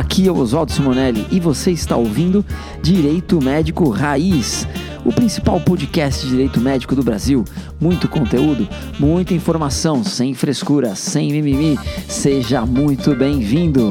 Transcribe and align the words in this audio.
Aqui 0.00 0.26
é 0.26 0.32
o 0.32 0.38
Oswaldo 0.38 0.72
Simonelli 0.72 1.26
e 1.30 1.38
você 1.38 1.72
está 1.72 1.94
ouvindo 1.94 2.42
Direito 2.82 3.38
Médico 3.38 3.90
Raiz, 3.90 4.66
o 5.04 5.12
principal 5.12 5.60
podcast 5.60 6.22
de 6.22 6.30
direito 6.30 6.58
médico 6.58 6.96
do 6.96 7.02
Brasil. 7.02 7.44
Muito 7.78 8.08
conteúdo, 8.08 8.66
muita 8.98 9.34
informação, 9.34 10.02
sem 10.02 10.32
frescura, 10.32 10.94
sem 10.94 11.30
mimimi. 11.30 11.78
Seja 12.08 12.64
muito 12.64 13.14
bem-vindo. 13.14 13.90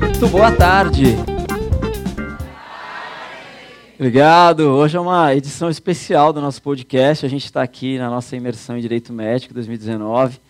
Muito 0.00 0.26
boa 0.32 0.50
tarde. 0.50 1.14
Obrigado. 3.94 4.62
Hoje 4.62 4.96
é 4.96 5.00
uma 5.00 5.32
edição 5.32 5.70
especial 5.70 6.32
do 6.32 6.40
nosso 6.40 6.60
podcast. 6.60 7.24
A 7.24 7.28
gente 7.28 7.44
está 7.44 7.62
aqui 7.62 7.98
na 7.98 8.10
nossa 8.10 8.34
imersão 8.34 8.76
em 8.76 8.80
Direito 8.80 9.12
Médico 9.12 9.54
2019 9.54 10.40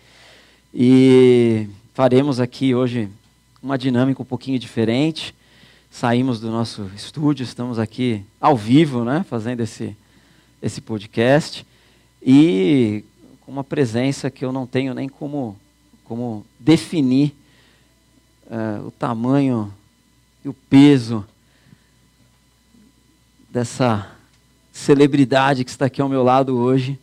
e 0.73 1.67
faremos 1.93 2.39
aqui 2.39 2.73
hoje 2.73 3.07
uma 3.67 3.77
dinâmica 3.77 4.21
um 4.21 4.25
pouquinho 4.25 4.57
diferente. 4.57 5.35
Saímos 5.91 6.39
do 6.39 6.49
nosso 6.49 6.89
estúdio, 6.95 7.43
estamos 7.43 7.77
aqui 7.77 8.23
ao 8.39 8.55
vivo, 8.55 9.03
né, 9.03 9.25
fazendo 9.29 9.59
esse, 9.59 9.93
esse 10.61 10.79
podcast. 10.79 11.65
E 12.25 13.03
com 13.41 13.51
uma 13.51 13.65
presença 13.65 14.31
que 14.31 14.45
eu 14.45 14.53
não 14.53 14.65
tenho 14.65 14.93
nem 14.93 15.09
como, 15.09 15.59
como 16.05 16.45
definir 16.57 17.35
uh, 18.45 18.87
o 18.87 18.91
tamanho 18.91 19.73
e 20.45 20.47
o 20.47 20.53
peso 20.53 21.25
dessa 23.49 24.09
celebridade 24.71 25.65
que 25.65 25.71
está 25.71 25.87
aqui 25.87 26.01
ao 26.01 26.07
meu 26.07 26.23
lado 26.23 26.57
hoje. 26.57 26.97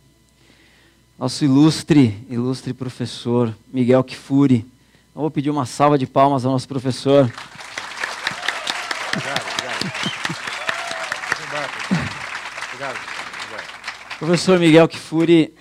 Nosso 1.19 1.45
ilustre, 1.45 2.25
ilustre 2.27 2.73
professor 2.73 3.55
Miguel 3.71 4.03
Kifuri 4.03 4.65
vou 5.21 5.31
pedir 5.31 5.49
uma 5.49 5.65
salva 5.65 5.97
de 5.97 6.05
palmas 6.05 6.45
ao 6.45 6.51
nosso 6.51 6.67
professor. 6.67 7.31
Obrigado, 9.13 9.45
obrigado. 9.53 9.85
Obrigado. 12.73 12.99
obrigado. 13.45 14.19
Professor 14.19 14.59
Miguel 14.59 14.87
Kifuri, 14.89 15.53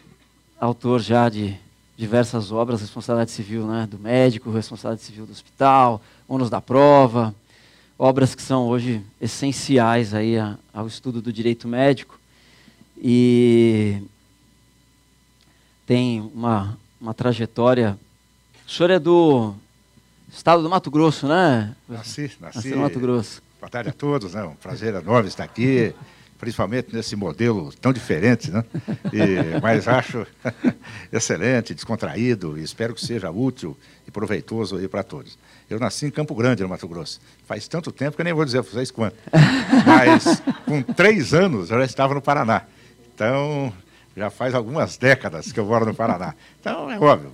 autor 0.60 1.00
já 1.00 1.28
de 1.28 1.56
diversas 1.96 2.50
obras, 2.50 2.80
responsabilidade 2.80 3.30
civil 3.30 3.64
né, 3.66 3.86
do 3.88 3.98
médico, 3.98 4.50
responsabilidade 4.50 5.06
civil 5.06 5.24
do 5.24 5.32
hospital, 5.32 6.02
ônus 6.28 6.50
da 6.50 6.60
prova, 6.60 7.32
obras 7.96 8.34
que 8.34 8.42
são 8.42 8.66
hoje 8.66 9.00
essenciais 9.20 10.12
aí 10.12 10.36
a, 10.36 10.58
ao 10.72 10.88
estudo 10.88 11.22
do 11.22 11.32
direito 11.32 11.68
médico. 11.68 12.18
E 12.96 14.02
tem 15.86 16.20
uma, 16.34 16.76
uma 17.00 17.14
trajetória 17.14 17.96
o 18.66 18.70
senhor 18.70 18.90
é 18.90 18.98
do 18.98 19.54
estado 20.32 20.62
do 20.62 20.70
Mato 20.70 20.90
Grosso, 20.90 21.28
né? 21.28 21.74
Nasci, 21.88 22.32
nasci. 22.40 22.56
nasci 22.56 22.70
no 22.70 22.78
Mato 22.78 22.98
Grosso. 22.98 23.42
Boa 23.60 23.70
tarde 23.70 23.90
a 23.90 23.92
todos, 23.92 24.34
né? 24.34 24.42
Um 24.42 24.54
prazer 24.54 24.94
enorme 24.94 25.28
estar 25.28 25.44
aqui, 25.44 25.94
principalmente 26.38 26.94
nesse 26.94 27.14
modelo 27.14 27.72
tão 27.80 27.92
diferente, 27.92 28.50
né? 28.50 28.64
E, 29.12 29.60
mas 29.60 29.86
acho 29.86 30.26
excelente, 31.12 31.74
descontraído 31.74 32.58
e 32.58 32.62
espero 32.62 32.94
que 32.94 33.04
seja 33.04 33.30
útil 33.30 33.76
e 34.06 34.10
proveitoso 34.10 34.76
aí 34.76 34.88
para 34.88 35.02
todos. 35.02 35.38
Eu 35.68 35.78
nasci 35.78 36.06
em 36.06 36.10
Campo 36.10 36.34
Grande, 36.34 36.62
no 36.62 36.68
Mato 36.68 36.88
Grosso. 36.88 37.20
Faz 37.46 37.68
tanto 37.68 37.92
tempo 37.92 38.16
que 38.16 38.22
eu 38.22 38.24
nem 38.24 38.34
vou 38.34 38.44
dizer 38.44 38.62
para 38.62 38.72
vocês 38.72 38.90
quanto. 38.90 39.16
Mas 39.86 40.42
com 40.64 40.82
três 40.82 41.32
anos 41.32 41.70
eu 41.70 41.78
já 41.78 41.84
estava 41.84 42.14
no 42.14 42.22
Paraná. 42.22 42.62
Então, 43.14 43.72
já 44.16 44.30
faz 44.30 44.54
algumas 44.54 44.96
décadas 44.96 45.52
que 45.52 45.60
eu 45.60 45.64
moro 45.64 45.86
no 45.86 45.94
Paraná. 45.94 46.34
Então, 46.60 46.90
é 46.90 46.98
óbvio, 46.98 47.32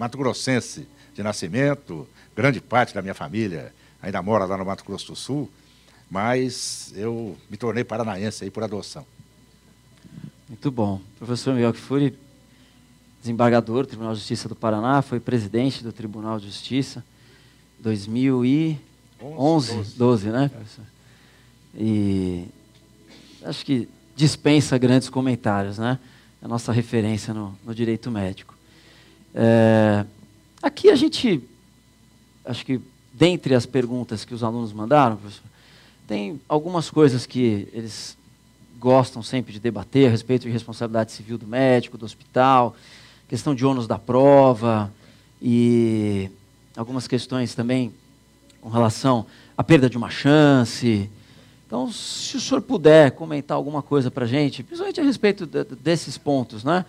Mato 0.00 0.16
Grossense 0.16 0.88
de 1.14 1.22
nascimento, 1.22 2.08
grande 2.34 2.58
parte 2.58 2.94
da 2.94 3.02
minha 3.02 3.12
família 3.12 3.70
ainda 4.00 4.22
mora 4.22 4.46
lá 4.46 4.56
no 4.56 4.64
Mato 4.64 4.82
Grosso 4.82 5.08
do 5.08 5.14
Sul, 5.14 5.50
mas 6.10 6.90
eu 6.96 7.36
me 7.50 7.58
tornei 7.58 7.84
paranaense 7.84 8.42
aí 8.42 8.50
por 8.50 8.62
adoção. 8.62 9.04
Muito 10.48 10.70
bom. 10.70 11.02
Professor 11.18 11.52
Miguel 11.52 11.74
Kifuri, 11.74 12.18
desembargador 13.20 13.82
do 13.82 13.88
Tribunal 13.88 14.14
de 14.14 14.20
Justiça 14.20 14.48
do 14.48 14.56
Paraná, 14.56 15.02
foi 15.02 15.20
presidente 15.20 15.84
do 15.84 15.92
Tribunal 15.92 16.40
de 16.40 16.46
Justiça 16.46 17.04
2011, 17.80 18.78
12, 19.20 19.98
12 19.98 20.28
né, 20.30 20.48
professor? 20.48 20.84
E 21.74 22.46
acho 23.42 23.66
que 23.66 23.86
dispensa 24.16 24.78
grandes 24.78 25.10
comentários, 25.10 25.76
né? 25.76 25.98
É 26.40 26.46
a 26.46 26.48
nossa 26.48 26.72
referência 26.72 27.34
no, 27.34 27.54
no 27.62 27.74
direito 27.74 28.10
médico. 28.10 28.58
É, 29.34 30.04
aqui 30.62 30.90
a 30.90 30.96
gente, 30.96 31.42
acho 32.44 32.64
que 32.64 32.80
dentre 33.12 33.54
as 33.54 33.66
perguntas 33.66 34.24
que 34.24 34.34
os 34.34 34.42
alunos 34.42 34.72
mandaram, 34.72 35.18
tem 36.06 36.40
algumas 36.48 36.90
coisas 36.90 37.26
que 37.26 37.68
eles 37.72 38.16
gostam 38.78 39.22
sempre 39.22 39.52
de 39.52 39.60
debater 39.60 40.08
a 40.08 40.10
respeito 40.10 40.42
de 40.42 40.50
responsabilidade 40.50 41.12
civil 41.12 41.36
do 41.36 41.46
médico, 41.46 41.98
do 41.98 42.04
hospital, 42.04 42.74
questão 43.28 43.54
de 43.54 43.64
ônus 43.64 43.86
da 43.86 43.98
prova 43.98 44.92
e 45.40 46.30
algumas 46.76 47.06
questões 47.06 47.54
também 47.54 47.92
com 48.60 48.68
relação 48.68 49.26
à 49.56 49.62
perda 49.62 49.88
de 49.88 49.96
uma 49.96 50.10
chance. 50.10 51.08
Então, 51.66 51.92
se 51.92 52.36
o 52.36 52.40
senhor 52.40 52.60
puder 52.62 53.12
comentar 53.12 53.56
alguma 53.56 53.82
coisa 53.82 54.10
para 54.10 54.24
a 54.24 54.28
gente, 54.28 54.62
principalmente 54.62 55.00
a 55.00 55.04
respeito 55.04 55.46
de, 55.46 55.64
desses 55.64 56.18
pontos, 56.18 56.64
né? 56.64 56.84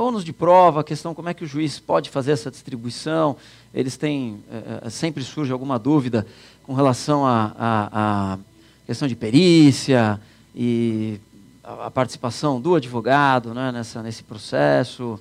Ônus 0.00 0.24
de 0.24 0.32
prova, 0.32 0.80
a 0.80 0.84
questão 0.84 1.14
como 1.14 1.28
é 1.28 1.34
que 1.34 1.44
o 1.44 1.46
juiz 1.46 1.78
pode 1.78 2.10
fazer 2.10 2.32
essa 2.32 2.50
distribuição. 2.50 3.36
Eles 3.74 3.96
têm, 3.96 4.42
é, 4.84 4.90
sempre 4.90 5.22
surge 5.22 5.52
alguma 5.52 5.78
dúvida 5.78 6.26
com 6.62 6.74
relação 6.74 7.24
à 7.26 8.38
questão 8.86 9.06
de 9.08 9.16
perícia 9.16 10.20
e 10.54 11.18
a, 11.62 11.86
a 11.86 11.90
participação 11.90 12.60
do 12.60 12.74
advogado 12.74 13.54
né, 13.54 13.72
nessa, 13.72 14.02
nesse 14.02 14.22
processo, 14.22 15.20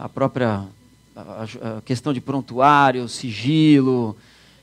a 0.00 0.08
própria 0.08 0.64
a, 1.14 1.78
a 1.78 1.80
questão 1.82 2.12
de 2.12 2.20
prontuário, 2.20 3.08
sigilo. 3.08 4.16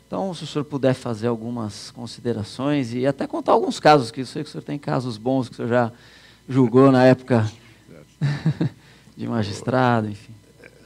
Então, 0.07 0.34
se 0.34 0.44
o 0.44 0.47
senhor 0.47 0.66
puder 0.66 0.94
fazer 0.94 1.28
algumas 1.28 1.91
considerações 1.91 2.94
e 2.94 3.06
até 3.06 3.28
contar 3.28 3.53
alguns 3.53 3.79
casos, 3.79 4.12
que 4.12 4.22
eu 4.22 4.25
sei 4.25 4.44
que 4.44 4.50
o 4.50 4.52
senhor 4.52 4.63
tem 4.63 4.78
casos 4.78 5.17
bons 5.17 5.47
que 5.50 5.53
o 5.53 5.56
senhor 5.57 5.67
já 5.67 5.91
julgou 6.47 6.91
na 6.91 7.03
época. 7.06 7.52
de 9.16 9.28
magistrado, 9.28 10.09
enfim. 10.09 10.34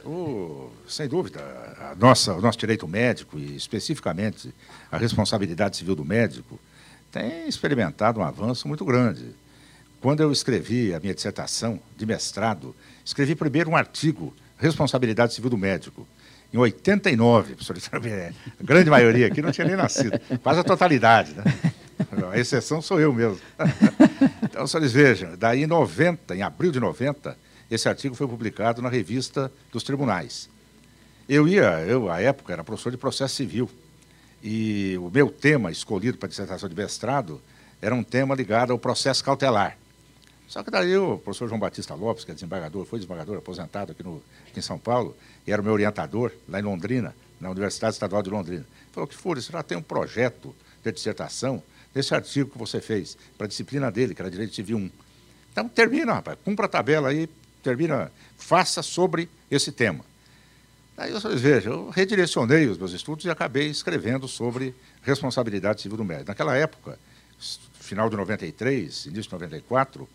O, 0.04 0.70
sem 0.88 1.06
dúvida, 1.06 1.40
a 1.40 1.94
nossa, 1.94 2.34
o 2.34 2.40
nosso 2.40 2.58
direito 2.58 2.88
médico, 2.88 3.38
e 3.38 3.54
especificamente 3.54 4.52
a 4.90 4.96
responsabilidade 4.96 5.76
civil 5.76 5.94
do 5.94 6.04
médico, 6.04 6.58
tem 7.12 7.48
experimentado 7.48 8.20
um 8.20 8.22
avanço 8.22 8.66
muito 8.66 8.84
grande. 8.84 9.34
Quando 10.00 10.22
eu 10.22 10.32
escrevi 10.32 10.94
a 10.94 11.00
minha 11.00 11.14
dissertação 11.14 11.78
de 11.96 12.06
mestrado, 12.06 12.74
escrevi 13.04 13.34
primeiro 13.34 13.70
um 13.70 13.76
artigo, 13.76 14.34
Responsabilidade 14.56 15.34
Civil 15.34 15.50
do 15.50 15.56
Médico, 15.58 16.06
em 16.52 16.58
89, 16.58 17.54
professor, 17.54 17.76
a 17.92 18.62
grande 18.62 18.90
maioria 18.90 19.26
aqui 19.26 19.40
não 19.40 19.52
tinha 19.52 19.66
nem 19.66 19.76
nascido, 19.76 20.18
quase 20.42 20.60
a 20.60 20.64
totalidade, 20.64 21.32
né? 21.32 21.44
A 22.30 22.38
exceção 22.38 22.82
sou 22.82 23.00
eu 23.00 23.12
mesmo. 23.12 23.40
Então, 24.42 24.66
senhores 24.66 24.92
vejam, 24.92 25.36
daí 25.38 25.62
em 25.62 25.66
90, 25.66 26.34
em 26.34 26.42
abril 26.42 26.72
de 26.72 26.80
90, 26.80 27.38
esse 27.70 27.88
artigo 27.88 28.14
foi 28.14 28.26
publicado 28.26 28.82
na 28.82 28.88
revista 28.88 29.52
dos 29.70 29.82
tribunais. 29.82 30.48
Eu 31.28 31.46
ia, 31.46 31.80
eu, 31.86 32.10
à 32.10 32.20
época, 32.20 32.52
era 32.52 32.64
professor 32.64 32.90
de 32.90 32.96
processo 32.96 33.36
civil. 33.36 33.70
E 34.42 34.96
o 34.98 35.10
meu 35.10 35.30
tema 35.30 35.70
escolhido 35.70 36.18
para 36.18 36.26
a 36.26 36.28
dissertação 36.28 36.68
de 36.68 36.74
mestrado 36.74 37.40
era 37.80 37.94
um 37.94 38.02
tema 38.02 38.34
ligado 38.34 38.72
ao 38.72 38.78
processo 38.78 39.22
cautelar. 39.22 39.78
Só 40.48 40.64
que 40.64 40.70
daí 40.70 40.96
o 40.96 41.18
professor 41.18 41.48
João 41.48 41.60
Batista 41.60 41.94
Lopes, 41.94 42.24
que 42.24 42.32
é 42.32 42.34
desembargador, 42.34 42.84
foi 42.84 42.98
desembargador 42.98 43.38
aposentado 43.38 43.92
aqui, 43.92 44.02
no, 44.02 44.20
aqui 44.48 44.58
em 44.58 44.62
São 44.62 44.78
Paulo, 44.78 45.16
e 45.46 45.52
era 45.52 45.62
o 45.62 45.64
meu 45.64 45.72
orientador 45.72 46.32
lá 46.48 46.58
em 46.58 46.62
Londrina, 46.62 47.14
na 47.40 47.48
Universidade 47.50 47.94
Estadual 47.94 48.22
de 48.22 48.30
Londrina. 48.30 48.66
Falou 48.90 49.06
que, 49.06 49.14
Fúria, 49.14 49.40
você 49.40 49.52
já 49.52 49.62
tem 49.62 49.78
um 49.78 49.82
projeto 49.82 50.52
de 50.82 50.90
dissertação 50.90 51.62
desse 51.94 52.12
artigo 52.12 52.50
que 52.50 52.58
você 52.58 52.80
fez, 52.80 53.16
para 53.38 53.44
a 53.44 53.48
disciplina 53.48 53.92
dele, 53.92 54.12
que 54.14 54.20
era 54.20 54.30
Direito 54.30 54.52
Civil 54.52 54.78
1. 54.78 54.90
Então, 55.52 55.68
termina, 55.68 56.14
rapaz, 56.14 56.36
cumpra 56.44 56.66
a 56.66 56.68
tabela 56.68 57.10
aí, 57.10 57.28
termina, 57.62 58.10
faça 58.36 58.82
sobre 58.82 59.28
esse 59.50 59.72
tema. 59.72 60.04
Aí 60.96 61.12
vocês 61.12 61.40
vejam, 61.40 61.72
eu 61.72 61.90
redirecionei 61.90 62.66
os 62.66 62.76
meus 62.76 62.92
estudos 62.92 63.24
e 63.24 63.30
acabei 63.30 63.68
escrevendo 63.68 64.28
sobre 64.28 64.74
responsabilidade 65.02 65.80
civil 65.80 65.96
do 65.96 66.04
médico. 66.04 66.28
Naquela 66.28 66.54
época, 66.56 66.98
final 67.80 68.10
de 68.10 68.16
93, 68.16 69.06
início 69.06 69.22
de 69.22 69.32
94, 69.32 70.08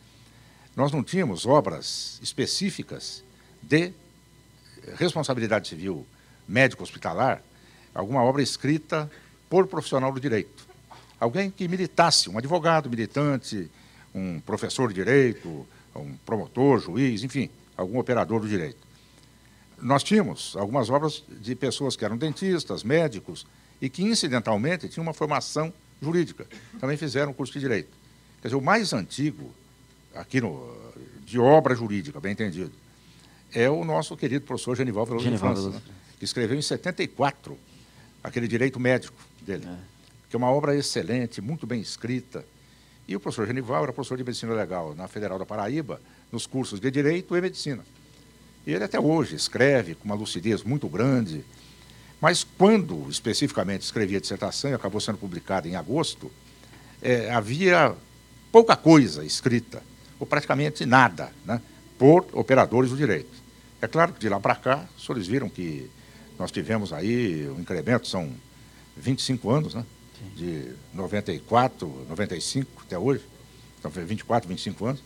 nós 0.75 0.91
não 0.91 1.03
tínhamos 1.03 1.45
obras 1.45 2.19
específicas 2.21 3.23
de 3.61 3.91
responsabilidade 4.97 5.67
civil 5.67 6.05
médico-hospitalar, 6.47 7.41
alguma 7.93 8.21
obra 8.21 8.43
escrita 8.43 9.09
por 9.49 9.65
profissional 9.67 10.11
do 10.11 10.19
direito. 10.19 10.67
Alguém 11.19 11.49
que 11.49 11.67
militasse, 11.67 12.29
um 12.29 12.37
advogado 12.37 12.89
militante, 12.89 13.71
um 14.13 14.39
professor 14.39 14.89
de 14.89 14.95
direito, 14.95 15.65
um 15.99 16.15
promotor, 16.25 16.79
juiz, 16.79 17.23
enfim, 17.23 17.49
algum 17.77 17.99
operador 17.99 18.41
do 18.41 18.47
direito. 18.47 18.85
Nós 19.81 20.03
tínhamos 20.03 20.55
algumas 20.57 20.89
obras 20.89 21.23
de 21.27 21.55
pessoas 21.55 21.95
que 21.95 22.05
eram 22.05 22.17
dentistas, 22.17 22.83
médicos, 22.83 23.45
e 23.81 23.89
que, 23.89 24.03
incidentalmente, 24.03 24.87
tinham 24.87 25.03
uma 25.03 25.13
formação 25.13 25.73
jurídica. 26.01 26.47
Também 26.79 26.97
fizeram 26.97 27.33
curso 27.33 27.53
de 27.53 27.59
direito. 27.59 27.89
Quer 28.41 28.47
dizer, 28.47 28.55
o 28.55 28.61
mais 28.61 28.93
antigo, 28.93 29.51
aqui 30.13 30.39
no, 30.39 30.75
de 31.25 31.39
obra 31.39 31.75
jurídica, 31.75 32.19
bem 32.19 32.31
entendido, 32.31 32.71
é 33.53 33.69
o 33.69 33.83
nosso 33.83 34.15
querido 34.15 34.45
professor 34.45 34.75
Genival 34.75 35.05
Veloso 35.05 35.29
de 35.29 35.37
França, 35.37 35.69
né? 35.69 35.81
que 36.17 36.25
escreveu 36.25 36.57
em 36.57 36.61
74 36.61 37.57
aquele 38.23 38.47
direito 38.47 38.79
médico 38.79 39.17
dele, 39.41 39.65
é. 39.67 39.77
que 40.29 40.35
é 40.35 40.37
uma 40.37 40.51
obra 40.51 40.75
excelente, 40.75 41.41
muito 41.41 41.67
bem 41.67 41.79
escrita. 41.79 42.45
E 43.07 43.15
o 43.15 43.19
professor 43.19 43.45
Genival 43.45 43.83
era 43.83 43.93
professor 43.93 44.17
de 44.17 44.23
medicina 44.23 44.53
legal 44.53 44.95
na 44.95 45.07
Federal 45.07 45.37
da 45.37 45.45
Paraíba, 45.45 46.01
nos 46.31 46.47
cursos 46.47 46.79
de 46.79 46.89
direito 46.89 47.35
e 47.37 47.41
medicina. 47.41 47.83
E 48.65 48.73
ele 48.73 48.83
até 48.83 48.99
hoje 48.99 49.35
escreve 49.35 49.93
com 49.93 50.05
uma 50.05 50.15
lucidez 50.15 50.63
muito 50.63 50.87
grande. 50.87 51.45
Mas 52.19 52.43
quando 52.43 53.07
especificamente 53.09 53.83
escrevia 53.83 54.17
a 54.17 54.21
dissertação, 54.21 54.71
e 54.71 54.73
acabou 54.73 54.99
sendo 54.99 55.19
publicada 55.19 55.67
em 55.67 55.75
agosto, 55.75 56.31
é, 57.01 57.31
havia 57.31 57.95
pouca 58.51 58.75
coisa 58.75 59.23
escrita, 59.23 59.83
ou 60.19 60.25
praticamente 60.25 60.85
nada, 60.85 61.31
né, 61.45 61.61
por 61.99 62.25
operadores 62.33 62.89
do 62.89 62.97
direito. 62.97 63.43
É 63.81 63.87
claro 63.87 64.13
que 64.13 64.19
de 64.19 64.29
lá 64.29 64.39
para 64.39 64.55
cá, 64.55 64.87
os 64.97 65.05
senhores 65.05 65.27
viram 65.27 65.47
que 65.47 65.89
nós 66.39 66.51
tivemos 66.51 66.91
aí 66.91 67.47
um 67.49 67.59
incremento, 67.59 68.07
são 68.07 68.33
25 68.97 69.49
anos, 69.51 69.75
né? 69.75 69.85
De 70.35 70.73
94, 70.93 72.05
95 72.09 72.83
até 72.85 72.97
hoje, 72.97 73.23
então 73.79 73.91
foi 73.91 74.03
24, 74.03 74.47
25 74.47 74.85
anos. 74.85 75.03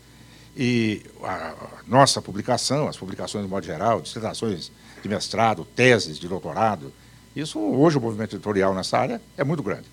E 0.56 1.02
a 1.22 1.54
nossa 1.86 2.20
publicação, 2.20 2.88
as 2.88 2.96
publicações 2.96 3.44
de 3.44 3.50
modo 3.50 3.64
geral, 3.64 4.00
dissertações 4.00 4.70
de 5.02 5.08
mestrado, 5.08 5.64
teses 5.64 6.18
de 6.18 6.28
doutorado, 6.28 6.92
isso 7.34 7.58
hoje 7.58 7.98
o 7.98 8.00
movimento 8.00 8.34
editorial 8.34 8.74
nessa 8.74 8.98
área 8.98 9.20
é 9.36 9.44
muito 9.44 9.62
grande. 9.62 9.86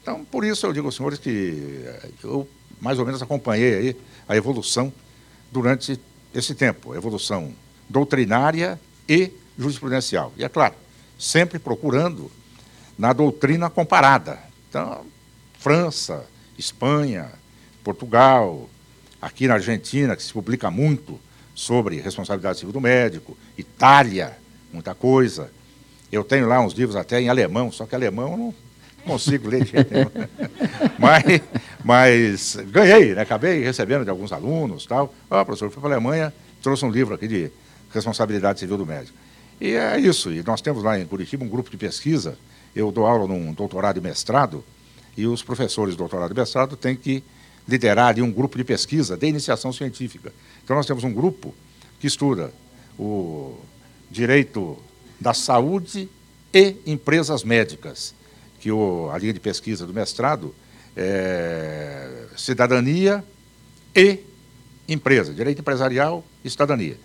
Então, 0.00 0.24
por 0.24 0.44
isso 0.44 0.66
eu 0.66 0.72
digo 0.72 0.86
aos 0.86 0.96
senhores 0.96 1.18
que 1.18 1.82
eh, 1.84 2.10
eu 2.24 2.48
mais 2.80 2.98
ou 2.98 3.06
menos 3.06 3.22
acompanhei 3.22 3.74
aí 3.74 3.96
a 4.28 4.36
evolução 4.36 4.92
durante 5.52 6.00
esse 6.34 6.54
tempo, 6.54 6.92
a 6.92 6.96
evolução 6.96 7.54
doutrinária 7.88 8.80
e 9.08 9.30
jurisprudencial. 9.56 10.32
E 10.36 10.44
é 10.44 10.48
claro, 10.48 10.74
sempre 11.18 11.58
procurando 11.58 12.30
na 12.98 13.12
doutrina 13.12 13.70
comparada. 13.70 14.38
Então, 14.72 15.04
França, 15.58 16.24
Espanha, 16.58 17.30
Portugal, 17.84 18.70
aqui 19.20 19.46
na 19.46 19.52
Argentina, 19.52 20.16
que 20.16 20.22
se 20.22 20.32
publica 20.32 20.70
muito 20.70 21.20
sobre 21.54 22.00
responsabilidade 22.00 22.60
civil 22.60 22.72
do 22.72 22.80
médico, 22.80 23.36
Itália, 23.58 24.34
muita 24.72 24.94
coisa. 24.94 25.50
Eu 26.10 26.24
tenho 26.24 26.48
lá 26.48 26.58
uns 26.58 26.72
livros 26.72 26.96
até 26.96 27.20
em 27.20 27.28
alemão, 27.28 27.70
só 27.70 27.84
que 27.84 27.94
alemão 27.94 28.32
eu 28.32 28.38
não 28.38 28.54
consigo 29.04 29.46
ler 29.46 29.62
de 29.62 29.72
jeito 29.72 29.90
mas, 30.98 31.42
mas 31.84 32.56
ganhei, 32.70 33.14
né? 33.14 33.20
acabei 33.20 33.62
recebendo 33.62 34.04
de 34.04 34.10
alguns 34.10 34.32
alunos 34.32 34.86
tal. 34.86 35.14
Oh, 35.28 35.44
professor, 35.44 35.70
fui 35.70 35.82
para 35.82 35.90
a 35.90 35.96
Alemanha, 35.96 36.32
trouxe 36.62 36.82
um 36.82 36.90
livro 36.90 37.14
aqui 37.14 37.28
de 37.28 37.50
responsabilidade 37.92 38.60
civil 38.60 38.78
do 38.78 38.86
médico. 38.86 39.18
E 39.60 39.74
é 39.74 40.00
isso, 40.00 40.32
e 40.32 40.42
nós 40.42 40.62
temos 40.62 40.82
lá 40.82 40.98
em 40.98 41.04
Curitiba 41.04 41.44
um 41.44 41.48
grupo 41.48 41.68
de 41.68 41.76
pesquisa, 41.76 42.38
eu 42.74 42.90
dou 42.90 43.06
aula 43.06 43.26
num 43.26 43.52
doutorado 43.52 43.98
e 43.98 44.00
mestrado, 44.00 44.64
e 45.16 45.26
os 45.26 45.42
professores 45.42 45.94
do 45.94 45.98
doutorado 45.98 46.32
e 46.32 46.34
mestrado 46.34 46.76
têm 46.76 46.96
que 46.96 47.22
liderar 47.68 48.08
ali 48.08 48.22
um 48.22 48.32
grupo 48.32 48.56
de 48.56 48.64
pesquisa 48.64 49.16
de 49.16 49.26
iniciação 49.26 49.72
científica. 49.72 50.32
Então, 50.64 50.74
nós 50.76 50.86
temos 50.86 51.04
um 51.04 51.12
grupo 51.12 51.54
que 52.00 52.06
estuda 52.06 52.52
o 52.98 53.58
direito 54.10 54.76
da 55.20 55.32
saúde 55.32 56.08
e 56.52 56.76
empresas 56.86 57.44
médicas, 57.44 58.14
que 58.60 58.70
o, 58.70 59.10
a 59.10 59.18
linha 59.18 59.32
de 59.32 59.40
pesquisa 59.40 59.86
do 59.86 59.94
mestrado 59.94 60.54
é 60.96 62.26
cidadania 62.36 63.24
e 63.94 64.20
empresa, 64.88 65.32
direito 65.32 65.60
empresarial 65.60 66.24
e 66.44 66.50
cidadania. 66.50 66.98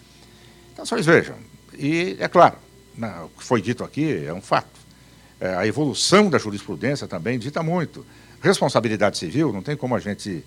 Então, 0.74 0.86
vocês 0.86 1.06
vejam, 1.06 1.36
e 1.78 2.18
é 2.20 2.28
claro, 2.28 2.58
o 2.98 3.30
que 3.38 3.44
foi 3.44 3.62
dito 3.62 3.84
aqui 3.84 4.26
é 4.26 4.34
um 4.34 4.42
fato. 4.42 4.77
É, 5.40 5.56
a 5.56 5.68
evolução 5.68 6.30
da 6.30 6.38
jurisprudência 6.38 7.08
também 7.08 7.38
dita 7.38 7.62
muito. 7.62 8.06
Responsabilidade 8.42 9.18
civil, 9.18 9.54
não 9.54 9.62
tem 9.62 9.76
como 9.76 9.96
a 9.96 10.00
gente 10.00 10.44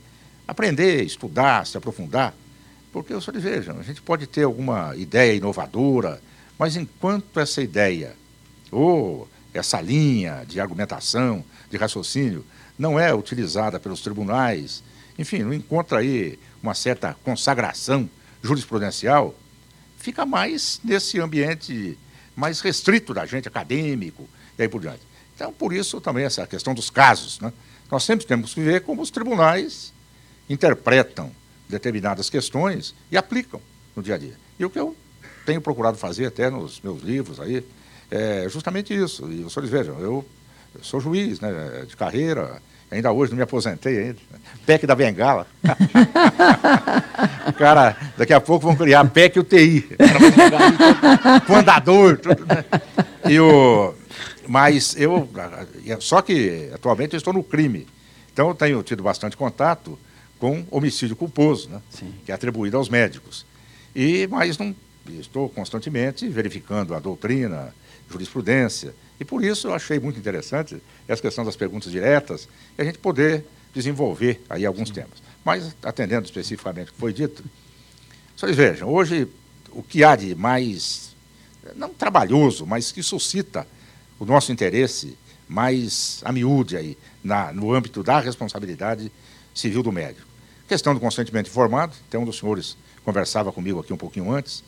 aprender, 0.47 1.03
estudar, 1.05 1.67
se 1.67 1.77
aprofundar, 1.77 2.35
porque 2.93 3.15
os 3.15 3.25
senhores 3.25 3.43
vejam, 3.43 3.79
a 3.79 3.83
gente 3.83 4.03
pode 4.03 4.27
ter 4.27 4.43
alguma 4.43 4.97
ideia 4.97 5.35
inovadora, 5.35 6.21
mas 6.59 6.77
enquanto 6.77 7.39
essa 7.39 7.63
ideia 7.63 8.17
ou 8.71 9.29
essa 9.55 9.81
linha 9.81 10.45
de 10.47 10.61
argumentação, 10.61 11.45
de 11.71 11.77
raciocínio, 11.77 12.45
não 12.79 12.99
é 12.99 13.15
utilizada 13.15 13.79
pelos 13.79 14.01
tribunais, 14.01 14.83
enfim, 15.19 15.43
não 15.43 15.53
encontra 15.53 15.99
aí 15.99 16.39
uma 16.63 16.75
certa 16.75 17.17
consagração 17.23 18.09
jurisprudencial, 18.43 19.35
fica 19.99 20.27
mais 20.27 20.81
nesse 20.83 21.21
ambiente 21.21 21.97
mais 22.35 22.61
restrito 22.61 23.13
da 23.13 23.27
gente, 23.27 23.47
acadêmico, 23.47 24.29
e 24.61 24.65
aí 24.65 24.69
por 24.69 24.81
diante. 24.81 25.01
Então, 25.35 25.53
por 25.53 25.73
isso 25.73 26.01
também 26.01 26.25
essa 26.25 26.47
questão 26.47 26.75
dos 26.75 26.91
casos, 26.91 27.41
né? 27.41 27.53
Nós 27.91 28.05
sempre 28.05 28.27
temos 28.27 28.55
que 28.55 28.61
ver 28.61 28.83
como 28.83 29.03
os 29.03 29.11
tribunais 29.11 29.93
interpretam 30.49 31.33
determinadas 31.69 32.29
questões 32.29 32.95
e 33.11 33.17
aplicam 33.17 33.61
no 33.97 34.03
dia 34.03 34.15
a 34.15 34.19
dia. 34.19 34.35
E 34.59 34.65
o 34.65 34.71
que 34.71 34.79
eu 34.79 34.95
tenho 35.47 35.61
procurado 35.61 35.97
fazer 35.97 36.27
até 36.27 36.51
nos 36.51 36.81
meus 36.81 37.03
livros 37.03 37.41
aí 37.41 37.65
é 38.11 38.49
justamente 38.49 38.95
isso. 38.95 39.31
E 39.31 39.43
os 39.43 39.53
senhores 39.53 39.71
vejam, 39.71 39.99
eu, 39.99 40.25
eu 40.75 40.85
sou 40.85 41.01
juiz 41.01 41.41
né, 41.41 41.85
de 41.89 41.97
carreira, 41.97 42.61
ainda 42.91 43.13
hoje 43.13 43.31
não 43.33 43.37
me 43.37 43.43
aposentei 43.43 43.99
ainda. 43.99 44.19
PEC 44.67 44.87
da 44.87 44.95
Bengala. 44.95 45.47
cara, 47.57 47.97
daqui 48.17 48.33
a 48.33 48.41
pouco 48.41 48.67
vão 48.67 48.77
criar 48.77 49.05
PEC 49.11 49.39
UTI. 49.39 49.89
Com 51.47 51.57
andador, 51.57 52.19
tudo, 52.19 52.45
né? 52.47 52.65
E 53.29 53.39
o, 53.39 53.95
mas 54.49 54.97
eu. 54.97 55.29
Só 56.01 56.21
que 56.23 56.71
atualmente 56.75 57.15
eu 57.15 57.19
estou 57.19 57.33
no 57.33 57.43
crime. 57.43 57.87
Então 58.33 58.49
eu 58.49 58.55
tenho 58.55 58.83
tido 58.83 59.03
bastante 59.03 59.37
contato 59.37 59.99
com 60.41 60.65
homicídio 60.71 61.15
culposo, 61.15 61.69
né? 61.69 61.81
que 62.25 62.33
é 62.33 62.35
atribuído 62.35 62.77
aos 62.77 62.89
médicos. 62.89 63.45
E, 63.95 64.27
mas 64.29 64.57
não 64.59 64.75
estou 65.19 65.49
constantemente 65.49 66.29
verificando 66.29 66.95
a 66.95 66.99
doutrina, 66.99 67.75
jurisprudência. 68.11 68.95
E 69.19 69.25
por 69.25 69.45
isso 69.45 69.69
eu 69.69 69.75
achei 69.75 69.99
muito 69.99 70.19
interessante 70.19 70.83
essa 71.07 71.21
questão 71.21 71.45
das 71.45 71.57
perguntas 71.57 71.91
diretas 71.91 72.49
e 72.77 72.83
a 72.83 72.85
gente 72.85 72.99
poder 72.99 73.45
desenvolver 73.75 74.43
aí 74.49 74.67
alguns 74.67 74.89
Sim. 74.89 74.95
temas. 74.95 75.23
Mas, 75.45 75.75
atendendo 75.83 76.27
especificamente 76.27 76.91
o 76.91 76.93
que 76.93 76.99
foi 76.99 77.13
dito, 77.13 77.45
vocês 78.37 78.57
vejam, 78.57 78.89
hoje 78.89 79.29
o 79.71 79.83
que 79.83 80.03
há 80.03 80.17
de 80.17 80.35
mais, 80.35 81.15
não 81.77 81.91
trabalhoso, 81.91 82.67
mas 82.67 82.91
que 82.91 83.03
suscita 83.03 83.67
o 84.19 84.25
nosso 84.25 84.53
interesse 84.53 85.17
mais 85.49 86.21
a 86.25 86.33
miúde 86.33 86.77
aí, 86.77 86.97
na, 87.23 87.53
no 87.53 87.73
âmbito 87.73 88.03
da 88.03 88.21
responsabilidade 88.21 89.11
civil 89.55 89.83
do 89.83 89.91
médico. 89.91 90.27
Questão 90.69 90.95
do 90.95 91.01
consentimento 91.01 91.49
informado, 91.49 91.93
até 92.09 92.19
um 92.19 92.25
dos 92.25 92.39
senhores 92.39 92.77
conversava 93.05 93.51
comigo 93.51 93.81
aqui 93.81 93.93
um 93.93 93.97
pouquinho 93.97 94.31
antes. 94.31 94.63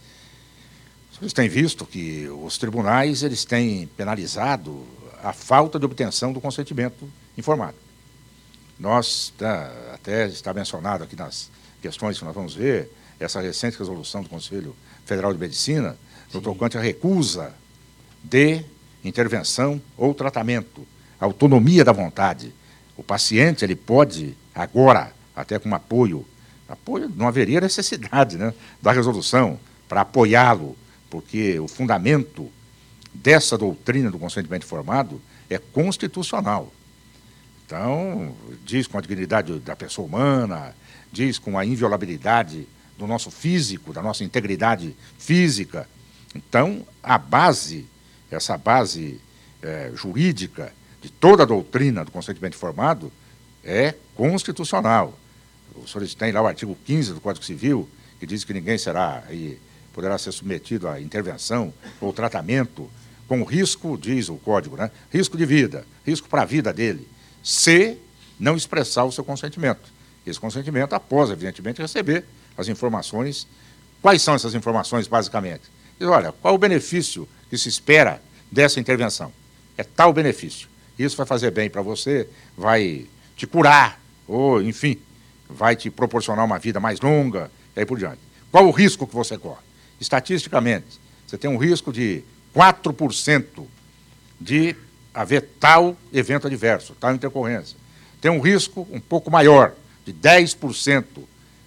Vocês 1.22 1.32
têm 1.32 1.48
visto 1.48 1.86
que 1.86 2.28
os 2.42 2.58
tribunais 2.58 3.22
eles 3.22 3.44
têm 3.44 3.86
penalizado 3.86 4.84
a 5.22 5.32
falta 5.32 5.78
de 5.78 5.86
obtenção 5.86 6.32
do 6.32 6.40
consentimento 6.40 7.08
informado. 7.38 7.76
Nós, 8.76 9.32
tá, 9.38 9.72
até 9.94 10.26
está 10.26 10.52
mencionado 10.52 11.04
aqui 11.04 11.14
nas 11.14 11.48
questões 11.80 12.18
que 12.18 12.24
nós 12.24 12.34
vamos 12.34 12.56
ver, 12.56 12.90
essa 13.20 13.40
recente 13.40 13.78
resolução 13.78 14.24
do 14.24 14.28
Conselho 14.28 14.74
Federal 15.06 15.32
de 15.32 15.38
Medicina, 15.38 15.96
no 16.34 16.40
tocante 16.40 16.76
à 16.76 16.80
recusa 16.80 17.54
de 18.24 18.64
intervenção 19.04 19.80
ou 19.96 20.12
tratamento, 20.14 20.84
autonomia 21.20 21.84
da 21.84 21.92
vontade. 21.92 22.52
O 22.96 23.02
paciente 23.04 23.64
ele 23.64 23.76
pode 23.76 24.36
agora, 24.52 25.14
até 25.36 25.56
com 25.60 25.72
apoio, 25.72 26.26
apoio 26.68 27.08
não 27.14 27.28
haveria 27.28 27.60
necessidade 27.60 28.36
né, 28.36 28.52
da 28.82 28.90
resolução 28.90 29.60
para 29.88 30.00
apoiá-lo, 30.00 30.76
porque 31.12 31.60
o 31.60 31.68
fundamento 31.68 32.50
dessa 33.12 33.58
doutrina 33.58 34.10
do 34.10 34.18
consentimento 34.18 34.64
informado 34.64 35.20
é 35.50 35.58
constitucional. 35.58 36.72
Então, 37.66 38.34
diz 38.64 38.86
com 38.86 38.96
a 38.96 39.00
dignidade 39.02 39.58
da 39.58 39.76
pessoa 39.76 40.08
humana, 40.08 40.74
diz 41.12 41.38
com 41.38 41.58
a 41.58 41.66
inviolabilidade 41.66 42.66
do 42.96 43.06
nosso 43.06 43.30
físico, 43.30 43.92
da 43.92 44.00
nossa 44.00 44.24
integridade 44.24 44.96
física. 45.18 45.86
Então, 46.34 46.82
a 47.02 47.18
base 47.18 47.86
essa 48.30 48.56
base 48.56 49.20
é, 49.60 49.92
jurídica 49.94 50.72
de 51.02 51.10
toda 51.10 51.42
a 51.42 51.46
doutrina 51.46 52.06
do 52.06 52.10
consentimento 52.10 52.54
informado 52.54 53.12
é 53.62 53.94
constitucional. 54.14 55.18
Os 55.74 55.90
senhores 55.90 56.14
têm 56.14 56.32
lá 56.32 56.40
o 56.40 56.46
artigo 56.46 56.74
15 56.86 57.12
do 57.12 57.20
Código 57.20 57.44
Civil, 57.44 57.86
que 58.18 58.26
diz 58.26 58.44
que 58.44 58.54
ninguém 58.54 58.78
será 58.78 59.24
poderá 59.92 60.18
ser 60.18 60.32
submetido 60.32 60.88
a 60.88 61.00
intervenção 61.00 61.72
ou 62.00 62.12
tratamento 62.12 62.90
com 63.28 63.42
risco, 63.44 63.96
diz 63.96 64.28
o 64.28 64.36
código, 64.36 64.76
né? 64.76 64.90
risco 65.10 65.36
de 65.36 65.46
vida, 65.46 65.86
risco 66.04 66.28
para 66.28 66.42
a 66.42 66.44
vida 66.44 66.72
dele, 66.72 67.08
se 67.42 67.96
não 68.38 68.56
expressar 68.56 69.04
o 69.04 69.12
seu 69.12 69.24
consentimento. 69.24 69.90
Esse 70.26 70.38
consentimento 70.38 70.92
após, 70.92 71.30
evidentemente, 71.30 71.80
receber 71.80 72.24
as 72.56 72.68
informações. 72.68 73.46
Quais 74.00 74.22
são 74.22 74.34
essas 74.34 74.54
informações, 74.54 75.06
basicamente? 75.06 75.62
Diz, 75.98 76.08
olha, 76.08 76.32
qual 76.32 76.54
o 76.54 76.58
benefício 76.58 77.28
que 77.48 77.56
se 77.56 77.68
espera 77.68 78.22
dessa 78.50 78.80
intervenção? 78.80 79.32
É 79.76 79.84
tal 79.84 80.12
benefício. 80.12 80.68
Isso 80.98 81.16
vai 81.16 81.26
fazer 81.26 81.50
bem 81.50 81.70
para 81.70 81.82
você, 81.82 82.28
vai 82.56 83.06
te 83.36 83.46
curar, 83.46 84.00
ou, 84.28 84.62
enfim, 84.62 84.98
vai 85.48 85.74
te 85.74 85.90
proporcionar 85.90 86.44
uma 86.44 86.58
vida 86.58 86.78
mais 86.78 87.00
longa, 87.00 87.50
e 87.74 87.80
aí 87.80 87.86
por 87.86 87.98
diante. 87.98 88.20
Qual 88.50 88.66
o 88.66 88.70
risco 88.70 89.06
que 89.06 89.14
você 89.14 89.38
corre? 89.38 89.71
Estatisticamente, 90.02 91.00
você 91.24 91.38
tem 91.38 91.48
um 91.48 91.56
risco 91.56 91.92
de 91.92 92.24
4% 92.52 93.64
de 94.40 94.74
haver 95.14 95.48
tal 95.60 95.96
evento 96.12 96.48
adverso, 96.48 96.96
tal 96.98 97.14
intercorrência. 97.14 97.76
Tem 98.20 98.28
um 98.28 98.40
risco 98.40 98.86
um 98.90 98.98
pouco 98.98 99.30
maior, 99.30 99.74
de 100.04 100.12
10%, 100.12 101.04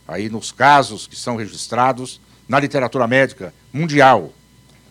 aí 0.06 0.28
nos 0.28 0.52
casos 0.52 1.08
que 1.08 1.16
são 1.16 1.38
registrados 1.38 2.20
na 2.46 2.60
literatura 2.60 3.08
médica 3.08 3.54
mundial, 3.72 4.34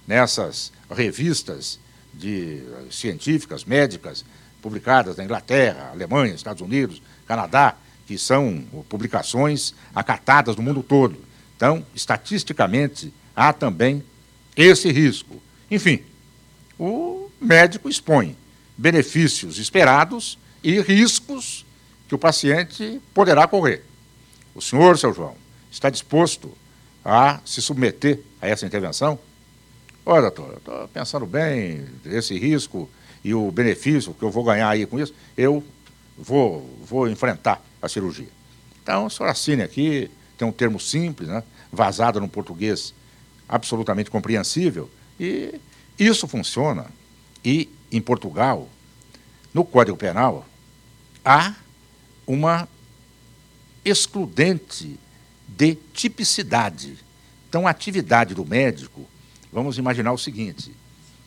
nessas 0.06 0.72
revistas 0.90 1.78
de 2.14 2.62
científicas, 2.90 3.66
médicas, 3.66 4.24
publicadas 4.62 5.18
na 5.18 5.24
Inglaterra, 5.24 5.90
Alemanha, 5.92 6.34
Estados 6.34 6.62
Unidos, 6.62 7.02
Canadá, 7.26 7.76
que 8.06 8.16
são 8.16 8.64
publicações 8.88 9.74
acatadas 9.94 10.56
no 10.56 10.62
mundo 10.62 10.82
todo. 10.82 11.22
Então, 11.54 11.84
estatisticamente, 11.94 13.12
há 13.34 13.52
também 13.52 14.02
esse 14.56 14.90
risco. 14.90 15.40
Enfim, 15.70 16.00
o 16.78 17.30
médico 17.40 17.88
expõe 17.88 18.36
benefícios 18.76 19.58
esperados 19.58 20.38
e 20.62 20.80
riscos 20.80 21.64
que 22.08 22.14
o 22.14 22.18
paciente 22.18 23.00
poderá 23.12 23.46
correr. 23.46 23.84
O 24.54 24.60
senhor, 24.60 24.98
seu 24.98 25.12
João, 25.12 25.36
está 25.70 25.90
disposto 25.90 26.52
a 27.04 27.40
se 27.44 27.60
submeter 27.60 28.20
a 28.40 28.48
essa 28.48 28.64
intervenção? 28.64 29.18
Olha, 30.06 30.30
doutor, 30.30 30.56
estou 30.58 30.88
pensando 30.88 31.26
bem, 31.26 31.86
esse 32.04 32.38
risco 32.38 32.88
e 33.24 33.34
o 33.34 33.50
benefício 33.50 34.14
que 34.14 34.22
eu 34.22 34.30
vou 34.30 34.44
ganhar 34.44 34.68
aí 34.68 34.86
com 34.86 35.00
isso, 35.00 35.14
eu 35.36 35.64
vou, 36.16 36.68
vou 36.84 37.08
enfrentar 37.08 37.62
a 37.80 37.88
cirurgia. 37.88 38.28
Então, 38.82 39.06
o 39.06 39.10
senhor 39.10 39.28
assine 39.28 39.62
aqui, 39.62 40.10
tem 40.36 40.46
um 40.46 40.52
termo 40.52 40.78
simples, 40.78 41.28
né, 41.28 41.42
vazado 41.72 42.20
no 42.20 42.28
português, 42.28 42.94
absolutamente 43.48 44.10
compreensível, 44.10 44.90
e 45.18 45.60
isso 45.98 46.26
funciona. 46.26 46.86
E, 47.44 47.68
em 47.92 48.00
Portugal, 48.00 48.68
no 49.52 49.64
Código 49.64 49.96
Penal, 49.96 50.46
há 51.24 51.54
uma 52.26 52.68
excludente 53.84 54.98
de 55.46 55.76
tipicidade. 55.92 56.98
Então, 57.48 57.66
a 57.66 57.70
atividade 57.70 58.34
do 58.34 58.44
médico, 58.44 59.06
vamos 59.52 59.78
imaginar 59.78 60.12
o 60.12 60.18
seguinte: 60.18 60.72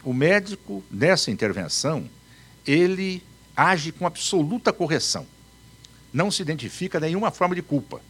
o 0.03 0.13
médico, 0.13 0.83
nessa 0.91 1.31
intervenção, 1.31 2.09
ele 2.65 3.23
age 3.55 3.91
com 3.91 4.05
absoluta 4.05 4.73
correção. 4.73 5.25
Não 6.11 6.29
se 6.31 6.41
identifica 6.41 6.99
nenhuma 6.99 7.31
forma 7.31 7.55
de 7.55 7.61
culpa. 7.61 8.01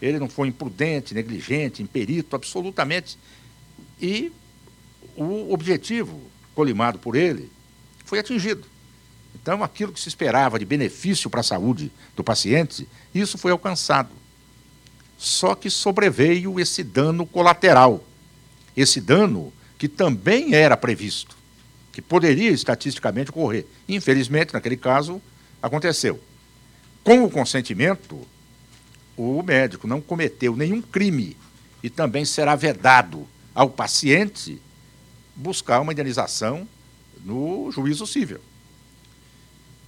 Ele 0.00 0.18
não 0.18 0.28
foi 0.28 0.48
imprudente, 0.48 1.14
negligente, 1.14 1.82
imperito, 1.82 2.34
absolutamente. 2.34 3.18
E 4.00 4.32
o 5.16 5.52
objetivo 5.52 6.20
colimado 6.54 6.98
por 6.98 7.16
ele 7.16 7.50
foi 8.04 8.18
atingido. 8.18 8.66
Então, 9.34 9.62
aquilo 9.62 9.92
que 9.92 10.00
se 10.00 10.08
esperava 10.08 10.58
de 10.58 10.64
benefício 10.64 11.30
para 11.30 11.40
a 11.40 11.44
saúde 11.44 11.92
do 12.16 12.24
paciente, 12.24 12.88
isso 13.14 13.38
foi 13.38 13.52
alcançado. 13.52 14.10
Só 15.16 15.54
que 15.54 15.70
sobreveio 15.70 16.58
esse 16.58 16.82
dano 16.82 17.26
colateral. 17.26 18.04
Esse 18.76 19.00
dano 19.00 19.52
que 19.78 19.88
também 19.88 20.54
era 20.54 20.76
previsto, 20.76 21.36
que 21.92 22.02
poderia 22.02 22.50
estatisticamente 22.50 23.30
ocorrer. 23.30 23.66
Infelizmente, 23.88 24.52
naquele 24.52 24.76
caso, 24.76 25.20
aconteceu. 25.62 26.20
Com 27.02 27.24
o 27.24 27.30
consentimento, 27.30 28.20
o 29.16 29.42
médico 29.42 29.86
não 29.86 30.00
cometeu 30.00 30.54
nenhum 30.56 30.82
crime 30.82 31.36
e 31.82 31.88
também 31.88 32.24
será 32.24 32.54
vedado 32.54 33.26
ao 33.60 33.68
paciente 33.68 34.58
buscar 35.36 35.80
uma 35.80 35.92
indenização 35.92 36.66
no 37.22 37.70
juízo 37.70 38.06
civil. 38.06 38.40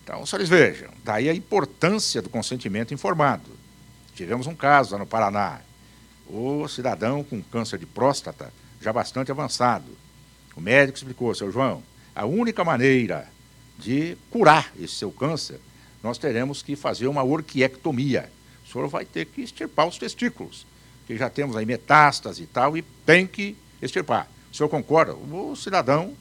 Então, 0.05 0.27
senhores 0.27 0.51
vejam, 0.51 0.91
daí 1.03 1.27
a 1.27 1.35
importância 1.35 2.21
do 2.21 2.29
consentimento 2.29 2.93
informado. 2.93 3.49
Tivemos 4.15 4.47
um 4.47 4.55
caso 4.55 4.93
lá 4.93 4.99
no 4.99 5.07
Paraná. 5.07 5.63
O 6.29 6.69
cidadão 6.69 7.25
com 7.25 7.43
câncer 7.43 7.79
de 7.79 7.87
próstata 7.87 8.53
já 8.79 8.93
bastante 8.93 9.31
avançado. 9.31 9.97
O 10.55 10.61
médico 10.61 10.99
explicou, 10.99 11.35
seu 11.35 11.51
João, 11.51 11.83
a 12.15 12.27
única 12.27 12.63
maneira 12.63 13.27
de 13.79 14.19
curar 14.29 14.71
esse 14.79 14.97
seu 14.97 15.11
câncer, 15.11 15.59
nós 16.03 16.19
teremos 16.19 16.63
que 16.63 16.77
fazer 16.77 17.07
uma 17.07 17.23
orquiectomia. 17.23 18.31
O 18.67 18.71
senhor 18.71 18.87
vai 18.89 19.07
ter 19.07 19.25
que 19.25 19.41
extirpar 19.41 19.89
os 19.89 19.97
testículos, 19.97 20.67
que 21.07 21.17
já 21.17 21.29
temos 21.29 21.57
aí 21.57 21.67
metástase 21.67 22.43
e 22.43 22.47
tal, 22.47 22.77
e 22.77 22.83
tem 23.05 23.27
que 23.27 23.57
extirpar. 23.81 24.29
O 24.51 24.57
senhor 24.57 24.69
concorda? 24.69 25.15
O 25.15 25.57
cidadão 25.57 26.15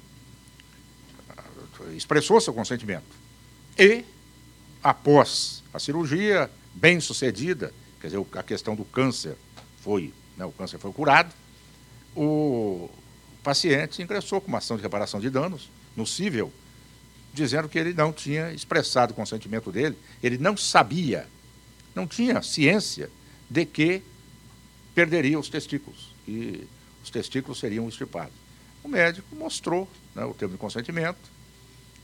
expressou 1.95 2.39
seu 2.39 2.53
consentimento. 2.53 3.03
E, 3.77 4.03
após 4.83 5.63
a 5.73 5.79
cirurgia 5.79 6.49
bem 6.73 6.99
sucedida, 6.99 7.73
quer 7.99 8.07
dizer, 8.07 8.25
a 8.33 8.43
questão 8.43 8.75
do 8.75 8.85
câncer 8.85 9.35
foi, 9.81 10.13
né, 10.37 10.45
o 10.45 10.51
câncer 10.51 10.77
foi 10.77 10.91
curado, 10.91 11.33
o 12.15 12.89
paciente 13.43 14.01
ingressou 14.01 14.41
com 14.41 14.47
uma 14.47 14.59
ação 14.59 14.77
de 14.77 14.83
reparação 14.83 15.19
de 15.19 15.29
danos 15.29 15.69
no 15.95 16.05
cível, 16.05 16.51
dizendo 17.33 17.69
que 17.69 17.79
ele 17.79 17.93
não 17.93 18.11
tinha 18.11 18.51
expressado 18.51 19.13
o 19.13 19.15
consentimento 19.15 19.71
dele, 19.71 19.97
ele 20.21 20.37
não 20.37 20.55
sabia, 20.55 21.27
não 21.95 22.05
tinha 22.05 22.41
ciência 22.41 23.09
de 23.49 23.65
que 23.65 24.03
perderia 24.93 25.39
os 25.39 25.49
testículos, 25.49 26.13
que 26.25 26.67
os 27.03 27.09
testículos 27.09 27.59
seriam 27.59 27.87
extirpados. 27.87 28.33
O 28.83 28.87
médico 28.87 29.35
mostrou 29.35 29.87
né, 30.15 30.23
o 30.25 30.33
termo 30.33 30.53
de 30.53 30.59
consentimento 30.59 31.29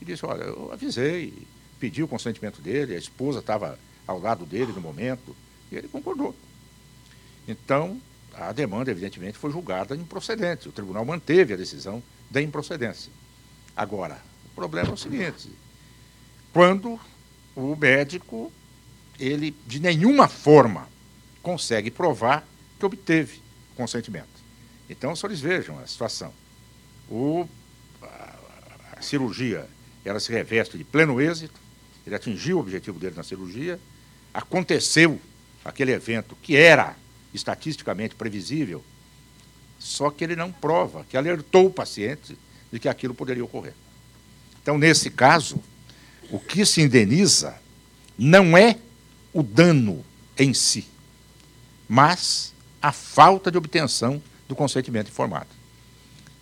e 0.00 0.04
disse, 0.04 0.24
olha, 0.24 0.44
eu 0.44 0.72
avisei, 0.72 1.46
pediu 1.78 2.06
o 2.06 2.08
consentimento 2.08 2.60
dele, 2.60 2.94
a 2.94 2.98
esposa 2.98 3.40
estava 3.40 3.78
ao 4.06 4.18
lado 4.18 4.46
dele 4.46 4.72
no 4.72 4.80
momento, 4.80 5.36
e 5.70 5.76
ele 5.76 5.88
concordou. 5.88 6.34
Então, 7.46 8.00
a 8.34 8.52
demanda, 8.52 8.90
evidentemente, 8.90 9.36
foi 9.36 9.50
julgada 9.50 9.96
improcedente. 9.96 10.68
O 10.68 10.72
tribunal 10.72 11.04
manteve 11.04 11.54
a 11.54 11.56
decisão 11.56 12.02
da 12.30 12.40
improcedência. 12.40 13.10
Agora, 13.76 14.20
o 14.46 14.54
problema 14.54 14.90
é 14.90 14.92
o 14.92 14.96
seguinte: 14.96 15.50
quando 16.52 16.98
o 17.54 17.76
médico, 17.76 18.52
ele 19.18 19.54
de 19.66 19.80
nenhuma 19.80 20.28
forma 20.28 20.88
consegue 21.42 21.90
provar 21.90 22.46
que 22.78 22.86
obteve 22.86 23.40
consentimento. 23.76 24.28
Então, 24.88 25.14
só 25.14 25.26
eles 25.26 25.40
vejam 25.40 25.78
a 25.78 25.86
situação. 25.86 26.32
O, 27.10 27.48
a, 28.02 28.34
a 28.96 29.02
cirurgia 29.02 29.68
ela 30.04 30.20
se 30.20 30.32
reveste 30.32 30.78
de 30.78 30.84
pleno 30.84 31.20
êxito, 31.20 31.60
ele 32.06 32.14
atingiu 32.14 32.56
o 32.56 32.60
objetivo 32.60 32.98
dele 32.98 33.14
na 33.16 33.22
cirurgia, 33.22 33.78
aconteceu 34.32 35.20
aquele 35.64 35.92
evento 35.92 36.36
que 36.42 36.56
era 36.56 36.96
estatisticamente 37.34 38.14
previsível, 38.14 38.82
só 39.78 40.10
que 40.10 40.24
ele 40.24 40.34
não 40.34 40.50
prova, 40.50 41.04
que 41.08 41.16
alertou 41.16 41.66
o 41.66 41.70
paciente 41.70 42.38
de 42.72 42.78
que 42.78 42.88
aquilo 42.88 43.14
poderia 43.14 43.44
ocorrer. 43.44 43.74
Então, 44.62 44.78
nesse 44.78 45.10
caso, 45.10 45.62
o 46.30 46.38
que 46.38 46.64
se 46.64 46.80
indeniza 46.80 47.58
não 48.16 48.56
é 48.56 48.78
o 49.32 49.42
dano 49.42 50.04
em 50.38 50.52
si, 50.54 50.86
mas 51.88 52.52
a 52.80 52.92
falta 52.92 53.50
de 53.50 53.58
obtenção 53.58 54.22
do 54.48 54.54
consentimento 54.54 55.08
informado. 55.08 55.48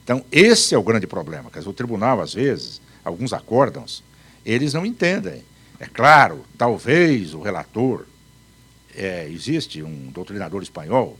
Então, 0.02 0.24
esse 0.30 0.74
é 0.74 0.78
o 0.78 0.82
grande 0.82 1.06
problema. 1.06 1.50
Quer 1.50 1.58
dizer, 1.58 1.70
o 1.70 1.74
tribunal, 1.74 2.20
às 2.20 2.34
vezes, 2.34 2.80
alguns 3.04 3.32
acórdãos, 3.32 4.02
eles 4.44 4.72
não 4.72 4.86
entendem 4.86 5.42
é 5.78 5.86
claro, 5.86 6.44
talvez 6.56 7.34
o 7.34 7.40
relator, 7.40 8.06
é, 8.94 9.28
existe 9.28 9.82
um 9.82 10.10
doutrinador 10.10 10.62
espanhol 10.62 11.18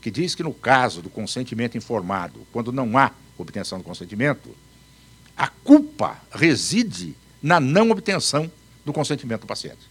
que 0.00 0.10
diz 0.10 0.34
que 0.34 0.42
no 0.42 0.52
caso 0.52 1.00
do 1.00 1.08
consentimento 1.08 1.78
informado, 1.78 2.46
quando 2.52 2.72
não 2.72 2.98
há 2.98 3.12
obtenção 3.38 3.78
do 3.78 3.84
consentimento, 3.84 4.50
a 5.36 5.48
culpa 5.48 6.20
reside 6.32 7.14
na 7.40 7.60
não 7.60 7.90
obtenção 7.90 8.50
do 8.84 8.92
consentimento 8.92 9.42
do 9.42 9.46
paciente. 9.46 9.88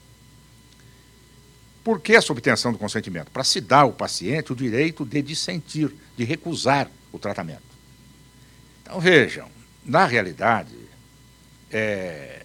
Por 1.86 2.02
que 2.02 2.16
essa 2.16 2.34
obtenção 2.34 2.72
do 2.72 2.80
consentimento? 2.80 3.30
Para 3.30 3.44
se 3.44 3.62
dar 3.62 3.82
ao 3.82 3.94
paciente 3.94 4.52
o 4.52 4.56
direito 4.56 5.06
de 5.06 5.22
dissentir, 5.22 5.94
de 6.18 6.24
recusar 6.24 6.90
o 7.12 7.20
tratamento. 7.20 7.62
Então 8.82 9.00
vejam, 9.00 9.48
na 9.86 10.04
realidade, 10.08 10.76
é, 11.70 12.44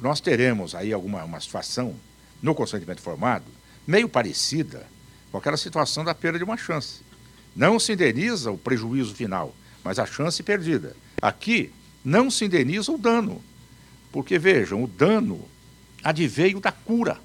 nós 0.00 0.22
teremos 0.22 0.74
aí 0.74 0.90
alguma 0.90 1.22
uma 1.22 1.38
situação 1.38 1.94
no 2.40 2.54
consentimento 2.54 3.02
formado 3.02 3.44
meio 3.86 4.08
parecida 4.08 4.86
com 5.30 5.36
aquela 5.36 5.58
situação 5.58 6.02
da 6.02 6.14
perda 6.14 6.38
de 6.38 6.44
uma 6.44 6.56
chance. 6.56 7.02
Não 7.54 7.78
se 7.78 7.92
indeniza 7.92 8.50
o 8.50 8.56
prejuízo 8.56 9.14
final, 9.14 9.54
mas 9.84 9.98
a 9.98 10.06
chance 10.06 10.42
perdida. 10.42 10.96
Aqui, 11.20 11.70
não 12.02 12.30
se 12.30 12.46
indeniza 12.46 12.90
o 12.90 12.96
dano. 12.96 13.44
Porque, 14.10 14.38
vejam, 14.38 14.82
o 14.82 14.86
dano 14.86 15.46
adveio 16.02 16.58
da 16.58 16.72
cura. 16.72 17.20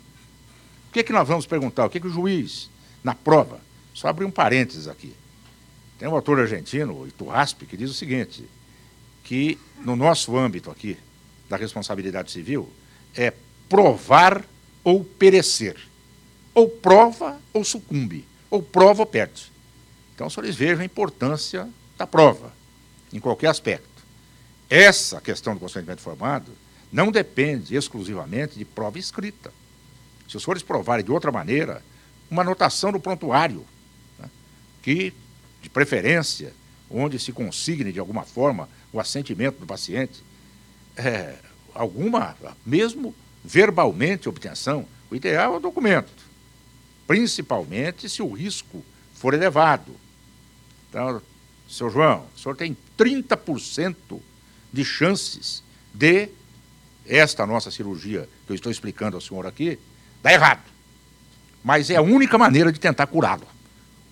Que, 0.97 1.01
é 1.01 1.03
que 1.03 1.13
nós 1.13 1.27
vamos 1.27 1.45
perguntar? 1.45 1.85
O 1.85 1.91
que, 1.91 1.99
é 1.99 2.01
que 2.01 2.07
o 2.07 2.11
juiz, 2.11 2.71
na 3.03 3.13
prova, 3.13 3.61
só 3.93 4.07
abrir 4.07 4.25
um 4.25 4.31
parênteses 4.31 4.87
aqui. 4.87 5.13
Tem 5.99 6.07
um 6.07 6.15
autor 6.15 6.39
argentino, 6.39 7.05
Iturraspe, 7.05 7.67
que 7.67 7.77
diz 7.77 7.91
o 7.91 7.93
seguinte, 7.93 8.43
que 9.23 9.59
no 9.85 9.95
nosso 9.95 10.35
âmbito 10.35 10.71
aqui, 10.71 10.97
da 11.47 11.55
responsabilidade 11.55 12.31
civil, 12.31 12.67
é 13.15 13.31
provar 13.69 14.43
ou 14.83 15.03
perecer. 15.03 15.77
Ou 16.55 16.67
prova 16.67 17.39
ou 17.53 17.63
sucumbe. 17.63 18.25
Ou 18.49 18.63
prova 18.63 19.03
ou 19.03 19.05
perde. 19.05 19.51
Então, 20.15 20.27
eles 20.39 20.55
vejam 20.55 20.81
a 20.81 20.85
importância 20.85 21.69
da 21.95 22.07
prova, 22.07 22.51
em 23.13 23.19
qualquer 23.19 23.49
aspecto. 23.49 24.03
Essa 24.67 25.21
questão 25.21 25.53
do 25.53 25.59
consentimento 25.59 26.01
formado 26.01 26.51
não 26.91 27.11
depende 27.11 27.75
exclusivamente 27.75 28.57
de 28.57 28.65
prova 28.65 28.97
escrita. 28.97 29.53
Se 30.27 30.37
os 30.37 30.43
senhores 30.43 30.63
provarem 30.63 31.05
de 31.05 31.11
outra 31.11 31.31
maneira, 31.31 31.83
uma 32.29 32.41
anotação 32.41 32.91
no 32.91 32.99
prontuário, 32.99 33.65
né, 34.19 34.29
que, 34.81 35.13
de 35.61 35.69
preferência, 35.69 36.53
onde 36.89 37.19
se 37.19 37.31
consigne 37.31 37.91
de 37.91 37.99
alguma 37.99 38.23
forma 38.23 38.69
o 38.91 38.99
assentimento 38.99 39.59
do 39.59 39.65
paciente, 39.65 40.23
é, 40.95 41.35
alguma, 41.73 42.35
mesmo 42.65 43.13
verbalmente 43.43 44.27
obtenção, 44.27 44.85
o 45.09 45.15
ideal 45.15 45.53
é 45.53 45.57
o 45.57 45.61
documento, 45.61 46.11
principalmente 47.05 48.09
se 48.09 48.21
o 48.21 48.31
risco 48.33 48.83
for 49.13 49.33
elevado. 49.33 49.95
Então, 50.89 51.21
seu 51.69 51.89
João, 51.89 52.25
o 52.35 52.39
senhor 52.39 52.55
tem 52.55 52.75
30% 52.97 53.95
de 54.71 54.83
chances 54.83 55.63
de 55.93 56.29
esta 57.05 57.45
nossa 57.45 57.71
cirurgia 57.71 58.27
que 58.45 58.51
eu 58.51 58.55
estou 58.55 58.71
explicando 58.71 59.15
ao 59.15 59.21
senhor 59.21 59.45
aqui, 59.45 59.79
dar 60.21 60.33
errado. 60.33 60.61
Mas 61.63 61.89
é 61.89 61.95
a 61.95 62.01
única 62.01 62.37
maneira 62.37 62.71
de 62.71 62.79
tentar 62.79 63.07
curá-lo. 63.07 63.47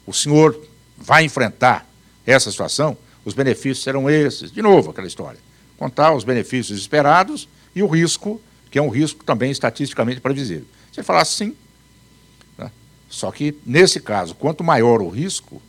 O 0.05 0.13
senhor 0.13 0.59
vai 0.97 1.24
enfrentar 1.24 1.88
essa 2.25 2.51
situação, 2.51 2.97
os 3.24 3.33
benefícios 3.33 3.83
serão 3.83 4.09
esses. 4.09 4.51
De 4.51 4.62
novo, 4.62 4.91
aquela 4.91 5.07
história. 5.07 5.39
Contar 5.77 6.13
os 6.13 6.24
benefícios 6.24 6.79
esperados 6.79 7.47
e 7.75 7.83
o 7.83 7.88
risco, 7.88 8.41
que 8.71 8.77
é 8.77 8.81
um 8.81 8.89
risco 8.89 9.24
também 9.24 9.51
estatisticamente 9.51 10.21
previsível. 10.21 10.65
Você 10.91 11.03
falar 11.03 11.25
sim. 11.25 11.55
Né? 12.57 12.71
Só 13.09 13.31
que, 13.31 13.57
nesse 13.65 14.00
caso, 14.00 14.35
quanto 14.35 14.63
maior 14.63 15.01
o 15.01 15.09
risco, 15.09 15.62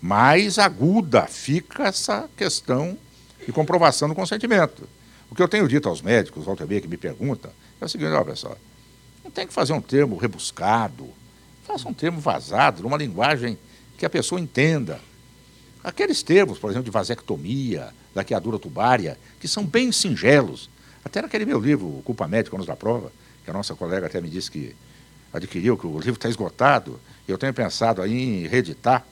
mais 0.00 0.58
aguda 0.58 1.26
fica 1.26 1.84
essa 1.84 2.28
questão 2.36 2.98
de 3.44 3.52
comprovação 3.52 4.08
do 4.08 4.14
consentimento. 4.14 4.88
O 5.30 5.34
que 5.34 5.42
eu 5.42 5.48
tenho 5.48 5.68
dito 5.68 5.88
aos 5.88 6.02
médicos, 6.02 6.44
volta 6.44 6.66
que 6.66 6.88
me 6.88 6.96
pergunta, 6.96 7.52
é 7.80 7.84
o 7.84 7.88
seguinte, 7.88 8.10
olha 8.10 8.24
pessoal, 8.24 8.56
tem 9.36 9.46
que 9.46 9.52
fazer 9.52 9.74
um 9.74 9.82
termo 9.82 10.16
rebuscado, 10.16 11.10
faça 11.66 11.86
um 11.86 11.92
termo 11.92 12.18
vazado, 12.18 12.82
numa 12.82 12.96
linguagem 12.96 13.58
que 13.98 14.06
a 14.06 14.10
pessoa 14.10 14.40
entenda. 14.40 14.98
Aqueles 15.84 16.22
termos, 16.22 16.58
por 16.58 16.70
exemplo, 16.70 16.86
de 16.86 16.90
vasectomia, 16.90 17.90
laqueadura 18.14 18.58
tubária, 18.58 19.18
que 19.38 19.46
são 19.46 19.62
bem 19.62 19.92
singelos. 19.92 20.70
Até 21.04 21.20
naquele 21.20 21.44
meu 21.44 21.60
livro, 21.60 22.00
Culpa 22.02 22.26
Médica, 22.26 22.56
Anos 22.56 22.66
da 22.66 22.74
Prova, 22.74 23.12
que 23.44 23.50
a 23.50 23.52
nossa 23.52 23.74
colega 23.74 24.06
até 24.06 24.22
me 24.22 24.30
disse 24.30 24.50
que 24.50 24.74
adquiriu, 25.30 25.76
que 25.76 25.86
o 25.86 25.98
livro 25.98 26.14
está 26.14 26.30
esgotado, 26.30 26.98
e 27.28 27.30
eu 27.30 27.36
tenho 27.36 27.52
pensado 27.52 28.00
aí 28.00 28.12
em 28.12 28.46
reeditar, 28.46 29.06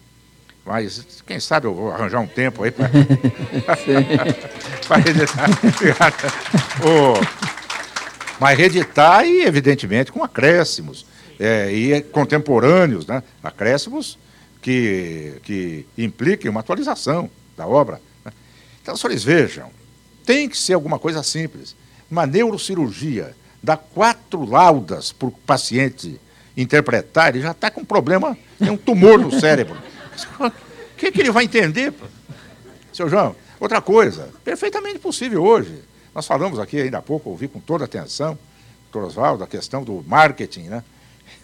mas 0.64 1.04
quem 1.26 1.38
sabe 1.38 1.66
eu 1.66 1.74
vou 1.74 1.92
arranjar 1.92 2.20
um 2.20 2.26
tempo 2.26 2.64
aí 2.64 2.70
para 2.70 2.87
reeditar. 5.04 6.14
o, 6.82 7.43
mas 8.40 8.58
reeditar 8.58 9.24
e, 9.24 9.42
evidentemente, 9.42 10.12
com 10.12 10.22
acréscimos. 10.22 11.06
É, 11.38 11.72
e 11.72 12.00
contemporâneos, 12.00 13.08
né? 13.08 13.20
acréscimos 13.42 14.16
que, 14.62 15.34
que 15.42 15.84
impliquem 15.98 16.48
uma 16.48 16.60
atualização 16.60 17.28
da 17.56 17.66
obra. 17.66 18.00
Né? 18.24 18.32
Então, 18.80 18.96
senhores 18.96 19.24
vejam, 19.24 19.68
tem 20.24 20.48
que 20.48 20.56
ser 20.56 20.74
alguma 20.74 20.98
coisa 20.98 21.24
simples. 21.24 21.74
Uma 22.08 22.24
neurocirurgia 22.24 23.34
dá 23.62 23.76
quatro 23.76 24.44
laudas 24.44 25.10
para 25.10 25.28
o 25.28 25.32
paciente 25.32 26.20
interpretar, 26.56 27.30
ele 27.34 27.42
já 27.42 27.50
está 27.50 27.70
com 27.70 27.80
um 27.80 27.84
problema, 27.84 28.38
tem 28.58 28.70
um 28.70 28.76
tumor 28.76 29.18
no 29.18 29.32
cérebro. 29.40 29.76
O 30.38 30.96
que, 30.96 31.10
que 31.10 31.20
ele 31.20 31.32
vai 31.32 31.44
entender? 31.44 31.92
Seu 32.92 33.08
João, 33.08 33.34
outra 33.58 33.80
coisa, 33.80 34.30
perfeitamente 34.44 35.00
possível 35.00 35.42
hoje. 35.42 35.80
Nós 36.14 36.27
falamos 36.27 36.59
aqui 36.59 36.81
ainda 36.81 36.98
há 36.98 37.03
pouco, 37.03 37.31
ouvi 37.31 37.48
com 37.48 37.59
toda 37.59 37.85
atenção, 37.85 38.38
doutor 38.92 39.09
Oswaldo, 39.09 39.42
a 39.42 39.46
questão 39.46 39.83
do 39.83 40.05
marketing, 40.07 40.64
né? 40.64 40.85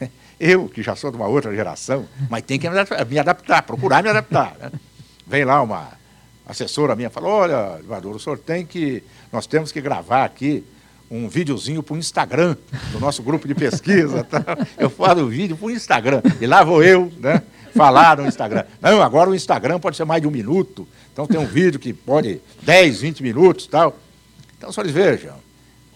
Eu, 0.39 0.69
que 0.69 0.83
já 0.83 0.97
sou 0.97 1.11
de 1.11 1.17
uma 1.17 1.27
outra 1.27 1.55
geração, 1.55 2.07
mas 2.31 2.43
tem 2.43 2.59
que 2.59 2.69
me 2.71 3.19
adaptar, 3.19 3.63
procurar 3.63 4.03
me 4.03 4.09
adaptar. 4.09 4.57
Né? 4.59 4.71
Vem 5.27 5.45
lá 5.45 5.61
uma 5.61 5.89
assessora 6.47 6.97
minha, 6.97 7.11
fala, 7.11 7.29
olha, 7.29 7.79
Eduardo, 7.81 8.11
o 8.11 8.19
senhor 8.19 8.39
tem 8.39 8.65
que, 8.65 9.03
nós 9.31 9.47
temos 9.47 9.71
que 9.71 9.81
gravar 9.81 10.25
aqui 10.25 10.65
um 11.11 11.29
videozinho 11.29 11.83
para 11.83 11.95
o 11.95 11.99
Instagram, 11.99 12.57
do 12.93 13.01
nosso 13.01 13.23
grupo 13.23 13.47
de 13.47 13.55
pesquisa. 13.55 14.25
Tá? 14.31 14.45
Eu 14.79 14.89
falo 14.89 15.25
o 15.25 15.29
vídeo 15.29 15.57
para 15.57 15.67
o 15.67 15.71
Instagram, 15.71 16.23
e 16.41 16.47
lá 16.47 16.65
vou 16.65 16.83
eu, 16.83 17.13
né? 17.19 17.43
falar 17.75 18.17
no 18.17 18.27
Instagram. 18.27 18.65
Não, 18.81 19.03
agora 19.03 19.29
o 19.29 19.35
Instagram 19.35 19.79
pode 19.79 19.97
ser 19.97 20.05
mais 20.05 20.23
de 20.23 20.29
um 20.29 20.31
minuto. 20.31 20.87
Então 21.13 21.27
tem 21.27 21.39
um 21.39 21.47
vídeo 21.47 21.79
que 21.79 21.93
pode 21.93 22.41
10, 22.63 23.01
20 23.01 23.23
minutos 23.23 23.67
tal. 23.67 23.97
Então, 24.61 24.83
eles 24.83 24.93
vejam. 24.93 25.37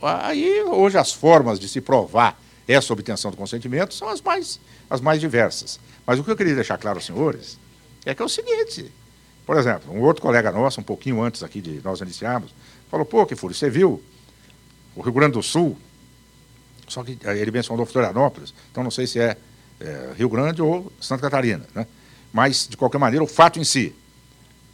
Aí, 0.01 0.63
hoje, 0.63 0.97
as 0.97 1.13
formas 1.13 1.61
de 1.61 1.69
se 1.69 1.81
provar 1.81 2.41
essa 2.67 2.93
obtenção 2.93 3.31
do 3.31 3.37
consentimento 3.37 3.93
são 3.93 4.09
as 4.09 4.21
mais, 4.21 4.59
as 4.89 5.01
mais 5.01 5.21
diversas. 5.21 5.79
Mas 6.07 6.19
o 6.19 6.25
que 6.25 6.31
eu 6.31 6.37
queria 6.37 6.55
deixar 6.55 6.79
claro 6.79 6.99
aos 6.99 7.05
senhores 7.05 7.59
é 8.07 8.15
que 8.15 8.23
é 8.23 8.25
o 8.25 8.29
seguinte. 8.29 8.91
Por 9.45 9.57
exemplo, 9.59 9.93
um 9.95 10.01
outro 10.01 10.23
colega 10.23 10.51
nosso, 10.51 10.81
um 10.81 10.85
pouquinho 10.85 11.23
antes 11.23 11.43
aqui 11.43 11.61
de 11.61 11.81
nós 11.85 12.01
iniciarmos, 12.01 12.55
falou, 12.91 13.05
pô, 13.05 13.27
que 13.27 13.37
furo, 13.37 13.53
você 13.53 13.69
viu 13.69 14.03
o 14.97 15.03
Rio 15.03 15.13
Grande 15.13 15.33
do 15.33 15.43
Sul, 15.43 15.77
só 16.89 17.03
que 17.03 17.19
ele 17.23 17.51
mencionou 17.51 17.85
Florianópolis, 17.85 18.55
então 18.71 18.83
não 18.83 18.91
sei 18.91 19.07
se 19.07 19.19
é 19.19 19.37
é, 19.81 20.13
Rio 20.17 20.29
Grande 20.29 20.63
ou 20.63 20.93
Santa 21.01 21.23
Catarina. 21.23 21.67
Né? 21.75 21.87
Mas, 22.33 22.67
de 22.69 22.77
qualquer 22.77 22.99
maneira, 22.99 23.25
o 23.25 23.29
fato 23.29 23.59
em 23.59 23.65
si, 23.65 23.95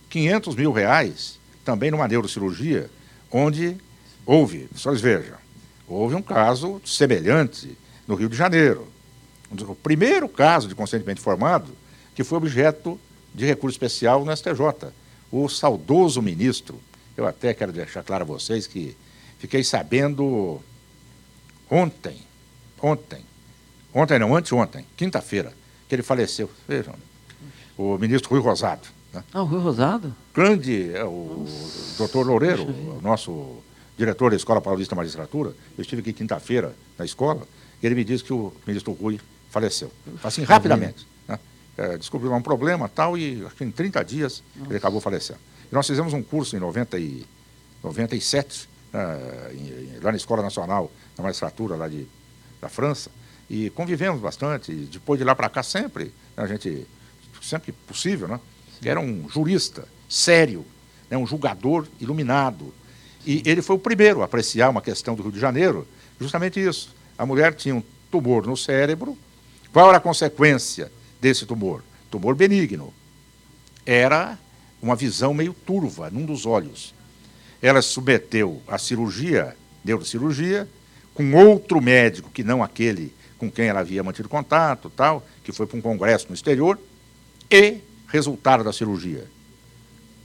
500 0.08 0.54
mil 0.54 0.72
reais 0.72 1.38
também 1.64 1.90
numa 1.90 2.08
neurocirurgia, 2.08 2.90
onde 3.30 3.76
houve, 4.26 4.68
vocês 4.72 5.00
vejam, 5.00 5.36
houve 5.86 6.14
um 6.14 6.22
caso 6.22 6.80
semelhante 6.84 7.76
no 8.06 8.14
Rio 8.14 8.28
de 8.28 8.36
Janeiro. 8.36 8.88
O 9.50 9.74
primeiro 9.74 10.28
caso 10.28 10.68
de 10.68 10.74
consentimento 10.74 11.20
formado 11.20 11.76
que 12.14 12.22
foi 12.22 12.38
objeto 12.38 13.00
de 13.34 13.46
recurso 13.46 13.74
especial 13.74 14.24
no 14.24 14.36
STJ. 14.36 14.92
O 15.30 15.48
saudoso 15.48 16.20
ministro, 16.20 16.80
eu 17.16 17.26
até 17.26 17.54
quero 17.54 17.72
deixar 17.72 18.02
claro 18.02 18.22
a 18.22 18.26
vocês 18.26 18.66
que 18.66 18.96
fiquei 19.38 19.64
sabendo 19.64 20.60
ontem, 21.68 22.18
ontem, 22.80 23.24
Ontem 23.92 24.18
não, 24.18 24.36
anteontem, 24.36 24.86
quinta-feira, 24.96 25.52
que 25.88 25.94
ele 25.94 26.02
faleceu. 26.02 26.48
Vejam, 26.66 26.94
o 27.76 27.98
ministro 27.98 28.30
Rui 28.30 28.40
Rosado. 28.40 28.86
Né? 29.12 29.24
Ah, 29.32 29.42
o 29.42 29.44
Rui 29.44 29.60
Rosado? 29.60 30.14
Grande, 30.34 30.92
é, 30.94 31.04
o 31.04 31.46
Nossa. 31.46 31.98
doutor 31.98 32.26
Loureiro, 32.26 32.62
o 32.64 33.00
nosso 33.02 33.58
diretor 33.96 34.30
da 34.30 34.36
Escola 34.36 34.60
Paulista 34.60 34.94
de 34.94 34.96
Magistratura. 34.96 35.50
Eu 35.76 35.82
estive 35.82 36.00
aqui 36.00 36.12
quinta-feira 36.12 36.74
na 36.98 37.04
escola 37.04 37.46
e 37.82 37.86
ele 37.86 37.94
me 37.94 38.04
disse 38.04 38.24
que 38.24 38.32
o 38.32 38.52
ministro 38.66 38.92
Rui 38.92 39.20
faleceu. 39.50 39.92
Assim, 40.22 40.42
rapidamente. 40.44 41.06
Né? 41.28 41.38
É, 41.76 41.96
descobriu 41.98 42.32
um 42.32 42.42
problema 42.42 42.88
tal 42.88 43.18
e 43.18 43.44
acho 43.44 43.56
que 43.56 43.64
em 43.64 43.70
30 43.70 44.04
dias 44.04 44.42
Nossa. 44.56 44.70
ele 44.70 44.78
acabou 44.78 45.00
falecendo. 45.00 45.38
E 45.70 45.74
nós 45.74 45.86
fizemos 45.86 46.12
um 46.12 46.22
curso 46.22 46.56
em 46.56 46.58
90 46.58 46.98
e, 46.98 47.26
97, 47.82 48.68
né, 48.92 49.98
lá 50.02 50.10
na 50.10 50.16
Escola 50.16 50.42
Nacional 50.42 50.90
da 51.16 51.22
Magistratura, 51.22 51.76
lá 51.76 51.88
de, 51.88 52.06
da 52.60 52.68
França, 52.68 53.10
e 53.48 53.70
convivemos 53.70 54.20
bastante. 54.20 54.72
Depois 54.72 55.18
de 55.18 55.24
lá 55.24 55.34
para 55.34 55.48
cá, 55.48 55.62
sempre, 55.62 56.06
né, 56.36 56.44
a 56.44 56.46
gente, 56.46 56.86
sempre 57.42 57.72
possível, 57.72 58.28
né? 58.28 58.40
Era 58.84 59.00
um 59.00 59.28
jurista 59.28 59.86
sério, 60.08 60.64
né, 61.10 61.16
um 61.16 61.26
julgador 61.26 61.86
iluminado. 62.00 62.72
E 63.26 63.42
ele 63.44 63.62
foi 63.62 63.76
o 63.76 63.78
primeiro 63.78 64.22
a 64.22 64.24
apreciar 64.24 64.70
uma 64.70 64.80
questão 64.80 65.14
do 65.14 65.22
Rio 65.22 65.32
de 65.32 65.40
Janeiro, 65.40 65.86
justamente 66.20 66.62
isso. 66.62 66.94
A 67.18 67.26
mulher 67.26 67.54
tinha 67.54 67.74
um 67.74 67.82
tumor 68.10 68.46
no 68.46 68.56
cérebro. 68.56 69.16
Qual 69.72 69.88
era 69.88 69.98
a 69.98 70.00
consequência 70.00 70.90
desse 71.20 71.46
tumor? 71.46 71.82
Tumor 72.10 72.34
benigno. 72.34 72.92
Era 73.84 74.38
uma 74.80 74.96
visão 74.96 75.34
meio 75.34 75.52
turva 75.52 76.10
num 76.10 76.24
dos 76.24 76.46
olhos. 76.46 76.94
ela 77.62 77.82
se 77.82 77.88
submeteu 77.88 78.62
à 78.66 78.78
cirurgia, 78.78 79.54
neurocirurgia, 79.84 80.66
com 81.12 81.34
outro 81.34 81.80
médico 81.82 82.30
que 82.30 82.42
não 82.42 82.62
aquele 82.62 83.12
com 83.36 83.50
quem 83.50 83.66
ela 83.68 83.80
havia 83.80 84.02
mantido 84.02 84.28
contato, 84.28 84.90
tal, 84.90 85.26
que 85.42 85.50
foi 85.50 85.66
para 85.66 85.78
um 85.78 85.80
congresso 85.80 86.26
no 86.28 86.34
exterior, 86.34 86.78
e 87.50 87.80
resultado 88.10 88.64
da 88.64 88.72
cirurgia: 88.72 89.26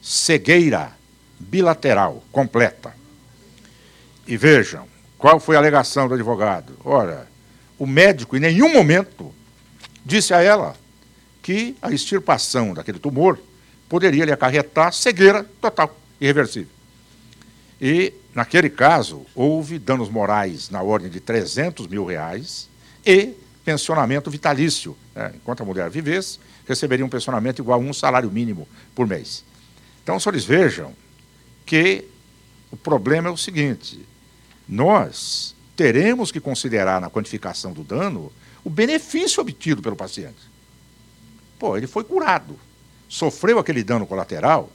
cegueira 0.02 0.92
bilateral 1.40 2.24
completa. 2.32 2.94
E 4.28 4.36
vejam, 4.36 4.88
qual 5.18 5.40
foi 5.40 5.56
a 5.56 5.60
alegação 5.60 6.08
do 6.08 6.14
advogado? 6.14 6.74
Ora, 6.84 7.28
o 7.78 7.86
médico 7.86 8.36
em 8.36 8.40
nenhum 8.40 8.74
momento 8.74 9.34
disse 10.04 10.34
a 10.34 10.42
ela 10.42 10.76
que 11.42 11.76
a 11.82 11.92
extirpação 11.92 12.74
daquele 12.74 13.00
tumor 13.00 13.40
poderia 13.88 14.26
lhe 14.26 14.32
acarretar 14.32 14.92
cegueira 14.94 15.44
total, 15.62 15.96
irreversível. 16.20 16.74
E, 17.80 18.14
naquele 18.34 18.70
caso, 18.70 19.26
houve 19.36 19.78
danos 19.78 20.10
morais 20.10 20.70
na 20.70 20.82
ordem 20.82 21.10
de 21.10 21.20
300 21.20 21.88
mil 21.88 22.06
reais 22.06 22.68
e 23.06 23.34
pensionamento 23.64 24.32
vitalício. 24.32 24.98
Né? 25.14 25.34
Enquanto 25.36 25.62
a 25.62 25.66
mulher 25.66 25.90
vivesse, 25.90 26.40
receberia 26.68 27.06
um 27.06 27.10
pensionamento 27.10 27.62
igual 27.62 27.80
a 27.80 27.84
um 27.84 27.94
salário 27.94 28.30
mínimo 28.32 28.68
por 28.94 29.08
mês. 29.08 29.44
Então, 30.04 30.20
senhores 30.20 30.46
vejam 30.46 30.94
que 31.66 32.06
o 32.72 32.78
problema 32.78 33.30
é 33.30 33.32
o 33.32 33.38
seguinte: 33.38 34.06
nós 34.68 35.56
teremos 35.76 36.32
que 36.32 36.40
considerar 36.40 37.02
na 37.02 37.10
quantificação 37.10 37.74
do 37.74 37.84
dano 37.84 38.32
o 38.64 38.70
benefício 38.70 39.42
obtido 39.42 39.82
pelo 39.82 39.96
paciente. 39.96 40.40
Pô, 41.60 41.78
ele 41.78 41.88
foi 41.88 42.04
curado, 42.04 42.60
sofreu 43.08 43.60
aquele 43.60 43.84
dano 43.84 44.06
colateral, 44.06 44.70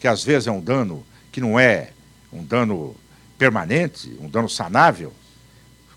que 0.00 0.08
às 0.08 0.24
vezes 0.24 0.46
é 0.46 0.52
um 0.52 0.60
dano 0.60 1.04
que 1.30 1.40
não 1.40 1.58
é 1.58 1.92
um 2.32 2.44
dano 2.44 2.96
permanente, 3.36 4.16
um 4.20 4.28
dano 4.28 4.48
sanável. 4.48 5.12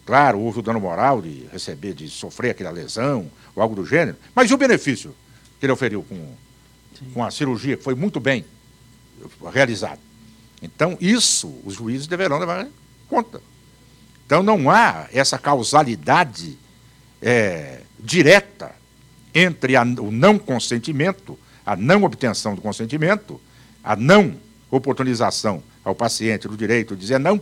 Claro, 0.05 0.39
houve 0.39 0.59
o 0.59 0.61
dano 0.61 0.79
moral 0.79 1.21
de 1.21 1.47
receber, 1.51 1.93
de 1.93 2.07
sofrer 2.09 2.51
aquela 2.51 2.69
lesão 2.69 3.31
ou 3.55 3.63
algo 3.63 3.75
do 3.75 3.85
gênero, 3.85 4.17
mas 4.35 4.49
e 4.51 4.53
o 4.53 4.57
benefício 4.57 5.15
que 5.59 5.65
ele 5.65 5.73
oferiu 5.73 6.03
com, 6.03 6.35
com 7.13 7.23
a 7.23 7.31
cirurgia, 7.31 7.77
que 7.77 7.83
foi 7.83 7.95
muito 7.95 8.19
bem 8.19 8.45
realizada? 9.53 9.99
Então, 10.61 10.97
isso 10.99 11.53
os 11.63 11.75
juízes 11.75 12.07
deverão 12.07 12.39
levar 12.39 12.65
em 12.65 12.71
conta. 13.07 13.41
Então, 14.25 14.41
não 14.41 14.69
há 14.69 15.07
essa 15.13 15.37
causalidade 15.37 16.57
é, 17.21 17.81
direta 17.99 18.73
entre 19.33 19.75
a, 19.75 19.83
o 19.83 20.11
não 20.11 20.39
consentimento, 20.39 21.37
a 21.65 21.75
não 21.75 22.03
obtenção 22.03 22.55
do 22.55 22.61
consentimento, 22.61 23.39
a 23.83 23.95
não 23.95 24.35
oportunização 24.71 25.61
ao 25.83 25.93
paciente 25.93 26.47
do 26.47 26.57
direito 26.57 26.95
de 26.95 27.01
dizer 27.01 27.19
não, 27.19 27.39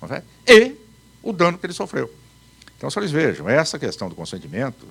não 0.00 0.14
é? 0.14 0.22
e 0.46 0.74
o 1.22 1.32
dano 1.32 1.58
que 1.58 1.66
ele 1.66 1.72
sofreu. 1.72 2.12
Então, 2.76 2.90
senhores 2.90 3.10
vejam, 3.10 3.48
essa 3.48 3.78
questão 3.78 4.08
do 4.08 4.14
consentimento 4.14 4.86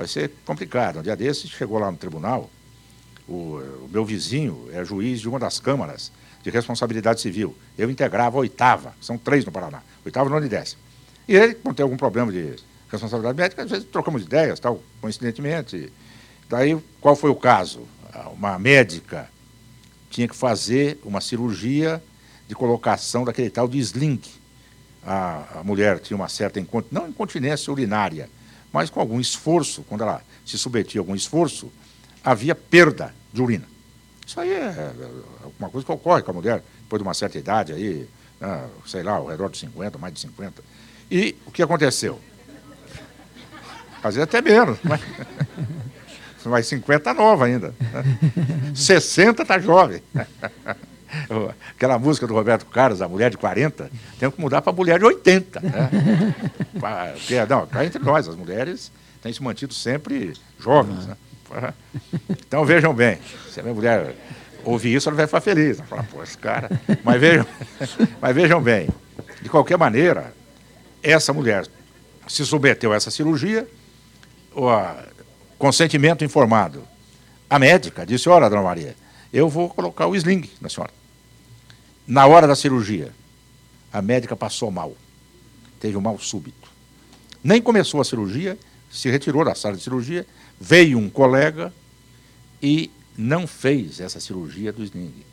vai 0.00 0.08
ser 0.08 0.32
complicada. 0.46 1.00
Um 1.00 1.02
dia 1.02 1.14
desses, 1.14 1.50
chegou 1.50 1.78
lá 1.78 1.90
no 1.90 1.96
tribunal, 1.98 2.48
o, 3.28 3.60
o 3.82 3.88
meu 3.92 4.02
vizinho 4.02 4.66
é 4.72 4.82
juiz 4.82 5.20
de 5.20 5.28
uma 5.28 5.38
das 5.38 5.60
câmaras 5.60 6.10
de 6.42 6.48
responsabilidade 6.48 7.20
civil. 7.20 7.54
Eu 7.76 7.90
integrava 7.90 8.38
a 8.38 8.40
oitava, 8.40 8.94
são 8.98 9.18
três 9.18 9.44
no 9.44 9.52
Paraná, 9.52 9.82
oitava, 10.02 10.30
nona 10.30 10.46
e 10.46 10.48
décima. 10.48 10.80
E 11.28 11.36
ele, 11.36 11.54
quando 11.54 11.76
tem 11.76 11.82
algum 11.82 11.98
problema 11.98 12.32
de 12.32 12.56
responsabilidade 12.90 13.36
médica, 13.36 13.62
às 13.62 13.70
vezes 13.70 13.86
trocamos 13.92 14.22
ideias, 14.22 14.58
tal, 14.58 14.82
coincidentemente. 15.02 15.92
Daí, 16.48 16.78
qual 16.98 17.14
foi 17.14 17.28
o 17.28 17.36
caso? 17.36 17.86
Uma 18.32 18.58
médica 18.58 19.28
tinha 20.08 20.26
que 20.26 20.34
fazer 20.34 20.98
uma 21.04 21.20
cirurgia 21.20 22.02
de 22.48 22.54
colocação 22.54 23.22
daquele 23.22 23.50
tal 23.50 23.68
de 23.68 23.78
sling. 23.78 24.22
A, 25.04 25.60
a 25.60 25.62
mulher 25.62 26.00
tinha 26.00 26.16
uma 26.16 26.28
certa, 26.28 26.58
não 26.90 27.06
incontinência 27.06 27.70
urinária, 27.70 28.30
mas 28.72 28.90
com 28.90 29.00
algum 29.00 29.20
esforço, 29.20 29.82
quando 29.88 30.02
ela 30.02 30.22
se 30.44 30.56
submetia 30.58 31.00
a 31.00 31.02
algum 31.02 31.14
esforço, 31.14 31.70
havia 32.24 32.54
perda 32.54 33.14
de 33.32 33.42
urina. 33.42 33.66
Isso 34.26 34.38
aí 34.40 34.52
é, 34.52 34.66
é 34.68 34.92
uma 35.58 35.68
coisa 35.68 35.84
que 35.84 35.92
ocorre 35.92 36.22
com 36.22 36.30
a 36.30 36.34
mulher 36.34 36.62
depois 36.82 37.00
de 37.00 37.06
uma 37.06 37.14
certa 37.14 37.38
idade, 37.38 37.72
aí, 37.72 38.08
né, 38.40 38.68
sei 38.86 39.02
lá, 39.02 39.12
ao 39.12 39.26
redor 39.26 39.48
de 39.48 39.58
50, 39.58 39.98
mais 39.98 40.14
de 40.14 40.20
50. 40.20 40.62
E 41.10 41.36
o 41.46 41.50
que 41.50 41.62
aconteceu? 41.62 42.20
Vezes 44.02 44.18
até 44.18 44.40
menos, 44.40 44.78
mas, 44.82 45.00
mas 46.46 46.66
50 46.66 47.12
nova 47.14 47.44
ainda. 47.44 47.74
Né? 47.80 48.72
60 48.74 49.42
está 49.42 49.58
jovem. 49.58 50.02
Aquela 51.76 51.98
música 51.98 52.26
do 52.26 52.34
Roberto 52.34 52.66
Carlos, 52.66 53.02
a 53.02 53.08
mulher 53.08 53.30
de 53.30 53.36
40, 53.36 53.90
tem 54.18 54.30
que 54.30 54.40
mudar 54.40 54.62
para 54.62 54.72
a 54.72 54.76
mulher 54.76 54.98
de 54.98 55.04
80. 55.04 55.60
Né? 55.60 56.34
Não, 57.48 57.66
cá 57.66 57.84
entre 57.84 58.02
nós, 58.02 58.28
as 58.28 58.36
mulheres 58.36 58.92
têm 59.22 59.32
se 59.32 59.42
mantido 59.42 59.74
sempre 59.74 60.34
jovens. 60.58 61.06
Né? 61.06 61.16
Então 62.28 62.64
vejam 62.64 62.94
bem, 62.94 63.18
se 63.50 63.60
a 63.60 63.62
minha 63.62 63.74
mulher 63.74 64.14
ouvir 64.64 64.94
isso, 64.94 65.08
ela 65.08 65.16
vai 65.16 65.26
ficar 65.26 65.40
feliz. 65.40 65.78
Vai 65.78 65.86
falar, 65.86 66.02
pô, 66.04 66.22
esse 66.22 66.38
cara. 66.38 66.70
Mas 67.02 67.20
vejam, 67.20 67.46
mas 68.20 68.34
vejam 68.34 68.62
bem, 68.62 68.88
de 69.42 69.48
qualquer 69.48 69.76
maneira, 69.76 70.32
essa 71.02 71.32
mulher 71.32 71.66
se 72.28 72.44
submeteu 72.46 72.92
a 72.92 72.96
essa 72.96 73.10
cirurgia, 73.10 73.66
o 74.54 74.68
consentimento 75.58 76.24
informado. 76.24 76.84
A 77.48 77.58
médica 77.58 78.06
disse: 78.06 78.28
Olha, 78.28 78.48
dona 78.48 78.62
Maria, 78.62 78.94
eu 79.32 79.48
vou 79.48 79.68
colocar 79.68 80.06
o 80.06 80.14
sling 80.14 80.48
na 80.60 80.68
senhora. 80.68 80.92
Na 82.10 82.26
hora 82.26 82.44
da 82.44 82.56
cirurgia, 82.56 83.12
a 83.92 84.02
médica 84.02 84.34
passou 84.34 84.68
mal, 84.68 84.96
teve 85.78 85.96
um 85.96 86.00
mal 86.00 86.18
súbito. 86.18 86.68
Nem 87.40 87.62
começou 87.62 88.00
a 88.00 88.04
cirurgia, 88.04 88.58
se 88.90 89.08
retirou 89.08 89.44
da 89.44 89.54
sala 89.54 89.76
de 89.76 89.82
cirurgia, 89.84 90.26
veio 90.60 90.98
um 90.98 91.08
colega 91.08 91.72
e 92.60 92.90
não 93.16 93.46
fez 93.46 94.00
essa 94.00 94.18
cirurgia 94.18 94.72
do 94.72 94.82
sling. 94.82 95.24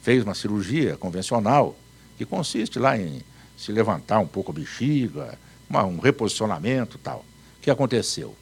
Fez 0.00 0.24
uma 0.24 0.34
cirurgia 0.34 0.96
convencional, 0.96 1.76
que 2.16 2.24
consiste 2.24 2.78
lá 2.78 2.96
em 2.96 3.20
se 3.54 3.70
levantar 3.70 4.18
um 4.18 4.26
pouco 4.26 4.52
a 4.52 4.54
bexiga, 4.54 5.38
uma, 5.68 5.84
um 5.84 5.98
reposicionamento 5.98 6.96
tal. 6.96 7.26
O 7.58 7.60
que 7.60 7.70
aconteceu? 7.70 8.34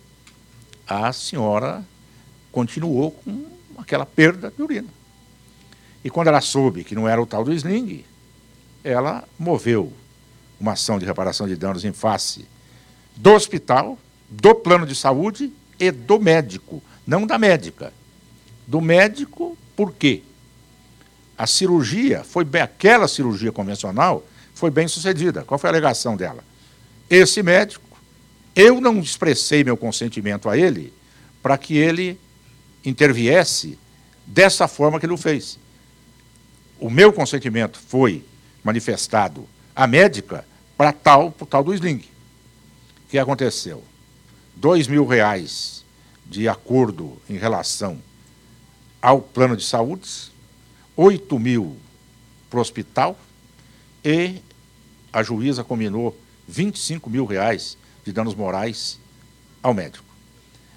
A 0.86 1.12
senhora 1.12 1.84
continuou 2.52 3.10
com 3.10 3.46
aquela 3.76 4.06
perda 4.06 4.48
de 4.56 4.62
urina. 4.62 4.99
E 6.04 6.10
quando 6.10 6.28
ela 6.28 6.40
soube 6.40 6.84
que 6.84 6.94
não 6.94 7.08
era 7.08 7.20
o 7.20 7.26
tal 7.26 7.44
do 7.44 7.52
sling, 7.52 8.04
ela 8.82 9.24
moveu 9.38 9.92
uma 10.58 10.72
ação 10.72 10.98
de 10.98 11.04
reparação 11.04 11.46
de 11.46 11.56
danos 11.56 11.84
em 11.84 11.92
face 11.92 12.46
do 13.16 13.32
hospital, 13.32 13.98
do 14.28 14.54
plano 14.54 14.86
de 14.86 14.94
saúde 14.94 15.52
e 15.78 15.90
do 15.90 16.18
médico, 16.18 16.82
não 17.06 17.26
da 17.26 17.38
médica. 17.38 17.92
Do 18.66 18.80
médico, 18.80 19.56
por 19.76 19.92
quê? 19.92 20.22
A 21.36 21.46
cirurgia 21.46 22.22
foi 22.22 22.44
bem, 22.44 22.62
aquela 22.62 23.08
cirurgia 23.08 23.50
convencional 23.50 24.24
foi 24.54 24.70
bem 24.70 24.86
sucedida. 24.86 25.42
Qual 25.42 25.58
foi 25.58 25.68
a 25.68 25.72
alegação 25.72 26.16
dela? 26.16 26.44
Esse 27.08 27.42
médico, 27.42 27.98
eu 28.54 28.80
não 28.80 29.00
expressei 29.00 29.64
meu 29.64 29.76
consentimento 29.76 30.48
a 30.48 30.56
ele 30.56 30.92
para 31.42 31.56
que 31.56 31.76
ele 31.76 32.20
interviesse 32.84 33.78
dessa 34.26 34.68
forma 34.68 35.00
que 35.00 35.06
ele 35.06 35.14
o 35.14 35.18
fez. 35.18 35.58
O 36.80 36.88
meu 36.88 37.12
consentimento 37.12 37.78
foi 37.78 38.24
manifestado 38.64 39.46
à 39.76 39.86
médica 39.86 40.46
para 40.78 40.92
tal, 40.94 41.30
para 41.30 41.46
tal 41.46 41.62
do 41.62 41.74
sling. 41.74 41.98
O 43.04 43.10
que 43.10 43.18
aconteceu? 43.18 43.84
Dois 44.56 44.88
mil 44.88 45.06
reais 45.06 45.84
de 46.24 46.48
acordo 46.48 47.20
em 47.28 47.36
relação 47.36 48.00
ao 49.02 49.20
plano 49.20 49.58
de 49.58 49.64
saúde, 49.64 50.32
oito 50.96 51.38
mil 51.38 51.76
para 52.48 52.58
o 52.58 52.62
hospital 52.62 53.18
e 54.02 54.40
a 55.12 55.22
juíza 55.22 55.62
combinou 55.62 56.16
25 56.48 57.10
mil 57.10 57.26
reais 57.26 57.76
de 58.04 58.12
danos 58.12 58.34
morais 58.34 58.98
ao 59.62 59.74
médico. 59.74 60.04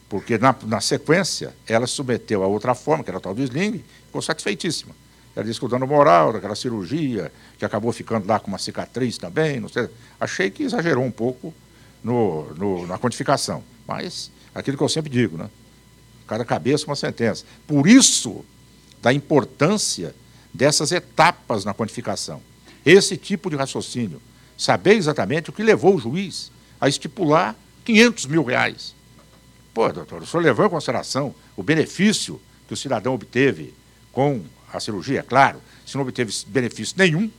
Porque 0.09 0.37
na, 0.37 0.53
na 0.63 0.81
sequência 0.81 1.55
ela 1.65 1.87
se 1.87 1.93
submeteu 1.93 2.43
a 2.43 2.47
outra 2.47 2.75
forma, 2.75 3.05
que 3.05 3.09
era 3.09 3.19
a 3.19 3.21
tal 3.21 3.33
do 3.33 3.41
sling, 3.41 3.83
ficou 4.05 4.21
satisfeitíssima. 4.21 4.93
Ela 5.35 5.45
disse 5.45 5.59
que 5.59 5.65
o 5.65 5.69
dano 5.69 5.87
moral 5.87 6.33
daquela 6.33 6.55
cirurgia, 6.55 7.31
que 7.57 7.65
acabou 7.65 7.91
ficando 7.91 8.27
lá 8.27 8.39
com 8.39 8.47
uma 8.47 8.59
cicatriz 8.59 9.17
também, 9.17 9.59
não 9.59 9.69
sei. 9.69 9.89
Achei 10.19 10.51
que 10.51 10.63
exagerou 10.63 11.03
um 11.03 11.11
pouco 11.11 11.53
no, 12.03 12.53
no, 12.53 12.87
na 12.87 12.99
quantificação. 12.99 13.63
Mas 13.87 14.31
aquilo 14.53 14.77
que 14.77 14.83
eu 14.83 14.89
sempre 14.89 15.09
digo, 15.09 15.37
né? 15.37 15.49
Cada 16.27 16.45
cabeça 16.45 16.85
uma 16.85 16.95
sentença. 16.95 17.45
Por 17.67 17.87
isso, 17.87 18.45
da 19.01 19.11
importância 19.11 20.15
dessas 20.53 20.91
etapas 20.91 21.65
na 21.65 21.73
quantificação 21.73 22.41
esse 22.85 23.17
tipo 23.17 23.49
de 23.49 23.55
raciocínio, 23.55 24.21
saber 24.57 24.95
exatamente 24.95 25.49
o 25.49 25.53
que 25.53 25.63
levou 25.63 25.95
o 25.95 25.99
juiz 25.99 26.51
a 26.79 26.87
estipular 26.87 27.55
500 27.85 28.25
mil 28.25 28.43
reais. 28.43 28.93
Pô, 29.73 29.91
doutor, 29.91 30.21
o 30.21 30.27
senhor 30.27 30.43
levou 30.43 30.65
em 30.65 30.69
consideração 30.69 31.33
o 31.55 31.63
benefício 31.63 32.39
que 32.67 32.73
o 32.73 32.77
cidadão 32.77 33.13
obteve 33.13 33.73
com 34.11 34.41
a 34.73 34.79
cirurgia? 34.79 35.23
Claro, 35.23 35.61
se 35.85 35.95
não 35.95 36.03
obteve 36.03 36.33
benefício 36.47 36.95
nenhum, 36.97 37.31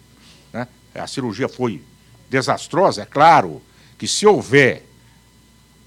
né? 0.53 0.67
a 0.95 1.07
cirurgia 1.07 1.49
foi 1.49 1.83
desastrosa, 2.31 3.03
é 3.03 3.07
claro 3.07 3.61
que 3.99 4.07
se 4.09 4.27
houver 4.27 4.85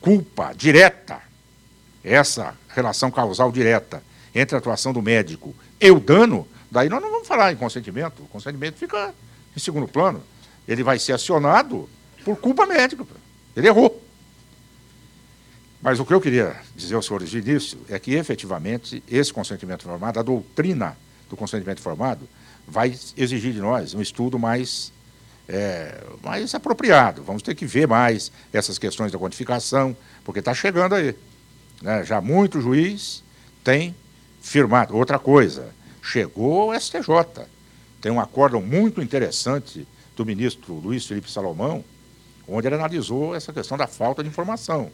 culpa 0.01 0.53
direta, 0.53 1.21
essa 2.03 2.55
relação 2.69 3.11
causal 3.11 3.51
direta 3.51 4.01
entre 4.33 4.55
a 4.55 4.59
atuação 4.59 4.93
do 4.93 5.01
médico 5.01 5.53
e 5.79 5.91
o 5.91 5.99
dano, 5.99 6.47
daí 6.71 6.89
nós 6.89 7.01
não 7.01 7.11
vamos 7.11 7.27
falar 7.27 7.51
em 7.51 7.55
consentimento. 7.55 8.23
O 8.23 8.27
consentimento 8.27 8.75
fica 8.75 9.13
em 9.55 9.59
segundo 9.59 9.87
plano. 9.87 10.23
Ele 10.67 10.83
vai 10.83 10.99
ser 10.99 11.13
acionado 11.13 11.89
por 12.23 12.37
culpa 12.37 12.65
médica. 12.65 13.05
Ele 13.55 13.67
errou. 13.67 14.03
Mas 15.81 15.99
o 15.99 16.05
que 16.05 16.13
eu 16.13 16.21
queria 16.21 16.55
dizer 16.75 16.95
aos 16.95 17.05
senhores 17.05 17.29
de 17.29 17.39
início 17.39 17.79
é 17.89 17.99
que, 17.99 18.13
efetivamente, 18.13 19.03
esse 19.07 19.31
consentimento 19.31 19.81
informado, 19.81 20.19
a 20.19 20.23
doutrina 20.23 20.97
do 21.29 21.37
consentimento 21.37 21.79
informado, 21.79 22.27
vai 22.67 22.97
exigir 23.15 23.53
de 23.53 23.59
nós 23.59 23.93
um 23.93 24.01
estudo 24.01 24.37
mais, 24.37 24.91
é, 25.47 26.03
mais 26.23 26.53
apropriado. 26.53 27.23
Vamos 27.23 27.41
ter 27.41 27.55
que 27.55 27.65
ver 27.65 27.87
mais 27.87 28.31
essas 28.51 28.77
questões 28.77 29.11
da 29.11 29.19
quantificação, 29.19 29.95
porque 30.23 30.39
está 30.39 30.53
chegando 30.53 30.95
aí. 30.95 31.15
Né? 31.81 32.03
Já 32.03 32.19
muito 32.19 32.59
juiz 32.59 33.23
tem 33.63 33.95
firmado. 34.41 34.95
Outra 34.95 35.19
coisa, 35.19 35.73
chegou 36.01 36.69
o 36.69 36.79
STJ. 36.79 37.45
Tem 38.01 38.11
um 38.11 38.19
acórdão 38.19 38.61
muito 38.61 39.01
interessante 39.01 39.87
do 40.15 40.25
ministro 40.25 40.73
Luiz 40.73 41.05
Felipe 41.05 41.31
Salomão, 41.31 41.83
onde 42.47 42.67
ele 42.67 42.75
analisou 42.75 43.35
essa 43.35 43.51
questão 43.51 43.77
da 43.77 43.87
falta 43.87 44.23
de 44.23 44.29
informação. 44.29 44.91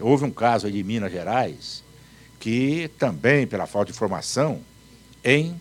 Houve 0.00 0.24
um 0.24 0.30
caso 0.30 0.66
aí 0.66 0.72
de 0.72 0.82
Minas 0.82 1.12
Gerais 1.12 1.84
que 2.42 2.90
também, 2.98 3.46
pela 3.46 3.68
falta 3.68 3.92
de 3.92 3.96
informação, 3.96 4.60
em 5.24 5.60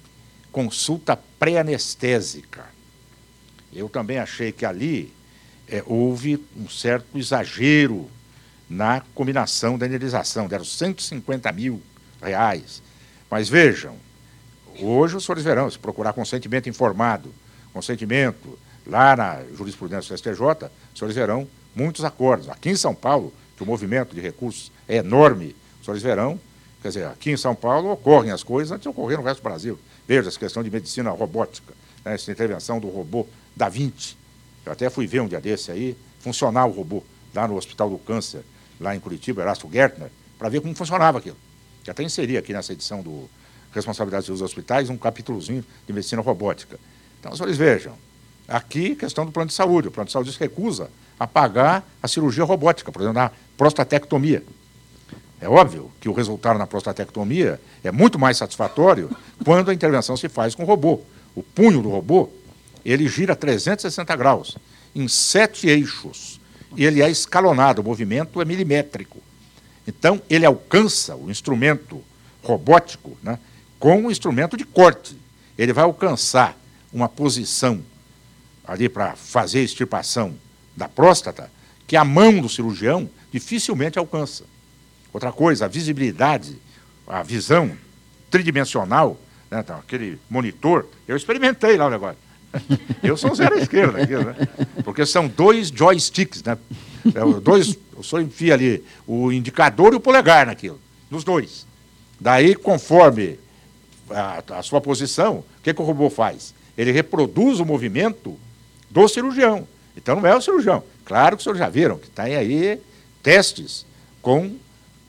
consulta 0.51 1.17
pré-anestésica. 1.39 2.65
Eu 3.73 3.87
também 3.87 4.17
achei 4.17 4.51
que 4.51 4.65
ali 4.65 5.13
é, 5.67 5.83
houve 5.85 6.43
um 6.55 6.67
certo 6.67 7.17
exagero 7.17 8.09
na 8.69 9.01
combinação 9.13 9.77
da 9.77 9.85
indenização, 9.85 10.47
deram 10.47 10.65
150 10.65 11.51
mil 11.51 11.81
reais. 12.21 12.81
Mas 13.29 13.49
vejam, 13.49 13.95
hoje 14.79 15.15
os 15.15 15.25
senhores 15.25 15.43
verão, 15.43 15.69
se 15.69 15.79
procurar 15.79 16.13
consentimento 16.13 16.69
informado, 16.69 17.33
consentimento 17.73 18.59
lá 18.85 19.15
na 19.15 19.43
jurisprudência 19.55 20.13
do 20.13 20.17
STJ, 20.17 20.69
os 20.93 20.99
senhores 20.99 21.15
verão 21.15 21.47
muitos 21.75 22.03
acordos. 22.03 22.49
Aqui 22.49 22.69
em 22.69 22.75
São 22.75 22.93
Paulo, 22.93 23.33
que 23.55 23.63
o 23.63 23.65
movimento 23.65 24.13
de 24.13 24.21
recursos 24.21 24.71
é 24.87 24.97
enorme, 24.97 25.55
os 25.79 25.85
senhores 25.85 26.03
verão, 26.03 26.39
quer 26.81 26.87
dizer, 26.89 27.05
aqui 27.07 27.31
em 27.31 27.37
São 27.37 27.55
Paulo 27.55 27.91
ocorrem 27.91 28.31
as 28.31 28.43
coisas 28.43 28.71
antes 28.71 28.83
de 28.83 28.89
ocorrer 28.89 29.17
no 29.17 29.23
resto 29.23 29.41
do 29.41 29.43
Brasil. 29.43 29.79
Veja 30.07 30.27
essa 30.27 30.39
questão 30.39 30.63
de 30.63 30.69
medicina 30.69 31.09
robótica, 31.11 31.73
né, 32.03 32.15
essa 32.15 32.31
intervenção 32.31 32.79
do 32.79 32.89
robô 32.89 33.27
da 33.55 33.69
20. 33.69 34.17
Eu 34.65 34.71
até 34.71 34.89
fui 34.89 35.07
ver 35.07 35.21
um 35.21 35.27
dia 35.27 35.39
desse 35.39 35.71
aí, 35.71 35.95
funcionar 36.19 36.65
o 36.65 36.71
robô 36.71 37.03
lá 37.33 37.47
no 37.47 37.55
Hospital 37.55 37.89
do 37.89 37.97
Câncer, 37.97 38.41
lá 38.79 38.95
em 38.95 38.99
Curitiba, 38.99 39.41
Erasto 39.41 39.69
Gertner, 39.71 40.09
para 40.37 40.49
ver 40.49 40.61
como 40.61 40.75
funcionava 40.75 41.19
aquilo. 41.19 41.37
Que 41.83 41.91
até 41.91 42.03
inseri 42.03 42.37
aqui 42.37 42.53
nessa 42.53 42.73
edição 42.73 43.01
do 43.01 43.29
Responsabilidade 43.73 44.27
dos 44.27 44.41
Hospitais 44.41 44.89
um 44.89 44.97
capítulozinho 44.97 45.63
de 45.87 45.93
medicina 45.93 46.21
robótica. 46.21 46.79
Então, 47.19 47.33
senhores 47.35 47.57
vejam, 47.57 47.93
aqui 48.47 48.95
questão 48.95 49.25
do 49.25 49.31
plano 49.31 49.47
de 49.47 49.53
saúde. 49.53 49.87
O 49.87 49.91
plano 49.91 50.07
de 50.07 50.11
saúde 50.11 50.33
se 50.33 50.39
recusa 50.39 50.89
a 51.19 51.25
pagar 51.25 51.87
a 52.01 52.07
cirurgia 52.07 52.43
robótica, 52.43 52.91
por 52.91 53.01
exemplo, 53.01 53.21
na 53.21 53.31
prostatectomia. 53.55 54.43
É 55.41 55.49
óbvio 55.49 55.91
que 55.99 56.07
o 56.07 56.13
resultado 56.13 56.59
na 56.59 56.67
prostatectomia 56.67 57.59
é 57.83 57.91
muito 57.91 58.19
mais 58.19 58.37
satisfatório 58.37 59.09
quando 59.43 59.71
a 59.71 59.73
intervenção 59.73 60.15
se 60.15 60.29
faz 60.29 60.53
com 60.53 60.61
o 60.63 60.67
robô. 60.67 61.01
O 61.35 61.41
punho 61.41 61.81
do 61.81 61.89
robô, 61.89 62.29
ele 62.85 63.07
gira 63.07 63.35
360 63.35 64.15
graus, 64.15 64.57
em 64.93 65.07
sete 65.07 65.67
eixos 65.67 66.39
e 66.77 66.85
ele 66.85 67.01
é 67.01 67.09
escalonado, 67.09 67.81
o 67.81 67.83
movimento 67.83 68.39
é 68.39 68.45
milimétrico. 68.45 69.19
Então, 69.87 70.21
ele 70.29 70.45
alcança 70.45 71.15
o 71.15 71.29
instrumento 71.29 72.01
robótico 72.43 73.17
né, 73.23 73.39
com 73.79 74.05
o 74.05 74.11
instrumento 74.11 74.55
de 74.55 74.63
corte. 74.63 75.17
Ele 75.57 75.73
vai 75.73 75.83
alcançar 75.83 76.55
uma 76.93 77.09
posição 77.09 77.81
ali 78.63 78.87
para 78.87 79.15
fazer 79.15 79.59
a 79.59 79.63
extirpação 79.63 80.35
da 80.75 80.87
próstata 80.87 81.51
que 81.87 81.95
a 81.95 82.05
mão 82.05 82.39
do 82.39 82.47
cirurgião 82.47 83.09
dificilmente 83.31 83.97
alcança. 83.97 84.45
Outra 85.13 85.31
coisa, 85.31 85.65
a 85.65 85.67
visibilidade, 85.67 86.57
a 87.07 87.21
visão 87.23 87.71
tridimensional, 88.29 89.19
né, 89.49 89.59
então, 89.59 89.77
aquele 89.77 90.17
monitor, 90.29 90.87
eu 91.07 91.17
experimentei 91.17 91.75
lá 91.77 91.87
o 91.87 91.89
negócio. 91.89 92.17
Eu 93.01 93.15
sou 93.15 93.33
zero 93.33 93.55
à 93.55 93.59
esquerda 93.59 94.03
aqui, 94.03 94.13
né? 94.13 94.35
Porque 94.83 95.05
são 95.05 95.25
dois 95.25 95.69
joysticks, 95.69 96.43
né? 96.43 96.57
É, 97.05 97.39
dois, 97.39 97.77
o 97.95 98.03
senhor 98.03 98.21
enfia 98.21 98.53
ali 98.53 98.83
o 99.07 99.31
indicador 99.31 99.93
e 99.93 99.95
o 99.95 100.01
polegar 100.01 100.45
naquilo, 100.45 100.79
nos 101.09 101.23
dois. 101.23 101.65
Daí, 102.19 102.53
conforme 102.53 103.39
a, 104.09 104.43
a 104.57 104.63
sua 104.63 104.81
posição, 104.81 105.37
o 105.37 105.45
que, 105.63 105.73
que 105.73 105.81
o 105.81 105.85
robô 105.85 106.09
faz? 106.09 106.53
Ele 106.77 106.91
reproduz 106.91 107.59
o 107.59 107.65
movimento 107.65 108.37
do 108.89 109.07
cirurgião. 109.07 109.67
Então 109.95 110.19
não 110.19 110.27
é 110.27 110.35
o 110.35 110.41
cirurgião. 110.41 110.83
Claro 111.05 111.35
que 111.35 111.43
senhores 111.43 111.59
já 111.59 111.69
viram 111.69 111.97
que 111.97 112.09
tem 112.09 112.35
aí 112.35 112.79
testes 113.23 113.85
com 114.21 114.55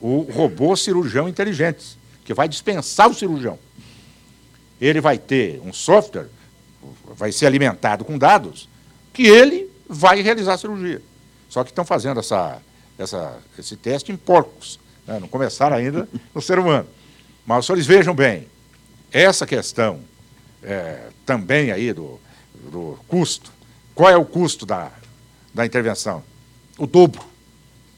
o 0.03 0.27
robô 0.29 0.75
cirurgião 0.75 1.29
inteligente, 1.29 1.97
que 2.25 2.33
vai 2.33 2.49
dispensar 2.49 3.09
o 3.09 3.13
cirurgião. 3.13 3.57
Ele 4.81 4.99
vai 4.99 5.17
ter 5.17 5.61
um 5.63 5.71
software 5.71 6.27
vai 7.15 7.31
ser 7.31 7.45
alimentado 7.45 8.03
com 8.03 8.17
dados 8.17 8.67
que 9.13 9.25
ele 9.25 9.69
vai 9.87 10.21
realizar 10.21 10.55
a 10.55 10.57
cirurgia. 10.57 11.01
Só 11.49 11.63
que 11.63 11.69
estão 11.69 11.85
fazendo 11.85 12.19
essa, 12.19 12.61
essa, 12.97 13.39
esse 13.57 13.77
teste 13.77 14.11
em 14.11 14.17
porcos, 14.17 14.77
né? 15.07 15.19
não 15.19 15.27
começaram 15.27 15.77
ainda 15.77 16.09
no 16.35 16.41
ser 16.41 16.59
humano. 16.59 16.87
Mas 17.45 17.59
os 17.59 17.65
senhores 17.67 17.85
vejam 17.85 18.13
bem, 18.13 18.47
essa 19.11 19.45
questão 19.45 20.01
é, 20.61 21.07
também 21.25 21.71
aí 21.71 21.93
do, 21.93 22.19
do 22.69 22.97
custo, 23.07 23.53
qual 23.95 24.09
é 24.09 24.17
o 24.17 24.25
custo 24.25 24.65
da, 24.65 24.91
da 25.53 25.65
intervenção? 25.65 26.23
O 26.77 26.87
dobro. 26.87 27.32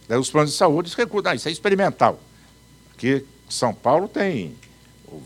Daí 0.07 0.17
os 0.17 0.29
planos 0.29 0.51
de 0.51 0.57
saúde 0.57 0.93
recrutam, 0.95 1.31
ah, 1.31 1.35
isso 1.35 1.47
é 1.47 1.51
experimental. 1.51 2.19
Aqui 2.93 3.25
São 3.49 3.73
Paulo 3.73 4.07
tem 4.07 4.55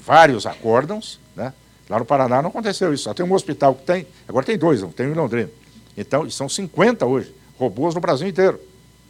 vários 0.05 0.45
acórdãos, 0.45 1.19
né? 1.35 1.53
Lá 1.89 1.99
no 1.99 2.05
Paraná 2.05 2.41
não 2.41 2.49
aconteceu 2.49 2.93
isso. 2.93 3.03
Só 3.03 3.13
tem 3.13 3.25
um 3.25 3.33
hospital 3.33 3.73
que 3.75 3.83
tem, 3.83 4.07
agora 4.27 4.45
tem 4.45 4.57
dois, 4.57 4.81
não 4.81 4.91
tem 4.91 5.07
um 5.07 5.11
em 5.11 5.15
Londrina. 5.15 5.49
Então, 5.97 6.29
são 6.29 6.47
50 6.47 7.05
hoje, 7.05 7.33
robôs 7.57 7.95
no 7.95 8.01
Brasil 8.01 8.27
inteiro. 8.27 8.59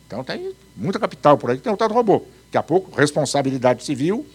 Então 0.10 0.24
tem 0.24 0.56
muita 0.76 0.98
capital 0.98 1.38
por 1.38 1.52
aí 1.52 1.58
que 1.58 1.62
tem 1.62 1.72
lutado 1.72 1.94
robô. 1.94 2.24
Daqui 2.46 2.58
a 2.58 2.64
pouco, 2.64 3.00
responsabilidade 3.00 3.84
civil, 3.84 4.26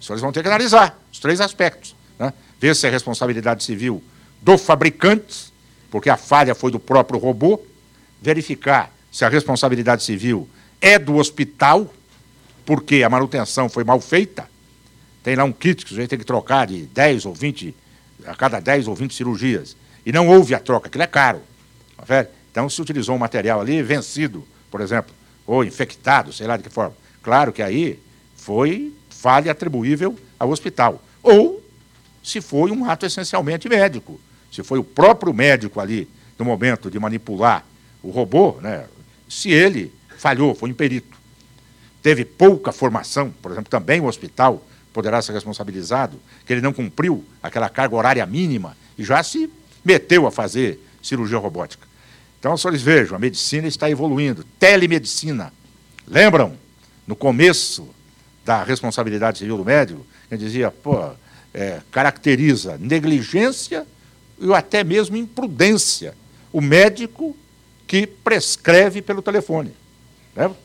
os 0.00 0.06
senhores 0.06 0.20
vão 0.20 0.32
ter 0.32 0.42
que 0.42 0.48
analisar 0.48 1.00
os 1.12 1.20
três 1.20 1.40
aspectos. 1.40 1.94
Né? 2.18 2.32
Ver 2.58 2.74
se 2.74 2.88
é 2.88 2.90
responsabilidade 2.90 3.62
civil 3.62 4.02
do 4.42 4.58
fabricante, 4.58 5.52
porque 5.88 6.10
a 6.10 6.16
falha 6.16 6.52
foi 6.52 6.72
do 6.72 6.80
próprio 6.80 7.20
robô, 7.20 7.62
verificar 8.20 8.92
se 9.12 9.24
a 9.24 9.28
responsabilidade 9.28 10.02
civil 10.02 10.48
é 10.80 10.98
do 10.98 11.16
hospital, 11.16 11.92
porque 12.64 13.02
a 13.02 13.10
manutenção 13.10 13.68
foi 13.68 13.84
mal 13.84 14.00
feita. 14.00 14.48
Tem 15.22 15.36
lá 15.36 15.44
um 15.44 15.52
kit 15.52 15.84
que 15.84 15.94
a 15.94 15.96
gente 15.96 16.08
tem 16.08 16.18
que 16.18 16.24
trocar 16.24 16.66
de 16.66 16.82
10 16.86 17.26
ou 17.26 17.34
20 17.34 17.74
a 18.26 18.34
cada 18.34 18.60
10 18.60 18.88
ou 18.88 18.94
20 18.94 19.14
cirurgias, 19.14 19.76
e 20.04 20.12
não 20.12 20.28
houve 20.28 20.54
a 20.54 20.58
troca, 20.58 20.88
aquilo 20.88 21.04
é 21.04 21.06
caro. 21.06 21.42
Tá 22.06 22.26
então 22.50 22.68
se 22.68 22.80
utilizou 22.80 23.14
um 23.14 23.18
material 23.18 23.60
ali 23.60 23.82
vencido, 23.82 24.46
por 24.70 24.80
exemplo, 24.80 25.14
ou 25.46 25.64
infectado, 25.64 26.32
sei 26.32 26.46
lá 26.46 26.56
de 26.56 26.62
que 26.62 26.70
forma. 26.70 26.94
Claro 27.22 27.52
que 27.52 27.62
aí 27.62 27.98
foi 28.36 28.92
falha 29.08 29.52
atribuível 29.52 30.18
ao 30.38 30.50
hospital. 30.50 31.02
Ou 31.22 31.62
se 32.22 32.40
foi 32.40 32.70
um 32.70 32.84
ato 32.84 33.06
essencialmente 33.06 33.68
médico. 33.68 34.20
Se 34.50 34.62
foi 34.62 34.78
o 34.78 34.84
próprio 34.84 35.32
médico 35.32 35.80
ali, 35.80 36.08
no 36.38 36.44
momento 36.44 36.90
de 36.90 36.98
manipular 36.98 37.64
o 38.02 38.10
robô, 38.10 38.58
né, 38.60 38.86
se 39.28 39.50
ele 39.50 39.92
falhou, 40.20 40.54
foi 40.54 40.68
imperito. 40.68 41.16
Teve 42.02 42.24
pouca 42.24 42.72
formação, 42.72 43.32
por 43.42 43.50
exemplo, 43.50 43.70
também 43.70 44.00
o 44.00 44.04
hospital 44.04 44.62
poderá 44.92 45.22
ser 45.22 45.32
responsabilizado, 45.32 46.20
que 46.44 46.52
ele 46.52 46.60
não 46.60 46.72
cumpriu 46.72 47.24
aquela 47.42 47.68
carga 47.68 47.96
horária 47.96 48.26
mínima 48.26 48.76
e 48.98 49.04
já 49.04 49.22
se 49.22 49.50
meteu 49.82 50.26
a 50.26 50.30
fazer 50.30 50.78
cirurgia 51.02 51.38
robótica. 51.38 51.88
Então, 52.38 52.56
senhores 52.56 52.82
vejam, 52.82 53.16
a 53.16 53.18
medicina 53.18 53.66
está 53.66 53.88
evoluindo. 53.88 54.44
Telemedicina. 54.58 55.52
Lembram? 56.06 56.54
No 57.06 57.16
começo 57.16 57.88
da 58.44 58.62
responsabilidade 58.62 59.38
civil 59.38 59.56
do 59.56 59.64
médico, 59.64 60.06
ele 60.30 60.42
dizia, 60.42 60.70
pô, 60.70 61.10
é, 61.54 61.80
caracteriza 61.90 62.76
negligência 62.78 63.86
e 64.38 64.52
até 64.52 64.84
mesmo 64.84 65.16
imprudência 65.16 66.14
o 66.52 66.60
médico 66.60 67.36
que 67.86 68.06
prescreve 68.06 69.02
pelo 69.02 69.22
telefone. 69.22 69.79
Lembra? 70.34 70.56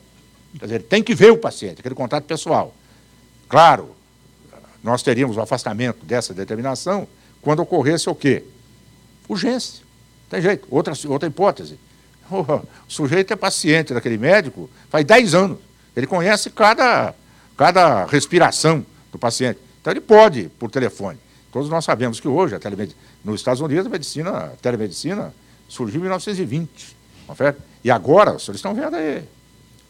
Quer 0.58 0.64
dizer, 0.64 0.74
ele 0.76 0.84
tem 0.84 1.02
que 1.02 1.14
ver 1.14 1.32
o 1.32 1.38
paciente, 1.38 1.80
aquele 1.80 1.94
contato 1.94 2.24
pessoal. 2.24 2.74
Claro, 3.48 3.94
nós 4.82 5.02
teríamos 5.02 5.36
o 5.36 5.40
afastamento 5.40 6.04
dessa 6.04 6.32
determinação 6.32 7.06
quando 7.42 7.60
ocorresse 7.60 8.08
o 8.08 8.14
quê? 8.14 8.44
Urgência. 9.28 9.84
Tem 10.30 10.40
jeito. 10.40 10.66
Outra, 10.70 10.94
outra 11.08 11.28
hipótese. 11.28 11.78
O 12.28 12.64
sujeito 12.88 13.32
é 13.32 13.36
paciente 13.36 13.94
daquele 13.94 14.18
médico 14.18 14.68
faz 14.90 15.04
10 15.04 15.34
anos. 15.34 15.58
Ele 15.94 16.06
conhece 16.06 16.50
cada, 16.50 17.14
cada 17.56 18.04
respiração 18.04 18.84
do 19.12 19.18
paciente. 19.18 19.60
Então 19.80 19.92
ele 19.92 20.00
pode, 20.00 20.48
por 20.58 20.70
telefone. 20.70 21.18
Todos 21.52 21.68
nós 21.70 21.84
sabemos 21.84 22.18
que 22.18 22.26
hoje, 22.26 22.54
a 22.54 22.60
nos 23.24 23.40
Estados 23.40 23.60
Unidos, 23.60 23.86
a 23.86 23.88
medicina, 23.88 24.30
a 24.30 24.48
telemedicina 24.60 25.32
surgiu 25.68 26.00
em 26.00 26.02
1920. 26.02 26.96
E 27.82 27.90
agora, 27.90 28.34
os 28.34 28.44
senhores 28.44 28.58
estão 28.58 28.74
vendo 28.74 28.96
aí, 28.96 29.24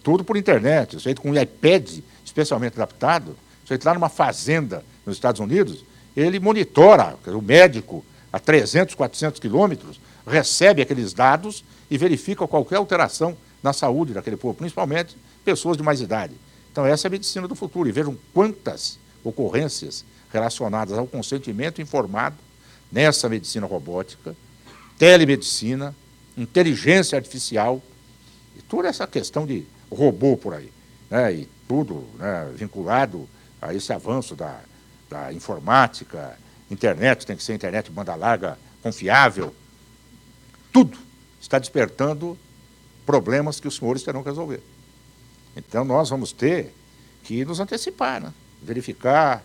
tudo 0.07 0.23
por 0.23 0.37
internet, 0.37 1.01
feito 1.01 1.21
com 1.21 1.33
um 1.33 1.35
iPad 1.37 1.99
especialmente 2.25 2.75
adaptado. 2.75 3.37
Você 3.65 3.75
entra 3.75 3.93
numa 3.93 4.09
fazenda 4.09 4.85
nos 5.05 5.17
Estados 5.17 5.41
Unidos, 5.41 5.85
ele 6.17 6.39
monitora, 6.39 7.19
o 7.27 7.43
médico, 7.43 8.05
a 8.33 8.39
300, 8.39 8.95
400 8.95 9.41
quilômetros, 9.41 10.01
recebe 10.25 10.81
aqueles 10.81 11.13
dados 11.13 11.65
e 11.91 11.99
verifica 11.99 12.47
qualquer 12.47 12.77
alteração 12.77 13.37
na 13.61 13.73
saúde 13.73 14.15
daquele 14.15 14.37
povo, 14.37 14.55
principalmente 14.55 15.17
pessoas 15.45 15.77
de 15.77 15.83
mais 15.83 16.01
idade. 16.01 16.35
Então, 16.71 16.87
essa 16.87 17.09
é 17.09 17.09
a 17.09 17.11
medicina 17.11 17.49
do 17.49 17.57
futuro. 17.57 17.89
E 17.89 17.93
vejam 17.93 18.17
quantas 18.33 19.01
ocorrências 19.25 20.05
relacionadas 20.33 20.97
ao 20.97 21.09
consentimento 21.09 21.83
informado 21.83 22.37
nessa 22.93 23.29
medicina 23.29 23.67
robótica, 23.67 24.37
telemedicina, 24.97 25.93
inteligência 26.39 27.19
artificial, 27.19 27.83
e 28.57 28.63
toda 28.63 28.87
essa 28.87 29.05
questão 29.05 29.45
de 29.45 29.67
robô 29.91 30.37
por 30.37 30.55
aí. 30.55 30.73
Né? 31.11 31.35
E 31.35 31.49
tudo 31.69 32.05
né, 32.19 32.53
vinculado 32.55 33.29
a 33.61 33.75
esse 33.75 33.93
avanço 33.93 34.35
da, 34.35 34.61
da 35.09 35.33
informática, 35.33 36.39
internet, 36.71 37.27
tem 37.27 37.37
que 37.37 37.43
ser 37.43 37.55
internet 37.55 37.91
banda 37.91 38.15
larga, 38.15 38.59
confiável. 38.83 39.55
Tudo 40.73 40.99
está 41.41 41.59
despertando 41.59 42.37
problemas 43.05 43.61
que 43.61 43.69
os 43.69 43.77
senhores 43.77 44.03
terão 44.03 44.23
que 44.23 44.29
resolver. 44.29 44.63
Então, 45.57 45.85
nós 45.85 46.11
vamos 46.11 46.33
ter 46.33 46.75
que 47.23 47.45
nos 47.45 47.61
antecipar, 47.61 48.21
né? 48.21 48.33
verificar, 48.63 49.45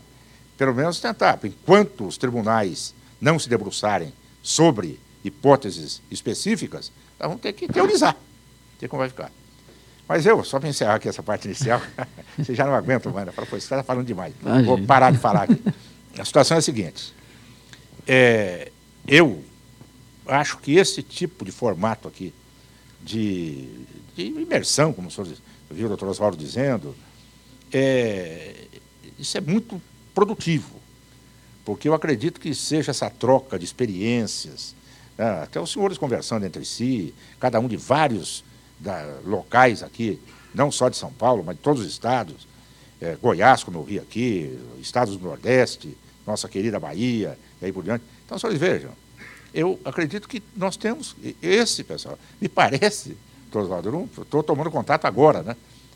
pelo 0.58 0.74
menos 0.74 1.00
tentar. 1.00 1.40
Enquanto 1.44 2.06
os 2.06 2.18
tribunais 2.18 2.94
não 3.20 3.40
se 3.40 3.48
debruçarem 3.48 4.14
sobre 4.42 5.00
hipóteses 5.24 6.02
específicas, 6.10 6.92
nós 7.20 7.30
vamos 7.30 7.42
ter 7.42 7.54
que 7.54 7.68
teorizar, 7.68 8.18
ver 8.80 8.88
como 8.88 9.00
vai 9.00 9.10
ficar. 9.10 9.32
Mas 10.08 10.26
eu, 10.26 10.44
só 10.44 10.60
para 10.60 10.70
encerrar 10.70 10.96
aqui 10.96 11.08
essa 11.08 11.24
parte 11.24 11.46
inicial, 11.46 11.82
você 12.38 12.54
já 12.54 12.66
não 12.66 12.76
aguenta 12.76 13.10
mais, 13.10 13.26
né? 13.26 13.32
Fala, 13.32 13.48
você 13.48 13.58
está 13.58 13.84
falando 13.84 14.06
demais. 14.06 14.34
Imagina. 14.42 14.64
Vou 14.66 14.86
parar 14.86 15.12
de 15.12 15.18
falar 15.18 15.44
aqui. 15.44 15.64
A 16.18 16.26
situação 16.26 16.56
é 16.56 16.60
a 16.60 16.62
seguinte. 16.62 17.14
É, 18.06 18.72
eu 19.08 19.44
acho 20.26 20.58
que 20.58 20.76
esse 20.76 21.02
tipo 21.02 21.46
de 21.46 21.52
formato 21.52 22.08
aqui, 22.08 22.34
de, 23.02 23.68
de 24.16 24.24
imersão, 24.24 24.94
como 24.94 25.08
o 25.08 25.12
senhor 25.12 25.28
viu 25.70 25.86
o 25.86 25.90
doutor 25.90 26.10
Oswaldo 26.10 26.38
dizendo, 26.38 26.96
é, 27.72 28.56
isso 29.18 29.38
é 29.38 29.42
muito 29.42 29.82
produtivo, 30.14 30.80
porque 31.64 31.88
eu 31.88 31.94
acredito 31.94 32.40
que 32.40 32.54
seja 32.54 32.92
essa 32.92 33.10
troca 33.10 33.58
de 33.58 33.66
experiências, 33.66 34.76
né, 35.18 35.44
até 35.44 35.60
os 35.60 35.72
senhores 35.72 35.98
conversando 35.98 36.46
entre 36.46 36.66
si, 36.66 37.14
cada 37.40 37.60
um 37.60 37.68
de 37.68 37.78
vários 37.78 38.44
da, 38.82 39.20
locais 39.26 39.84
aqui, 39.84 40.20
não 40.54 40.72
só 40.72 40.89
de 40.89 40.98
São 40.98 41.12
Paulo, 41.12 41.44
mas 41.46 41.56
de 41.56 41.62
todos 41.62 41.82
os 41.82 41.88
estados, 41.88 42.48
é, 43.02 43.15
Goiás, 43.22 43.63
como 43.63 43.80
eu 43.80 43.84
vi 43.84 44.00
aqui, 44.00 44.60
estados 44.80 45.15
do 45.15 45.26
Nordeste, 45.26 45.98
nossa 46.26 46.48
querida 46.48 46.80
Bahia, 46.80 47.38
e 47.62 47.65
aí 47.65 47.72
por 47.72 47.84
diante. 47.84 48.04
Então, 48.26 48.38
senhores 48.38 48.60
vejam, 48.60 48.91
eu 49.54 49.80
acredito 49.84 50.28
que 50.28 50.41
nós 50.56 50.78
temos 50.78 51.15
esse, 51.41 51.84
pessoal, 51.84 52.17
me 52.39 52.48
parece, 52.48 53.17
eu 53.54 54.10
estou 54.22 54.44
tomando 54.44 54.72
contato 54.72 55.06
agora, 55.06 55.44
né? 55.44 55.56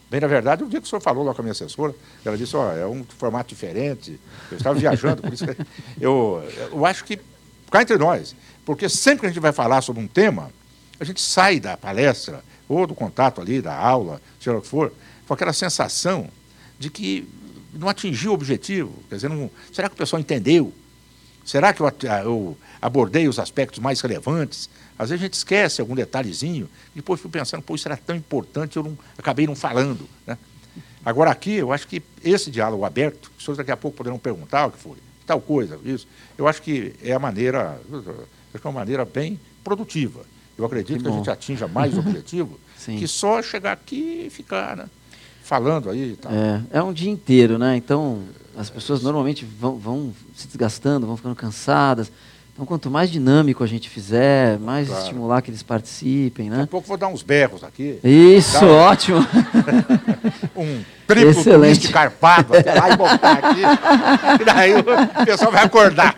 Bem, 0.10 0.20
na 0.20 0.28
verdade, 0.28 0.64
o 0.64 0.68
dia 0.68 0.80
que 0.80 0.86
o 0.86 0.90
senhor 0.90 1.02
falou 1.02 1.24
lá 1.24 1.34
com 1.34 1.42
a 1.42 1.44
minha 1.44 1.52
assessora, 1.52 1.96
ela 2.24 2.38
disse, 2.38 2.56
ó, 2.56 2.72
é 2.72 2.86
um 2.86 3.04
formato 3.18 3.50
diferente, 3.50 4.20
eu 4.52 4.58
estava 4.58 4.78
viajando, 4.78 5.22
por 5.22 5.34
isso 5.34 5.46
que 5.46 5.58
eu, 6.00 6.44
eu 6.72 6.86
acho 6.86 7.04
que, 7.04 7.20
cá 7.72 7.82
entre 7.82 7.98
nós, 7.98 8.36
porque 8.64 8.88
sempre 8.88 9.22
que 9.22 9.26
a 9.26 9.30
gente 9.30 9.40
vai 9.40 9.52
falar 9.52 9.82
sobre 9.82 10.02
um 10.02 10.08
tema, 10.08 10.52
a 11.00 11.04
gente 11.04 11.22
sai 11.22 11.60
da 11.60 11.76
palestra, 11.76 12.44
ou 12.68 12.88
do 12.88 12.96
contato 12.96 13.42
ali, 13.42 13.62
da 13.62 13.76
aula, 13.76 14.22
seja 14.40 14.58
o 14.58 14.62
que 14.62 14.68
for, 14.68 14.92
com 15.28 15.34
aquela 15.34 15.54
sensação 15.54 16.30
de 16.80 16.90
que 16.90 17.28
não 17.74 17.90
atingiu 17.90 18.32
o 18.32 18.34
objetivo. 18.34 18.92
Quer 19.10 19.16
dizer, 19.16 19.30
não, 19.30 19.50
será 19.72 19.90
que 19.90 19.96
o 19.96 19.98
pessoal 19.98 20.20
entendeu? 20.20 20.74
Será 21.46 21.74
que 21.74 21.82
eu, 21.82 21.94
eu 22.24 22.58
abordei 22.82 23.28
os 23.28 23.38
aspectos 23.38 23.80
mais 23.80 24.02
relevantes? 24.02 24.70
Às 24.98 25.10
vezes 25.10 25.24
a 25.24 25.26
gente 25.26 25.34
esquece 25.34 25.82
algum 25.82 25.94
detalhezinho, 25.94 26.70
e 26.94 26.98
depois 26.98 27.20
fico 27.20 27.32
pensando, 27.32 27.62
pô, 27.62 27.76
isso 27.76 27.88
era 27.88 27.98
tão 27.98 28.16
importante, 28.16 28.78
eu 28.78 28.84
não, 28.84 28.98
acabei 29.18 29.46
não 29.46 29.56
falando. 29.56 30.08
Né? 30.26 30.38
Agora, 31.06 31.30
aqui, 31.30 31.56
eu 31.56 31.72
acho 31.72 31.88
que 31.88 32.02
esse 32.24 32.50
diálogo 32.50 32.84
aberto, 32.84 33.30
as 33.32 33.38
pessoas 33.38 33.58
daqui 33.58 33.72
a 33.72 33.78
pouco 33.78 33.98
poderão 33.98 34.18
perguntar 34.18 34.68
o 34.68 34.72
que 34.72 34.80
foi, 34.80 34.98
tal 35.26 35.40
coisa, 35.40 35.80
isso, 35.84 36.08
eu 36.38 36.48
acho 36.48 36.62
que 36.62 36.96
é 37.04 37.14
a 37.14 37.20
maneira, 37.20 37.80
acho 37.92 38.62
que 38.62 38.66
é 38.66 38.70
uma 38.70 38.80
maneira 38.80 39.06
bem 39.06 39.40
produtiva. 39.64 40.26
Eu 40.58 40.66
acredito 40.66 40.98
que, 40.98 41.04
que 41.04 41.10
a 41.10 41.12
gente 41.12 41.30
atinja 41.30 41.68
mais 41.68 41.96
objetivo 41.98 42.60
que 42.86 43.08
só 43.08 43.42
chegar 43.42 43.72
aqui 43.72 44.26
e 44.28 44.30
ficar, 44.30 44.78
né? 44.78 44.86
falando 45.46 45.90
aí. 45.90 46.18
Tal. 46.20 46.32
É, 46.32 46.62
é 46.80 46.84
um 46.84 46.92
dia 46.92 47.10
inteiro, 47.10 47.58
né? 47.58 47.78
Então, 47.78 48.24
as 48.58 48.70
pessoas 48.70 49.02
normalmente 49.02 49.46
vão, 49.46 49.78
vão 49.78 50.14
se 50.36 50.48
desgastando, 50.48 51.06
vão 51.06 51.16
ficando 51.16 51.36
cansadas. 51.36 52.12
Então, 52.52 52.66
quanto 52.66 52.90
mais 52.90 53.12
dinâmico 53.12 53.64
a 53.64 53.68
gente 53.68 53.90
fizer, 53.90 54.58
mais 54.60 54.88
claro. 54.88 55.04
estimular 55.04 55.42
que 55.42 55.52
eles 55.52 55.62
participem, 55.62 56.50
né? 56.50 56.58
Daqui 56.58 56.64
a 56.64 56.72
pouco 56.72 56.88
vou 56.88 56.98
dar 56.98 57.10
uns 57.10 57.22
berros 57.22 57.64
aqui. 57.64 58.00
Isso, 58.02 58.66
ótimo. 58.66 59.20
um 60.56 60.82
triplo 61.06 61.32
Excelente. 61.32 61.90
carpado 61.90 62.56
até 62.56 62.74
lá 62.74 62.90
e 62.92 62.98
botar 62.98 63.32
aqui. 63.34 63.62
E 64.42 64.46
daí 64.46 64.74
o 64.74 65.26
pessoal 65.26 65.52
vai 65.52 65.66
acordar. 65.66 66.16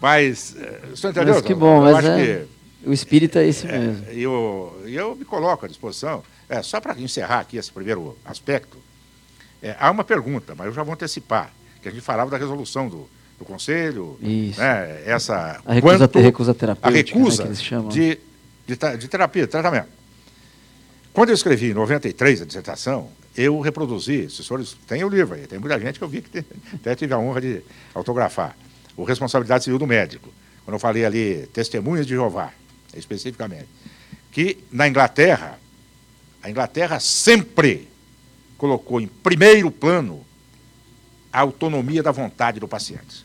Mas, 0.00 0.54
eh, 0.56 0.80
você 0.90 1.08
entendeu? 1.08 1.34
Mas 1.34 1.42
que 1.42 1.54
bom, 1.54 1.82
mas 1.82 2.04
é, 2.04 2.46
que, 2.84 2.88
o 2.88 2.92
espírito 2.92 3.38
é 3.38 3.46
esse 3.46 3.66
é, 3.66 3.78
mesmo. 3.78 4.06
E 4.12 4.22
eu, 4.22 4.80
eu 4.86 5.16
me 5.16 5.24
coloco 5.24 5.64
à 5.64 5.68
disposição. 5.68 6.22
É, 6.48 6.62
só 6.62 6.80
para 6.80 6.98
encerrar 6.98 7.40
aqui 7.40 7.56
esse 7.56 7.70
primeiro 7.70 8.16
aspecto, 8.24 8.78
é, 9.62 9.76
há 9.78 9.90
uma 9.90 10.04
pergunta, 10.04 10.54
mas 10.54 10.68
eu 10.68 10.72
já 10.72 10.82
vou 10.82 10.94
antecipar, 10.94 11.52
que 11.82 11.88
a 11.88 11.90
gente 11.90 12.00
falava 12.00 12.30
da 12.30 12.38
resolução 12.38 12.88
do, 12.88 13.08
do 13.38 13.44
Conselho, 13.44 14.16
Isso. 14.22 14.60
Né, 14.60 15.02
essa, 15.04 15.60
a 15.64 15.74
recusa, 15.74 15.98
quanto, 15.98 16.18
recusa 16.20 16.54
terapêutica, 16.54 16.88
a 16.88 16.90
recusa 16.90 17.44
né, 17.44 17.88
de, 17.90 18.18
de, 18.66 18.96
de, 18.96 19.08
terapia, 19.08 19.42
de 19.42 19.48
tratamento. 19.48 19.88
Quando 21.12 21.30
eu 21.30 21.34
escrevi 21.34 21.70
em 21.70 21.74
93 21.74 22.42
a 22.42 22.44
dissertação, 22.44 23.10
eu 23.36 23.60
reproduzi, 23.60 24.30
se 24.30 24.40
os 24.40 24.46
senhores 24.46 24.76
têm 24.86 25.04
o 25.04 25.08
livro 25.08 25.34
aí, 25.34 25.46
tem 25.46 25.58
muita 25.58 25.78
gente 25.78 25.98
que 25.98 26.04
eu 26.04 26.08
vi 26.08 26.22
que 26.22 26.38
até 26.74 26.94
tive 26.94 27.12
a 27.12 27.18
honra 27.18 27.40
de 27.40 27.62
autografar, 27.94 28.56
o 28.98 29.04
Responsabilidade 29.04 29.62
Civil 29.62 29.78
do 29.78 29.86
Médico, 29.86 30.28
quando 30.64 30.74
eu 30.74 30.80
falei 30.80 31.04
ali 31.04 31.48
Testemunhas 31.52 32.04
de 32.04 32.14
Jeová, 32.14 32.52
especificamente, 32.92 33.68
que 34.32 34.58
na 34.72 34.88
Inglaterra, 34.88 35.56
a 36.42 36.50
Inglaterra 36.50 36.98
sempre 36.98 37.88
colocou 38.58 39.00
em 39.00 39.06
primeiro 39.06 39.70
plano 39.70 40.26
a 41.32 41.40
autonomia 41.40 42.02
da 42.02 42.10
vontade 42.10 42.58
do 42.58 42.66
paciente. 42.66 43.24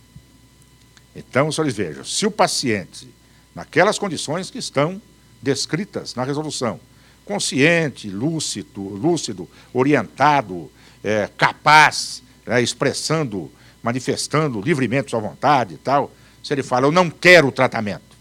Então, 1.15 1.51
senhores 1.51 1.75
vejam, 1.75 2.05
se 2.05 2.27
o 2.27 2.31
paciente, 2.31 3.09
naquelas 3.55 3.97
condições 3.97 4.51
que 4.51 4.59
estão 4.59 5.01
descritas 5.41 6.13
na 6.13 6.23
resolução, 6.23 6.79
consciente, 7.25 8.09
lúcido, 8.09 8.81
lúcido 8.81 9.49
orientado, 9.73 10.71
é, 11.03 11.27
capaz, 11.35 12.21
é, 12.45 12.61
expressando, 12.61 13.51
manifestando 13.83 14.61
livremente 14.61 15.11
sua 15.11 15.19
vontade 15.19 15.75
e 15.75 15.77
tal, 15.77 16.11
se 16.41 16.53
ele 16.53 16.63
fala, 16.63 16.87
eu 16.87 16.91
não 16.91 17.09
quero 17.09 17.49
o 17.49 17.51
tratamento, 17.51 18.13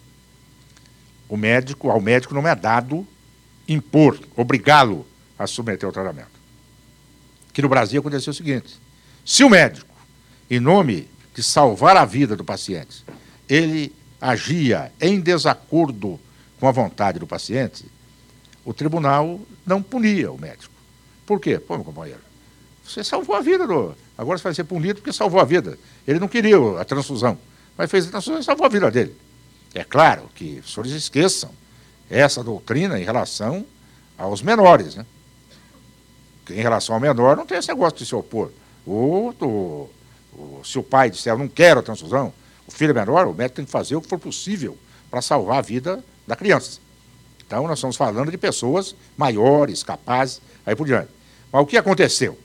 o 1.29 1.37
médico, 1.37 1.89
ao 1.89 2.01
médico 2.01 2.35
não 2.35 2.47
é 2.47 2.55
dado 2.55 3.07
impor, 3.67 4.19
obrigá-lo 4.37 5.07
a 5.39 5.47
submeter 5.47 5.87
ao 5.87 5.93
tratamento. 5.93 6.43
Que 7.53 7.63
no 7.63 7.69
Brasil 7.69 8.01
aconteceu 8.01 8.33
o 8.33 8.35
seguinte: 8.35 8.79
se 9.25 9.45
o 9.45 9.49
médico, 9.49 9.95
em 10.51 10.61
nome 10.61 11.09
de 11.35 11.43
salvar 11.43 11.97
a 11.97 12.05
vida 12.05 12.37
do 12.37 12.45
paciente, 12.45 13.05
ele 13.49 13.95
agia 14.21 14.93
em 15.01 15.21
desacordo 15.21 16.21
com 16.61 16.69
a 16.69 16.73
vontade 16.73 17.19
do 17.19 17.27
paciente, 17.27 17.85
o 18.65 18.73
tribunal 18.73 19.41
não 19.67 19.83
punia 19.83 20.31
o 20.31 20.39
médico. 20.39 20.73
Por 21.27 21.41
quê? 21.41 21.59
Pô, 21.59 21.77
meu 21.77 21.85
companheiro, 21.85 22.21
você 22.85 23.03
salvou 23.03 23.35
a 23.35 23.41
vida 23.41 23.67
do. 23.67 23.95
Agora 24.23 24.39
você 24.39 24.45
vai 24.45 24.55
ser 24.55 24.63
punido 24.63 25.01
porque 25.01 25.13
salvou 25.13 25.41
a 25.41 25.45
vida. 25.45 25.77
Ele 26.07 26.21
não 26.21 26.29
queria 26.29 26.57
a 26.81 26.85
transfusão, 26.85 27.37
mas 27.77 27.91
fez 27.91 28.07
a 28.07 28.11
transfusão 28.13 28.39
e 28.39 28.45
salvou 28.45 28.65
a 28.65 28.69
vida 28.69 28.89
dele. 28.89 29.17
É 29.75 29.83
claro 29.83 30.31
que 30.33 30.63
os 30.65 30.73
senhores 30.73 30.93
esqueçam 30.93 31.51
essa 32.09 32.43
doutrina 32.45 33.01
em 33.01 33.03
relação 33.03 33.67
aos 34.17 34.41
menores. 34.41 34.95
Né? 34.95 35.05
Em 36.51 36.61
relação 36.61 36.95
ao 36.95 37.01
menor, 37.01 37.37
não 37.37 37.45
tem 37.45 37.59
esse 37.59 37.67
negócio 37.67 37.99
de 37.99 38.07
se 38.07 38.15
opor. 38.15 38.53
Ou, 38.87 39.35
ou, 39.41 39.93
ou 40.39 40.65
se 40.65 40.79
o 40.79 40.85
pai 40.85 41.11
disser, 41.11 41.33
eu 41.33 41.39
não 41.39 41.49
quero 41.49 41.81
a 41.81 41.83
transfusão, 41.83 42.33
o 42.65 42.71
filho 42.71 42.95
menor, 42.95 43.27
o 43.27 43.35
médico 43.35 43.57
tem 43.57 43.65
que 43.65 43.73
fazer 43.73 43.97
o 43.97 44.01
que 44.01 44.09
for 44.09 44.21
possível 44.21 44.79
para 45.11 45.21
salvar 45.21 45.59
a 45.59 45.63
vida 45.63 46.05
da 46.29 46.37
criança. 46.37 46.79
Então, 47.45 47.67
nós 47.67 47.79
estamos 47.79 47.97
falando 47.97 48.31
de 48.31 48.39
pessoas 48.39 48.95
maiores, 49.17 49.83
capazes, 49.83 50.41
aí 50.65 50.77
por 50.77 50.87
diante. 50.87 51.09
Mas 51.51 51.61
o 51.61 51.67
que 51.67 51.77
aconteceu? 51.77 52.39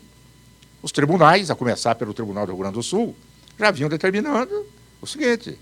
Os 0.82 0.92
tribunais, 0.92 1.50
a 1.50 1.56
começar 1.56 1.96
pelo 1.96 2.14
Tribunal 2.14 2.46
do 2.46 2.52
Rio 2.52 2.60
Grande 2.60 2.76
do 2.76 2.84
Sul, 2.84 3.16
já 3.58 3.72
vinham 3.72 3.90
determinando 3.90 4.66
o 5.02 5.08
seguinte: 5.08 5.58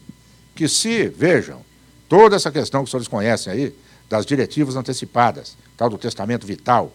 que 0.54 0.68
se, 0.68 1.08
vejam, 1.08 1.62
toda 2.10 2.36
essa 2.36 2.52
questão 2.52 2.82
que 2.82 2.86
os 2.86 2.92
senhores 2.92 3.08
conhecem 3.08 3.52
aí, 3.52 3.76
das 4.10 4.26
diretivas 4.26 4.76
antecipadas, 4.76 5.58
tal 5.76 5.90
do 5.90 5.98
testamento 5.98 6.46
vital, 6.46 6.94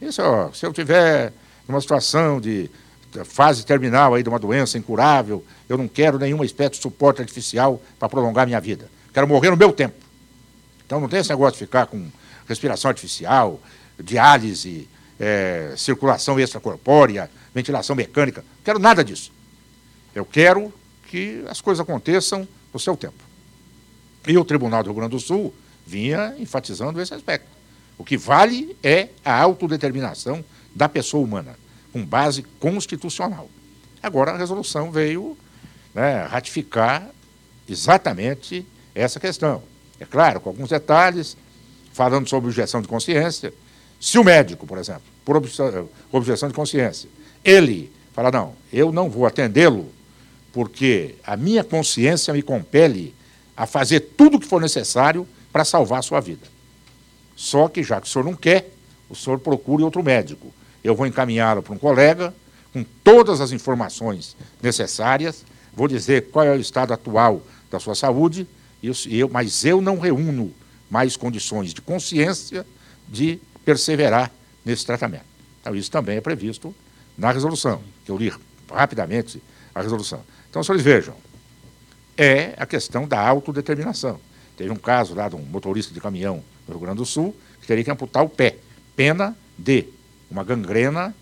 isso, 0.00 0.22
se 0.54 0.64
eu 0.64 0.72
tiver 0.72 1.32
numa 1.66 1.80
situação 1.80 2.40
de 2.40 2.70
fase 3.24 3.64
terminal 3.64 4.14
aí 4.14 4.22
de 4.22 4.28
uma 4.28 4.38
doença 4.38 4.78
incurável, 4.78 5.44
eu 5.68 5.76
não 5.76 5.88
quero 5.88 6.18
nenhuma 6.18 6.44
espécie 6.44 6.72
de 6.72 6.76
suporte 6.78 7.20
artificial 7.20 7.82
para 7.98 8.08
prolongar 8.08 8.46
minha 8.46 8.60
vida. 8.60 8.88
Quero 9.12 9.26
morrer 9.26 9.50
no 9.50 9.56
meu 9.56 9.72
tempo. 9.72 9.96
Então 10.86 11.00
não 11.00 11.08
tem 11.08 11.20
esse 11.20 11.30
negócio 11.30 11.54
de 11.54 11.58
ficar 11.58 11.86
com 11.86 12.08
respiração 12.46 12.88
artificial, 12.88 13.60
diálise, 13.98 14.88
é, 15.18 15.74
circulação 15.76 16.38
extracorpórea, 16.38 17.30
ventilação 17.54 17.96
mecânica. 17.96 18.42
Não 18.42 18.64
quero 18.64 18.78
nada 18.78 19.04
disso. 19.04 19.32
Eu 20.14 20.24
quero 20.24 20.72
que 21.08 21.44
as 21.48 21.60
coisas 21.60 21.80
aconteçam 21.80 22.46
no 22.72 22.78
seu 22.78 22.96
tempo. 22.96 23.22
E 24.26 24.36
o 24.36 24.44
Tribunal 24.44 24.82
do 24.82 24.88
Rio 24.88 24.96
Grande 24.96 25.12
do 25.12 25.20
Sul 25.20 25.54
vinha 25.86 26.34
enfatizando 26.38 27.00
esse 27.00 27.14
aspecto. 27.14 27.48
O 27.96 28.04
que 28.04 28.16
vale 28.16 28.76
é 28.82 29.08
a 29.24 29.40
autodeterminação 29.40 30.44
da 30.74 30.88
pessoa 30.88 31.24
humana, 31.24 31.56
com 31.92 32.04
base 32.04 32.42
constitucional. 32.60 33.50
Agora 34.02 34.32
a 34.32 34.36
resolução 34.36 34.92
veio 34.92 35.36
né, 35.94 36.24
ratificar 36.24 37.08
exatamente 37.68 38.66
essa 38.94 39.18
questão. 39.18 39.62
É 39.98 40.04
claro, 40.04 40.40
com 40.40 40.50
alguns 40.50 40.68
detalhes, 40.68 41.36
falando 41.92 42.28
sobre 42.28 42.48
objeção 42.48 42.80
de 42.80 42.86
consciência. 42.86 43.52
Se 44.00 44.18
o 44.18 44.24
médico, 44.24 44.66
por 44.66 44.78
exemplo, 44.78 45.02
por 45.24 45.36
objeção 45.36 46.48
de 46.48 46.54
consciência, 46.54 47.08
ele 47.48 47.90
fala, 48.12 48.30
não, 48.30 48.54
eu 48.72 48.92
não 48.92 49.08
vou 49.08 49.26
atendê-lo 49.26 49.90
porque 50.52 51.14
a 51.24 51.36
minha 51.36 51.62
consciência 51.62 52.34
me 52.34 52.42
compele 52.42 53.14
a 53.56 53.66
fazer 53.66 54.00
tudo 54.00 54.36
o 54.36 54.40
que 54.40 54.46
for 54.46 54.60
necessário 54.60 55.26
para 55.52 55.64
salvar 55.64 56.00
a 56.00 56.02
sua 56.02 56.20
vida. 56.20 56.46
Só 57.36 57.68
que 57.68 57.82
já 57.82 58.00
que 58.00 58.06
o 58.06 58.10
senhor 58.10 58.24
não 58.24 58.34
quer, 58.34 58.70
o 59.08 59.14
senhor 59.14 59.38
procure 59.38 59.82
outro 59.82 60.02
médico. 60.02 60.52
Eu 60.82 60.94
vou 60.94 61.06
encaminhá-lo 61.06 61.62
para 61.62 61.72
um 61.72 61.78
colega 61.78 62.34
com 62.72 62.84
todas 63.02 63.40
as 63.40 63.52
informações 63.52 64.36
necessárias, 64.62 65.44
vou 65.72 65.88
dizer 65.88 66.30
qual 66.30 66.44
é 66.44 66.52
o 66.52 66.60
estado 66.60 66.92
atual 66.92 67.42
da 67.70 67.78
sua 67.78 67.94
saúde, 67.94 68.46
eu, 68.82 69.28
mas 69.28 69.64
eu 69.64 69.80
não 69.80 69.98
reúno 69.98 70.52
mais 70.90 71.16
condições 71.16 71.72
de 71.72 71.80
consciência 71.80 72.66
de 73.08 73.38
perseverar 73.64 74.30
nesse 74.64 74.84
tratamento. 74.84 75.24
Então, 75.60 75.74
isso 75.74 75.90
também 75.90 76.16
é 76.16 76.20
previsto 76.20 76.74
na 77.18 77.32
resolução, 77.32 77.82
que 78.04 78.10
eu 78.12 78.16
li 78.16 78.32
rapidamente 78.70 79.42
a 79.74 79.82
resolução. 79.82 80.22
Então, 80.48 80.62
senhores 80.62 80.84
vejam, 80.84 81.14
é 82.16 82.54
a 82.56 82.64
questão 82.64 83.06
da 83.06 83.20
autodeterminação. 83.20 84.20
Teve 84.56 84.70
um 84.70 84.76
caso 84.76 85.14
lá 85.14 85.28
de 85.28 85.36
um 85.36 85.42
motorista 85.42 85.92
de 85.92 86.00
caminhão 86.00 86.42
no 86.66 86.74
Rio 86.74 86.80
Grande 86.80 86.98
do 86.98 87.06
Sul 87.06 87.34
que 87.60 87.66
teria 87.66 87.84
que 87.84 87.90
amputar 87.90 88.24
o 88.24 88.28
pé. 88.28 88.56
Pena 88.96 89.36
de 89.56 89.86
uma 90.30 90.44
gangrena 90.44 91.14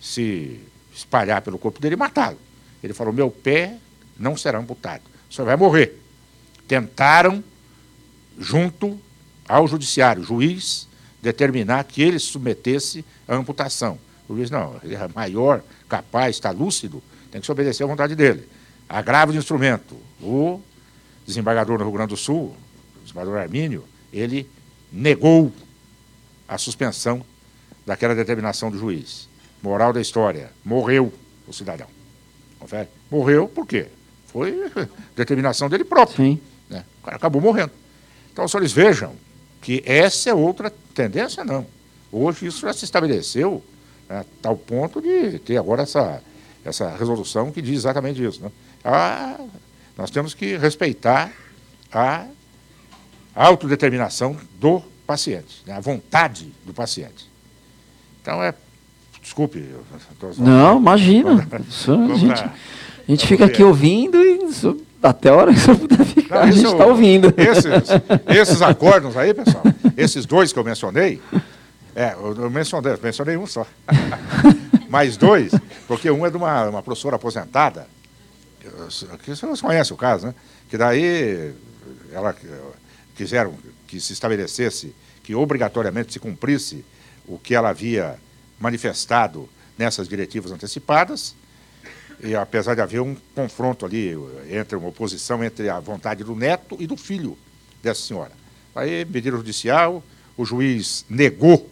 se 0.00 0.60
espalhar 0.94 1.42
pelo 1.42 1.58
corpo 1.58 1.80
dele 1.80 1.94
e 1.94 1.98
matá-lo. 1.98 2.38
Ele 2.82 2.92
falou: 2.92 3.12
meu 3.12 3.30
pé 3.30 3.76
não 4.18 4.36
será 4.36 4.58
amputado, 4.58 5.02
o 5.30 5.34
senhor 5.34 5.46
vai 5.46 5.56
morrer. 5.56 5.98
Tentaram, 6.66 7.42
junto 8.38 8.98
ao 9.48 9.66
judiciário, 9.66 10.22
juiz, 10.22 10.88
determinar 11.22 11.84
que 11.84 12.02
ele 12.02 12.18
se 12.18 12.26
submetesse 12.26 13.04
à 13.26 13.34
amputação. 13.34 13.98
O 14.28 14.36
juiz, 14.36 14.50
não, 14.50 14.78
ele 14.82 14.94
é 14.94 15.08
maior, 15.14 15.62
capaz, 15.88 16.36
está 16.36 16.50
lúcido, 16.50 17.02
tem 17.30 17.40
que 17.40 17.46
se 17.46 17.52
obedecer 17.52 17.84
à 17.84 17.86
vontade 17.86 18.14
dele. 18.14 18.48
Agravo 18.88 19.32
de 19.32 19.38
instrumento. 19.38 19.96
O 20.20 20.60
desembargador 21.26 21.78
no 21.78 21.84
Rio 21.84 21.92
Grande 21.92 22.10
do 22.10 22.16
Sul, 22.16 22.54
o 22.96 23.00
desembargador 23.02 23.40
Armínio, 23.40 23.84
ele 24.12 24.48
negou 24.92 25.52
a 26.46 26.58
suspensão 26.58 27.24
daquela 27.86 28.14
determinação 28.14 28.70
do 28.70 28.78
juiz. 28.78 29.28
Moral 29.62 29.92
da 29.92 30.00
história: 30.00 30.50
morreu 30.64 31.12
o 31.46 31.52
cidadão. 31.52 31.86
Confere? 32.58 32.88
Morreu 33.10 33.48
por 33.48 33.66
quê? 33.66 33.86
Foi 34.26 34.70
determinação 35.16 35.68
dele 35.68 35.84
próprio. 35.84 36.16
Sim. 36.16 36.40
Né? 36.68 36.84
O 37.00 37.04
cara 37.04 37.16
acabou 37.16 37.40
morrendo. 37.40 37.72
Então, 38.32 38.44
os 38.44 38.50
senhores 38.50 38.72
vejam 38.72 39.14
que 39.60 39.82
essa 39.84 40.30
é 40.30 40.34
outra 40.34 40.70
tendência, 40.94 41.44
não. 41.44 41.66
Hoje 42.12 42.46
isso 42.46 42.60
já 42.60 42.72
se 42.72 42.84
estabeleceu 42.84 43.62
a 44.08 44.24
tal 44.40 44.56
ponto 44.56 45.00
de 45.00 45.38
ter 45.38 45.56
agora 45.58 45.82
essa, 45.82 46.22
essa 46.64 46.96
resolução 46.96 47.52
que 47.52 47.60
diz 47.60 47.76
exatamente 47.76 48.24
isso. 48.24 48.42
Né? 48.42 48.50
A, 48.84 49.38
nós 49.96 50.10
temos 50.10 50.34
que 50.34 50.56
respeitar 50.56 51.32
a 51.92 52.26
autodeterminação 53.34 54.36
do 54.58 54.82
paciente, 55.06 55.62
né? 55.66 55.74
a 55.74 55.80
vontade 55.80 56.52
do 56.64 56.72
paciente. 56.72 57.28
Então 58.20 58.42
é. 58.42 58.54
Desculpe. 59.22 59.62
Não, 60.38 60.78
imagina. 60.78 61.46
a 61.52 62.16
gente, 62.16 62.42
a 62.42 62.52
gente 63.06 63.26
fica 63.26 63.44
aqui 63.44 63.62
ouvindo 63.62 64.22
e 64.22 64.38
até 65.02 65.28
a 65.28 65.34
hora 65.34 65.52
que 65.52 65.60
você 65.60 65.74
puder 65.74 66.04
ficar, 66.04 66.36
Não, 66.36 66.42
a 66.42 66.50
gente 66.50 66.66
está 66.66 66.86
ouvindo. 66.86 67.34
Esses, 67.36 67.64
esses 68.28 68.62
acordos 68.62 69.16
aí, 69.16 69.34
pessoal, 69.34 69.62
esses 69.96 70.26
dois 70.26 70.52
que 70.52 70.58
eu 70.58 70.64
mencionei, 70.64 71.20
é, 71.94 72.14
eu 72.14 72.50
mencionei, 72.50 72.96
mencionei 73.02 73.36
um 73.36 73.46
só. 73.46 73.66
Mais 74.88 75.16
dois, 75.16 75.52
porque 75.86 76.10
um 76.10 76.24
é 76.24 76.30
de 76.30 76.36
uma, 76.36 76.68
uma 76.68 76.82
professora 76.82 77.16
aposentada, 77.16 77.86
que 79.22 79.34
vocês 79.34 79.60
conhecem 79.60 79.94
o 79.94 79.98
caso, 79.98 80.28
né? 80.28 80.34
Que 80.68 80.78
daí 80.78 81.52
ela 82.10 82.34
quiseram 83.14 83.54
que 83.86 84.00
se 84.00 84.12
estabelecesse 84.12 84.94
que 85.22 85.34
obrigatoriamente 85.34 86.12
se 86.12 86.18
cumprisse 86.18 86.84
o 87.26 87.38
que 87.38 87.54
ela 87.54 87.68
havia 87.68 88.18
manifestado 88.58 89.48
nessas 89.76 90.08
diretivas 90.08 90.50
antecipadas, 90.50 91.34
e 92.20 92.34
apesar 92.34 92.74
de 92.74 92.80
haver 92.80 93.00
um 93.00 93.16
confronto 93.34 93.84
ali 93.86 94.16
entre 94.50 94.76
uma 94.76 94.88
oposição 94.88 95.44
entre 95.44 95.68
a 95.68 95.78
vontade 95.78 96.24
do 96.24 96.34
neto 96.34 96.76
e 96.80 96.86
do 96.86 96.96
filho 96.96 97.38
dessa 97.82 98.00
senhora. 98.00 98.32
Aí, 98.74 99.04
medida 99.04 99.36
judicial, 99.36 100.02
o 100.36 100.44
juiz 100.44 101.04
negou 101.08 101.70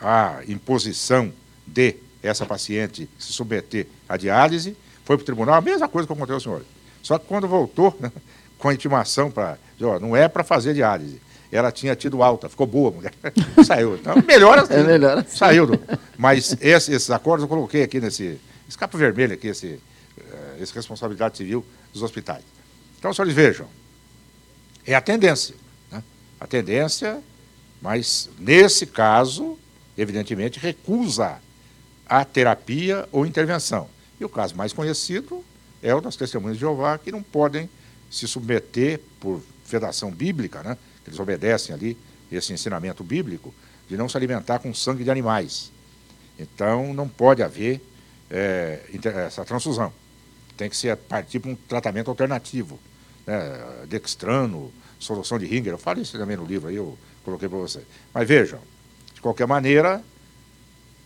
a 0.00 0.40
imposição 0.48 1.32
de 1.66 1.96
essa 2.22 2.44
paciente 2.46 3.08
se 3.18 3.32
submeter 3.32 3.86
à 4.08 4.16
diálise, 4.16 4.76
foi 5.04 5.16
para 5.16 5.22
o 5.22 5.26
tribunal, 5.26 5.54
a 5.54 5.60
mesma 5.60 5.88
coisa 5.88 6.06
que 6.06 6.12
aconteceu 6.12 6.34
ao 6.34 6.40
senhor. 6.40 6.64
Só 7.02 7.18
que 7.18 7.26
quando 7.26 7.48
voltou, 7.48 7.96
né, 7.98 8.12
com 8.58 8.68
a 8.68 8.74
intimação 8.74 9.30
para. 9.30 9.58
Não 10.00 10.14
é 10.14 10.28
para 10.28 10.44
fazer 10.44 10.74
diálise. 10.74 11.20
Ela 11.50 11.72
tinha 11.72 11.96
tido 11.96 12.22
alta, 12.22 12.48
ficou 12.48 12.66
boa 12.66 12.90
mulher. 12.90 13.12
Saiu. 13.64 13.96
Então, 13.96 14.14
melhor 14.26 14.58
assim. 14.58 14.74
É 14.74 14.82
melhor 14.82 15.18
assim. 15.18 15.36
Saiu. 15.36 15.66
Do, 15.66 15.80
mas 16.16 16.54
esse, 16.60 16.92
esses 16.92 17.10
acordos 17.10 17.42
eu 17.42 17.48
coloquei 17.48 17.82
aqui 17.82 17.98
nesse. 17.98 18.38
Escapa 18.68 18.96
vermelho 18.96 19.34
aqui, 19.34 19.48
esse, 19.48 19.80
eh, 20.16 20.58
esse 20.60 20.72
responsabilidade 20.72 21.38
civil 21.38 21.64
dos 21.92 22.02
hospitais. 22.02 22.44
Então, 22.98 23.12
senhores 23.12 23.34
vejam, 23.34 23.66
é 24.86 24.94
a 24.94 25.00
tendência. 25.00 25.56
Né? 25.90 26.04
A 26.38 26.46
tendência, 26.46 27.18
mas 27.82 28.30
nesse 28.38 28.86
caso, 28.86 29.58
evidentemente, 30.00 30.58
recusa 30.58 31.38
a 32.06 32.24
terapia 32.24 33.08
ou 33.12 33.26
intervenção. 33.26 33.88
E 34.18 34.24
o 34.24 34.28
caso 34.28 34.56
mais 34.56 34.72
conhecido 34.72 35.44
é 35.82 35.94
o 35.94 36.00
das 36.00 36.16
testemunhas 36.16 36.56
de 36.56 36.60
Jeová, 36.60 36.98
que 36.98 37.12
não 37.12 37.22
podem 37.22 37.68
se 38.10 38.26
submeter 38.26 39.00
por 39.20 39.42
fedação 39.64 40.10
bíblica, 40.10 40.62
né? 40.62 40.76
eles 41.06 41.18
obedecem 41.20 41.74
ali 41.74 41.96
esse 42.32 42.52
ensinamento 42.52 43.04
bíblico, 43.04 43.54
de 43.88 43.96
não 43.96 44.08
se 44.08 44.16
alimentar 44.16 44.58
com 44.58 44.72
sangue 44.72 45.04
de 45.04 45.10
animais. 45.10 45.70
Então, 46.38 46.94
não 46.94 47.08
pode 47.08 47.42
haver 47.42 47.80
é, 48.30 48.80
essa 49.26 49.44
transfusão. 49.44 49.92
Tem 50.56 50.70
que 50.70 50.76
ser 50.76 50.96
partir 50.96 51.40
para 51.40 51.50
um 51.50 51.56
tratamento 51.56 52.08
alternativo. 52.08 52.78
Né? 53.26 53.86
Dextrano, 53.88 54.72
solução 54.98 55.38
de 55.38 55.46
Ringer. 55.46 55.72
Eu 55.72 55.78
falo 55.78 56.00
isso 56.00 56.16
também 56.16 56.36
no 56.36 56.44
livro, 56.44 56.68
aí 56.68 56.76
eu 56.76 56.96
coloquei 57.24 57.48
para 57.48 57.58
vocês. 57.58 57.84
Mas 58.14 58.26
vejam, 58.26 58.60
de 59.20 59.22
qualquer 59.22 59.46
maneira, 59.46 60.02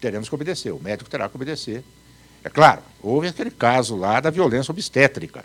teremos 0.00 0.28
que 0.28 0.34
obedecer. 0.34 0.72
O 0.72 0.80
médico 0.80 1.10
terá 1.10 1.28
que 1.28 1.34
obedecer. 1.34 1.82
É 2.44 2.48
claro, 2.48 2.80
houve 3.02 3.26
aquele 3.26 3.50
caso 3.50 3.96
lá 3.96 4.20
da 4.20 4.30
violência 4.30 4.70
obstétrica 4.70 5.44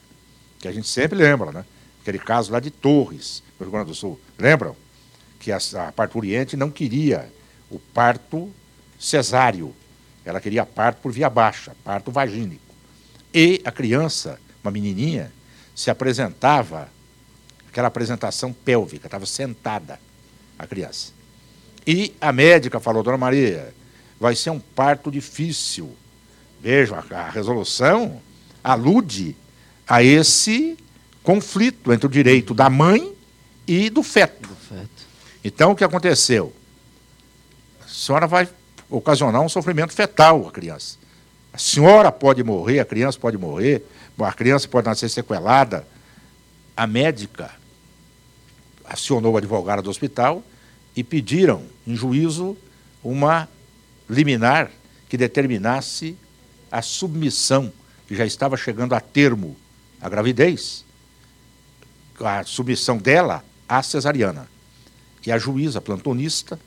que 0.59 0.67
a 0.67 0.71
gente 0.71 0.87
sempre 0.87 1.17
lembra, 1.17 1.51
né? 1.51 1.65
Aquele 2.01 2.19
caso 2.19 2.51
lá 2.51 2.59
de 2.59 2.69
Torres, 2.69 3.41
no 3.59 3.65
Rio 3.65 3.71
Grande 3.71 3.87
do 3.87 3.95
Sul. 3.95 4.19
Lembram? 4.37 4.75
Que 5.39 5.51
a, 5.51 5.57
a 5.87 5.91
parturiente 5.91 6.55
não 6.55 6.69
queria 6.69 7.31
o 7.71 7.79
parto 7.79 8.51
cesáreo. 8.99 9.73
Ela 10.23 10.39
queria 10.39 10.65
parto 10.65 11.01
por 11.01 11.11
via 11.11 11.29
baixa, 11.29 11.75
parto 11.83 12.11
vagínico. 12.11 12.75
E 13.33 13.61
a 13.65 13.71
criança, 13.71 14.39
uma 14.63 14.69
menininha, 14.69 15.31
se 15.73 15.89
apresentava 15.89 16.89
aquela 17.67 17.87
apresentação 17.87 18.53
pélvica, 18.53 19.07
estava 19.07 19.25
sentada 19.25 19.99
a 20.57 20.67
criança. 20.67 21.18
E 21.89 22.15
a 22.21 22.31
médica 22.31 22.79
falou, 22.79 23.01
dona 23.01 23.17
Maria, 23.17 23.73
vai 24.19 24.35
ser 24.35 24.51
um 24.51 24.59
parto 24.59 25.09
difícil. 25.09 25.97
Vejam, 26.61 26.95
a, 26.95 27.15
a 27.15 27.29
resolução 27.31 28.21
alude 28.63 29.35
a 29.87 30.03
esse 30.03 30.77
conflito 31.23 31.91
entre 31.91 32.05
o 32.05 32.09
direito 32.09 32.53
da 32.53 32.69
mãe 32.69 33.11
e 33.65 33.89
do 33.89 34.03
feto. 34.03 34.47
do 34.47 34.53
feto. 34.53 34.87
Então, 35.43 35.71
o 35.71 35.75
que 35.75 35.83
aconteceu? 35.83 36.53
A 37.83 37.87
senhora 37.87 38.27
vai 38.27 38.47
ocasionar 38.87 39.41
um 39.41 39.49
sofrimento 39.49 39.91
fetal 39.91 40.47
à 40.47 40.51
criança. 40.51 40.95
A 41.51 41.57
senhora 41.57 42.11
pode 42.11 42.43
morrer, 42.43 42.81
a 42.81 42.85
criança 42.85 43.17
pode 43.17 43.35
morrer, 43.35 43.83
a 44.15 44.31
criança 44.31 44.67
pode 44.67 44.85
nascer 44.85 45.09
sequelada. 45.09 45.87
A 46.77 46.85
médica 46.85 47.49
acionou 48.85 49.33
o 49.33 49.37
advogado 49.37 49.81
do 49.81 49.89
hospital 49.89 50.43
e 50.95 51.03
pediram, 51.03 51.63
em 51.85 51.95
juízo, 51.95 52.57
uma 53.03 53.47
liminar 54.09 54.71
que 55.07 55.17
determinasse 55.17 56.17
a 56.71 56.81
submissão, 56.81 57.71
que 58.07 58.15
já 58.15 58.25
estava 58.25 58.57
chegando 58.57 58.93
a 58.93 58.99
termo 58.99 59.55
a 60.01 60.07
gravidez, 60.07 60.85
a 62.19 62.43
submissão 62.43 62.97
dela 62.97 63.43
à 63.67 63.83
cesariana. 63.83 64.47
E 65.25 65.31
a 65.31 65.37
juíza 65.37 65.81
plantonista 65.81 66.59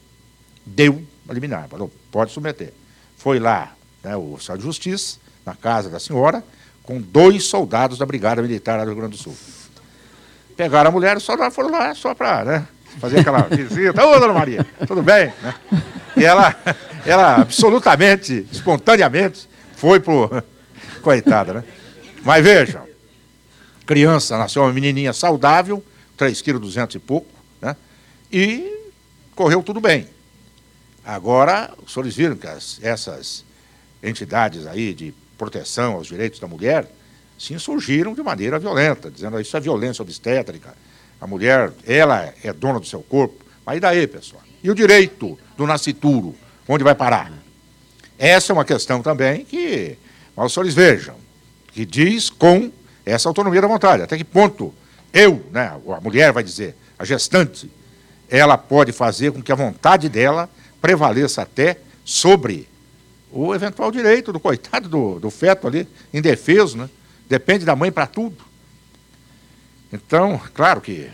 deu 0.64 1.04
a 1.28 1.32
liminar, 1.32 1.68
falou, 1.68 1.90
pode 2.10 2.32
submeter. 2.32 2.72
Foi 3.16 3.38
lá 3.38 3.74
né, 4.02 4.16
o 4.16 4.34
oficial 4.34 4.56
de 4.56 4.62
justiça, 4.62 5.18
na 5.44 5.54
casa 5.54 5.88
da 5.88 5.98
senhora, 5.98 6.44
com 6.82 7.00
dois 7.00 7.44
soldados 7.44 7.98
da 7.98 8.06
Brigada 8.06 8.42
Militar 8.42 8.80
do 8.80 8.86
Rio 8.86 8.96
Grande 8.96 9.16
do 9.16 9.22
Sul. 9.22 9.36
Pegaram 10.56 10.88
a 10.90 10.92
mulher 10.92 11.16
e 11.16 11.20
só 11.20 11.50
foram 11.50 11.70
lá 11.70 11.94
só 11.94 12.14
para 12.14 12.44
né, 12.44 12.68
fazer 12.98 13.20
aquela 13.20 13.42
visita. 13.42 14.04
Ô, 14.04 14.18
dona 14.18 14.32
Maria, 14.32 14.66
tudo 14.86 15.02
bem? 15.02 15.32
Né? 15.42 15.54
E 16.16 16.24
ela, 16.24 16.54
ela 17.06 17.36
absolutamente, 17.36 18.46
espontaneamente, 18.50 19.48
foi 19.76 20.00
pro. 20.00 20.42
Coitada, 21.02 21.54
né? 21.54 21.64
Mas 22.22 22.44
vejam, 22.44 22.86
criança 23.84 24.38
nasceu 24.38 24.62
uma 24.62 24.72
menininha 24.72 25.12
saudável, 25.12 25.82
3,2 26.16 26.86
kg 26.86 26.94
e 26.94 26.98
pouco, 27.00 27.26
né? 27.60 27.76
E 28.30 28.90
correu 29.34 29.62
tudo 29.62 29.80
bem. 29.80 30.08
Agora, 31.04 31.72
os 31.84 31.92
senhores 31.92 32.14
viram 32.14 32.36
que 32.36 32.46
as, 32.46 32.78
essas 32.82 33.44
entidades 34.00 34.66
aí 34.66 34.94
de 34.94 35.12
proteção 35.36 35.94
aos 35.94 36.06
direitos 36.06 36.38
da 36.38 36.46
mulher 36.46 36.88
se 37.36 37.52
insurgiram 37.52 38.14
de 38.14 38.22
maneira 38.22 38.58
violenta, 38.58 39.10
dizendo 39.10 39.40
isso 39.40 39.56
é 39.56 39.60
violência 39.60 40.02
obstétrica. 40.02 40.74
A 41.22 41.26
mulher, 41.28 41.72
ela 41.86 42.34
é 42.42 42.52
dona 42.52 42.80
do 42.80 42.86
seu 42.86 43.00
corpo. 43.00 43.44
Mas 43.64 43.76
e 43.76 43.80
daí, 43.80 44.08
pessoal? 44.08 44.42
E 44.60 44.68
o 44.68 44.74
direito 44.74 45.38
do 45.56 45.68
nascituro? 45.68 46.34
Onde 46.66 46.82
vai 46.82 46.96
parar? 46.96 47.32
Essa 48.18 48.52
é 48.52 48.54
uma 48.54 48.64
questão 48.64 49.00
também 49.00 49.44
que 49.44 49.96
os 50.36 50.52
senhores 50.52 50.74
vejam, 50.74 51.14
que 51.72 51.86
diz 51.86 52.28
com 52.28 52.72
essa 53.06 53.28
autonomia 53.28 53.60
da 53.60 53.68
vontade. 53.68 54.02
Até 54.02 54.16
que 54.16 54.24
ponto 54.24 54.74
eu, 55.12 55.46
né, 55.52 55.72
a 55.88 56.00
mulher 56.00 56.32
vai 56.32 56.42
dizer, 56.42 56.74
a 56.98 57.04
gestante, 57.04 57.70
ela 58.28 58.58
pode 58.58 58.90
fazer 58.90 59.30
com 59.30 59.40
que 59.40 59.52
a 59.52 59.56
vontade 59.56 60.08
dela 60.08 60.50
prevaleça 60.80 61.42
até 61.42 61.78
sobre 62.04 62.68
o 63.30 63.54
eventual 63.54 63.92
direito 63.92 64.32
do 64.32 64.40
coitado 64.40 64.88
do, 64.88 65.20
do 65.20 65.30
feto 65.30 65.68
ali, 65.68 65.86
indefeso, 66.12 66.76
né? 66.76 66.90
Depende 67.28 67.64
da 67.64 67.76
mãe 67.76 67.92
para 67.92 68.08
tudo. 68.08 68.44
Então, 69.92 70.40
claro 70.54 70.80
que 70.80 71.10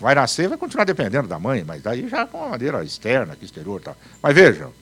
vai 0.00 0.14
nascer, 0.14 0.48
vai 0.48 0.58
continuar 0.58 0.84
dependendo 0.84 1.28
da 1.28 1.38
mãe, 1.38 1.62
mas 1.66 1.82
daí 1.82 2.08
já 2.08 2.26
com 2.26 2.38
uma 2.38 2.48
maneira 2.48 2.82
externa, 2.82 3.34
aqui 3.34 3.44
exterior 3.44 3.80
e 3.80 3.84
tal. 3.84 3.96
Mas 4.22 4.34
vejam, 4.34 4.72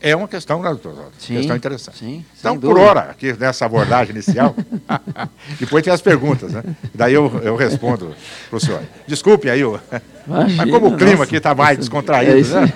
é 0.00 0.14
uma 0.14 0.28
questão, 0.28 0.62
né, 0.62 0.68
doutor? 0.68 1.10
Sim, 1.18 1.36
questão 1.36 1.56
interessante. 1.56 1.98
Sim, 1.98 2.24
então, 2.38 2.58
por 2.58 2.78
hora, 2.78 3.00
aqui 3.00 3.32
nessa 3.32 3.64
abordagem 3.64 4.14
inicial, 4.14 4.54
depois 5.58 5.82
tem 5.82 5.92
as 5.92 6.02
perguntas, 6.02 6.52
né? 6.52 6.62
Daí 6.94 7.14
eu, 7.14 7.40
eu 7.42 7.56
respondo 7.56 8.14
para 8.48 8.56
o 8.56 8.60
senhor. 8.60 8.82
Desculpe 9.06 9.48
aí, 9.48 9.64
o... 9.64 9.80
Imagina, 10.26 10.66
mas 10.66 10.70
como 10.70 10.88
o 10.88 10.96
clima 10.96 11.12
nossa, 11.12 11.24
aqui 11.24 11.36
está 11.36 11.54
mais 11.54 11.78
descontraído, 11.78 12.38
é 12.38 12.60
né? 12.60 12.72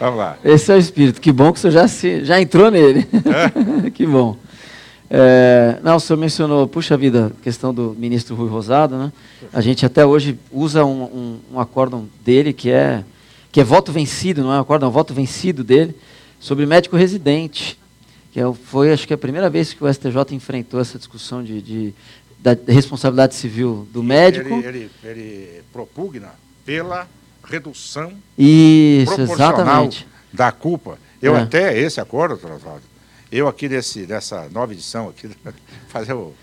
Vamos 0.00 0.18
lá. 0.18 0.36
Esse 0.42 0.72
é 0.72 0.74
o 0.74 0.78
espírito. 0.78 1.20
Que 1.20 1.30
bom 1.30 1.52
que 1.52 1.58
o 1.58 1.60
senhor 1.60 1.72
já, 1.72 1.86
se, 1.86 2.24
já 2.24 2.40
entrou 2.40 2.70
nele. 2.70 3.06
É? 3.86 3.90
que 3.90 4.06
bom. 4.06 4.36
É, 5.14 5.78
não, 5.82 5.96
o 5.96 6.00
senhor 6.00 6.18
mencionou, 6.18 6.66
puxa 6.66 6.96
vida, 6.96 7.30
a 7.38 7.42
questão 7.42 7.74
do 7.74 7.94
ministro 7.98 8.34
Rui 8.34 8.48
Rosado, 8.48 8.96
né? 8.96 9.12
A 9.52 9.60
gente 9.60 9.84
até 9.84 10.06
hoje 10.06 10.38
usa 10.50 10.86
um, 10.86 11.02
um, 11.02 11.40
um 11.52 11.60
acórdão 11.60 12.08
dele 12.24 12.54
que 12.54 12.70
é, 12.70 13.04
que 13.52 13.60
é 13.60 13.64
voto 13.64 13.92
vencido, 13.92 14.42
não 14.42 14.50
é 14.50 14.56
um 14.56 14.62
acórdão, 14.62 14.86
é 14.86 14.88
um 14.88 14.92
voto 14.92 15.12
vencido 15.12 15.62
dele, 15.62 15.94
sobre 16.40 16.64
médico 16.64 16.96
residente. 16.96 17.78
Que 18.32 18.40
é, 18.40 18.52
foi, 18.64 18.90
acho 18.90 19.06
que, 19.06 19.12
a 19.12 19.18
primeira 19.18 19.50
vez 19.50 19.74
que 19.74 19.84
o 19.84 19.92
STJ 19.92 20.16
enfrentou 20.30 20.80
essa 20.80 20.96
discussão 20.96 21.44
de, 21.44 21.60
de 21.60 21.94
da 22.38 22.56
responsabilidade 22.66 23.34
civil 23.34 23.86
do 23.92 24.02
médico. 24.02 24.48
Ele, 24.48 24.66
ele, 24.66 24.90
ele 25.04 25.62
propugna 25.70 26.30
pela 26.64 27.06
redução 27.44 28.14
Isso, 28.38 29.20
exatamente. 29.20 30.06
da 30.32 30.50
culpa. 30.50 30.98
Eu 31.20 31.36
é. 31.36 31.42
até, 31.42 31.78
esse 31.78 32.00
acordo, 32.00 32.40
eu 33.32 33.48
aqui 33.48 33.66
nesse, 33.66 34.06
nessa 34.06 34.46
nova 34.50 34.72
edição, 34.74 35.08
aqui, 35.08 35.30
fazer 35.88 36.12
o, 36.12 36.34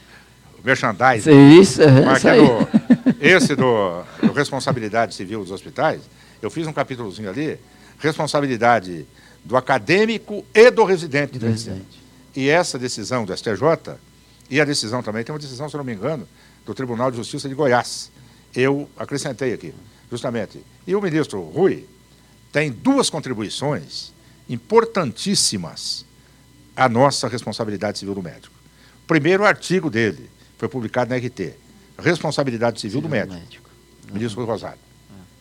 o 0.58 0.62
merchandising. 0.64 1.60
Isso, 1.60 1.84
é, 1.84 2.14
isso 2.18 2.28
aí. 2.28 2.42
esse 3.22 3.56
do, 3.56 4.04
do 4.24 4.34
responsabilidade 4.34 5.14
civil 5.14 5.42
dos 5.42 5.52
hospitais, 5.52 6.02
eu 6.42 6.50
fiz 6.50 6.66
um 6.66 6.74
capítulozinho 6.74 7.30
ali, 7.30 7.60
responsabilidade 8.00 9.06
do 9.46 9.56
acadêmico 9.56 10.44
e 10.54 10.72
do 10.72 10.84
residente. 10.84 11.38
Do 11.38 11.46
residente. 11.46 12.00
E 12.36 12.50
essa 12.50 12.80
decisão 12.80 13.24
do 13.24 13.38
STJ, 13.38 13.96
e 14.50 14.60
a 14.60 14.66
decisão 14.66 15.04
também, 15.04 15.24
tem 15.24 15.32
uma 15.32 15.40
decisão, 15.40 15.70
se 15.70 15.78
não 15.78 15.84
me 15.84 15.94
engano, 15.94 16.28
do 16.66 16.74
Tribunal 16.74 17.12
de 17.12 17.18
Justiça 17.18 17.48
de 17.48 17.54
Goiás. 17.54 18.12
Eu 18.56 18.90
acrescentei 18.98 19.54
aqui, 19.54 19.76
justamente. 20.10 20.64
E 20.88 20.96
o 20.96 21.02
ministro 21.02 21.40
Rui 21.42 21.86
tem 22.52 22.72
duas 22.72 23.12
contribuições 23.12 24.12
importantíssimas 24.50 26.09
à 26.76 26.88
nossa 26.88 27.28
responsabilidade 27.28 28.00
civil 28.00 28.16
do 28.16 28.22
médico. 28.24 28.54
O 29.04 29.08
primeiro 29.08 29.46
artigo 29.46 29.90
dele 29.90 30.30
foi 30.58 30.68
publicado 30.68 31.10
na 31.10 31.18
RT, 31.18 31.54
Responsabilidade 31.98 32.80
Civil, 32.80 33.02
civil 33.02 33.10
do 33.10 33.10
Médico, 33.10 33.34
médico. 33.34 33.70
ministro 34.14 34.40
Rui 34.40 34.50
Rosário. 34.50 34.80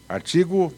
É. 0.08 0.14
Artigo 0.14 0.72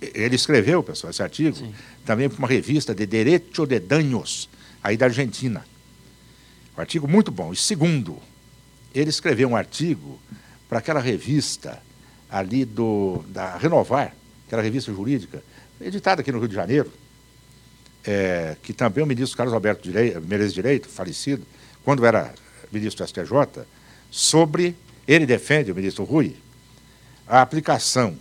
ele 0.00 0.34
escreveu, 0.36 0.82
pessoal, 0.82 1.10
esse 1.10 1.22
artigo, 1.22 1.56
Sim. 1.56 1.74
também 2.04 2.28
para 2.28 2.38
uma 2.38 2.48
revista 2.48 2.94
de 2.94 3.06
Derecho 3.06 3.66
de 3.66 3.80
Danos, 3.80 4.48
aí 4.82 4.96
da 4.96 5.06
Argentina. 5.06 5.64
Um 6.76 6.80
artigo 6.80 7.08
muito 7.08 7.30
bom. 7.30 7.52
E 7.52 7.56
segundo, 7.56 8.18
ele 8.94 9.10
escreveu 9.10 9.48
um 9.48 9.56
artigo 9.56 10.20
para 10.68 10.78
aquela 10.78 11.00
revista 11.00 11.82
ali 12.30 12.64
do, 12.64 13.24
da 13.28 13.56
Renovar, 13.56 14.14
aquela 14.46 14.62
revista 14.62 14.92
jurídica, 14.92 15.42
editada 15.80 16.20
aqui 16.20 16.30
no 16.30 16.38
Rio 16.38 16.48
de 16.48 16.54
Janeiro, 16.54 16.92
é, 18.06 18.56
que 18.62 18.72
também 18.72 19.02
o 19.02 19.06
ministro 19.06 19.36
Carlos 19.36 19.52
Alberto 19.52 19.82
Direito, 19.82 20.20
Menezes 20.20 20.54
Direito, 20.54 20.88
falecido, 20.88 21.44
quando 21.84 22.06
era 22.06 22.32
ministro 22.70 23.04
do 23.04 23.08
STJ, 23.08 23.66
sobre, 24.10 24.76
ele 25.06 25.26
defende, 25.26 25.72
o 25.72 25.74
ministro 25.74 26.04
Rui, 26.04 26.36
a 27.26 27.42
aplicação 27.42 28.16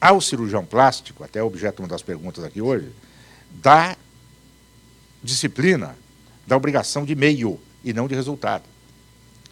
ao 0.00 0.20
cirurgião 0.20 0.64
plástico, 0.64 1.22
até 1.22 1.42
objeto 1.42 1.80
uma 1.80 1.88
das 1.88 2.02
perguntas 2.02 2.42
aqui 2.42 2.62
hoje, 2.62 2.90
da 3.50 3.96
disciplina, 5.22 5.96
da 6.46 6.56
obrigação 6.56 7.04
de 7.04 7.14
meio 7.14 7.60
e 7.84 7.92
não 7.92 8.08
de 8.08 8.14
resultado. 8.14 8.64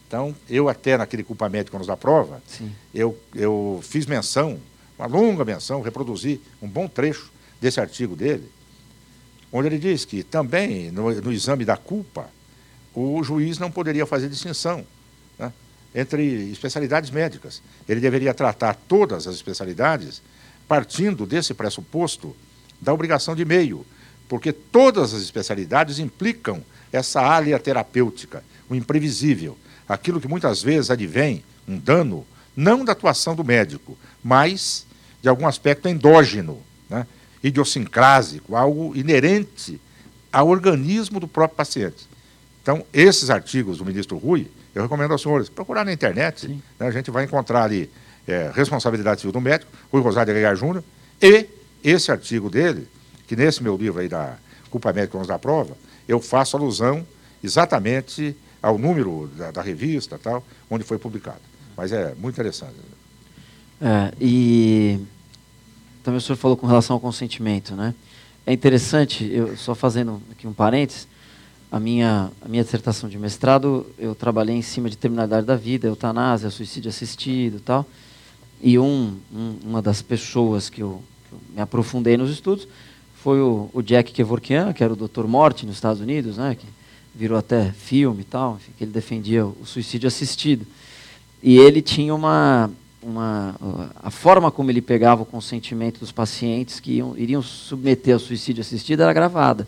Então, 0.09 0.35
eu 0.49 0.69
até 0.69 0.97
naquele 0.97 1.25
culpa 1.25 1.49
médico 1.49 1.85
da 1.85 1.97
prova, 1.97 2.41
eu, 2.95 3.19
eu 3.35 3.81
fiz 3.83 4.07
menção, 4.07 4.59
uma 4.97 5.07
longa 5.07 5.45
menção, 5.45 5.83
reproduzi 5.83 6.41
um 6.63 6.69
bom 6.69 6.87
trecho 6.87 7.31
desse 7.61 7.81
artigo 7.81 8.15
dele, 8.15 8.49
onde 9.53 9.69
ele 9.69 9.79
diz 9.79 10.05
que 10.05 10.23
também 10.23 10.91
no, 10.91 11.11
no 11.21 11.33
exame 11.33 11.65
da 11.65 11.77
culpa, 11.77 12.29
o 12.95 13.23
juiz 13.23 13.59
não 13.59 13.71
poderia 13.71 14.07
fazer 14.07 14.29
distinção 14.29 14.85
né, 15.39 15.53
entre 15.95 16.51
especialidades 16.51 17.11
médicas. 17.11 17.63
Ele 17.89 18.01
deveria 18.01 18.33
tratar 18.33 18.75
todas 18.75 19.27
as 19.27 19.35
especialidades 19.35 20.23
partindo 20.67 21.27
desse 21.27 21.55
pressuposto 21.55 22.35
da 22.81 22.93
obrigação 22.93 23.37
de 23.37 23.45
meio, 23.45 23.87
porque 24.29 24.53
todas 24.53 25.15
as 25.15 25.23
especialidades 25.23 25.99
implicam 25.99 26.63
essa 26.93 27.21
área 27.21 27.59
terapêutica, 27.59 28.43
o 28.69 28.75
imprevisível, 28.75 29.57
aquilo 29.89 30.21
que 30.21 30.29
muitas 30.29 30.63
vezes 30.63 30.91
advém, 30.91 31.45
um 31.69 31.79
dano, 31.79 32.27
não 32.57 32.85
da 32.85 32.93
atuação 32.93 33.35
do 33.35 33.45
médico, 33.45 33.97
mas 34.23 34.87
de 35.23 35.29
algum 35.29 35.47
aspecto 35.47 35.89
endógeno, 35.89 36.61
né, 36.89 37.07
idiosincrásico, 37.43 38.57
algo 38.57 38.97
inerente 38.97 39.81
ao 40.33 40.49
organismo 40.49 41.21
do 41.21 41.29
próprio 41.29 41.57
paciente. 41.57 42.07
Então, 42.63 42.85
esses 42.93 43.31
artigos 43.31 43.79
do 43.79 43.85
ministro 43.85 44.17
Rui, 44.17 44.49
eu 44.75 44.83
recomendo 44.83 45.13
aos 45.13 45.23
senhores 45.23 45.49
procurar 45.49 45.85
na 45.85 45.93
internet, 45.93 46.49
né, 46.49 46.87
a 46.87 46.91
gente 46.91 47.11
vai 47.11 47.25
encontrar 47.25 47.63
ali 47.63 47.91
é, 48.27 48.51
Responsabilidade 48.55 49.21
Civil 49.21 49.33
do 49.33 49.41
Médico, 49.41 49.71
Rui 49.93 50.03
Rosário 50.03 50.35
Aguiar 50.35 50.57
Júnior, 50.57 50.83
e 51.23 51.47
esse 51.83 52.11
artigo 52.11 52.51
dele, 52.51 52.89
que 53.27 53.37
nesse 53.37 53.63
meu 53.63 53.77
livro 53.77 54.01
aí 54.01 54.09
da 54.09 54.37
Culpa 54.69 54.93
Médica 54.93 55.19
da 55.25 55.39
Prova, 55.39 55.77
eu 56.09 56.21
faço 56.21 56.57
alusão 56.57 57.07
exatamente 57.43 58.37
ao 58.61 58.77
número 58.79 59.31
da, 59.37 59.51
da, 59.53 59.63
revista 59.63 60.19
tal, 60.19 60.45
onde 60.69 60.85
foi 60.85 60.99
publicado. 60.99 61.41
Mas 61.77 61.93
é 61.93 62.15
muito 62.17 62.35
interessante. 62.35 62.75
É, 63.81 64.13
e 64.21 65.01
também 66.07 66.19
o 66.19 66.21
senhor 66.21 66.37
falou 66.37 66.57
com 66.57 66.69
relação 66.69 66.95
ao 66.95 67.01
consentimento, 67.01 67.75
né? 67.75 67.93
É 68.47 68.53
interessante, 68.53 69.29
eu 69.29 69.57
só 69.57 69.75
fazendo 69.75 70.23
aqui 70.31 70.47
um 70.47 70.53
parênteses, 70.53 71.09
a 71.69 71.81
minha, 71.81 72.31
a 72.41 72.49
minha 72.49 72.63
dissertação 72.63 73.09
de 73.09 73.19
mestrado, 73.19 73.85
eu 73.99 74.15
trabalhei 74.15 74.55
em 74.55 74.63
cima 74.63 74.89
de 74.89 74.97
terminalidade 74.97 75.45
da 75.45 75.57
vida, 75.57 75.89
eutanásia, 75.89 76.49
suicídio 76.49 76.91
assistido 76.91 77.59
tal. 77.59 77.85
E 78.63 78.79
um, 78.79 79.17
um, 79.35 79.57
uma 79.65 79.83
das 79.83 80.01
pessoas 80.01 80.71
que 80.71 80.81
eu, 80.81 81.03
que 81.29 81.35
eu, 81.35 81.41
me 81.57 81.61
aprofundei 81.61 82.17
nos 82.17 82.31
estudos 82.31 82.69
foi 83.17 83.41
o, 83.41 83.69
o 83.73 83.83
Jack 83.83 84.13
Kevorkian, 84.13 84.73
que 84.73 84.85
era 84.85 84.93
o 84.93 84.97
Dr. 84.97 85.25
Morte 85.27 85.67
nos 85.67 85.75
Estados 85.75 86.01
Unidos, 86.01 86.37
né, 86.37 86.55
que 86.55 86.67
virou 87.17 87.37
até 87.37 87.73
filme 87.73 88.21
e 88.21 88.25
tal, 88.25 88.61
enfim, 88.61 88.71
que 88.79 88.85
ele 88.85 88.93
defendia 88.93 89.45
o 89.45 89.67
suicídio 89.67 90.07
assistido. 90.07 90.65
E 91.43 91.59
ele 91.59 91.83
tinha 91.83 92.15
uma, 92.15 92.71
uma, 93.07 93.55
a 94.03 94.11
forma 94.11 94.51
como 94.51 94.69
ele 94.69 94.83
pegava 94.83 95.23
o 95.23 95.27
consentimento 95.27 96.01
dos 96.01 96.11
pacientes 96.11 96.81
que 96.81 96.95
iam, 96.95 97.17
iriam 97.17 97.41
submeter 97.41 98.15
ao 98.15 98.21
suicídio 98.21 98.61
assistido 98.61 99.03
era 99.03 99.13
gravada. 99.13 99.67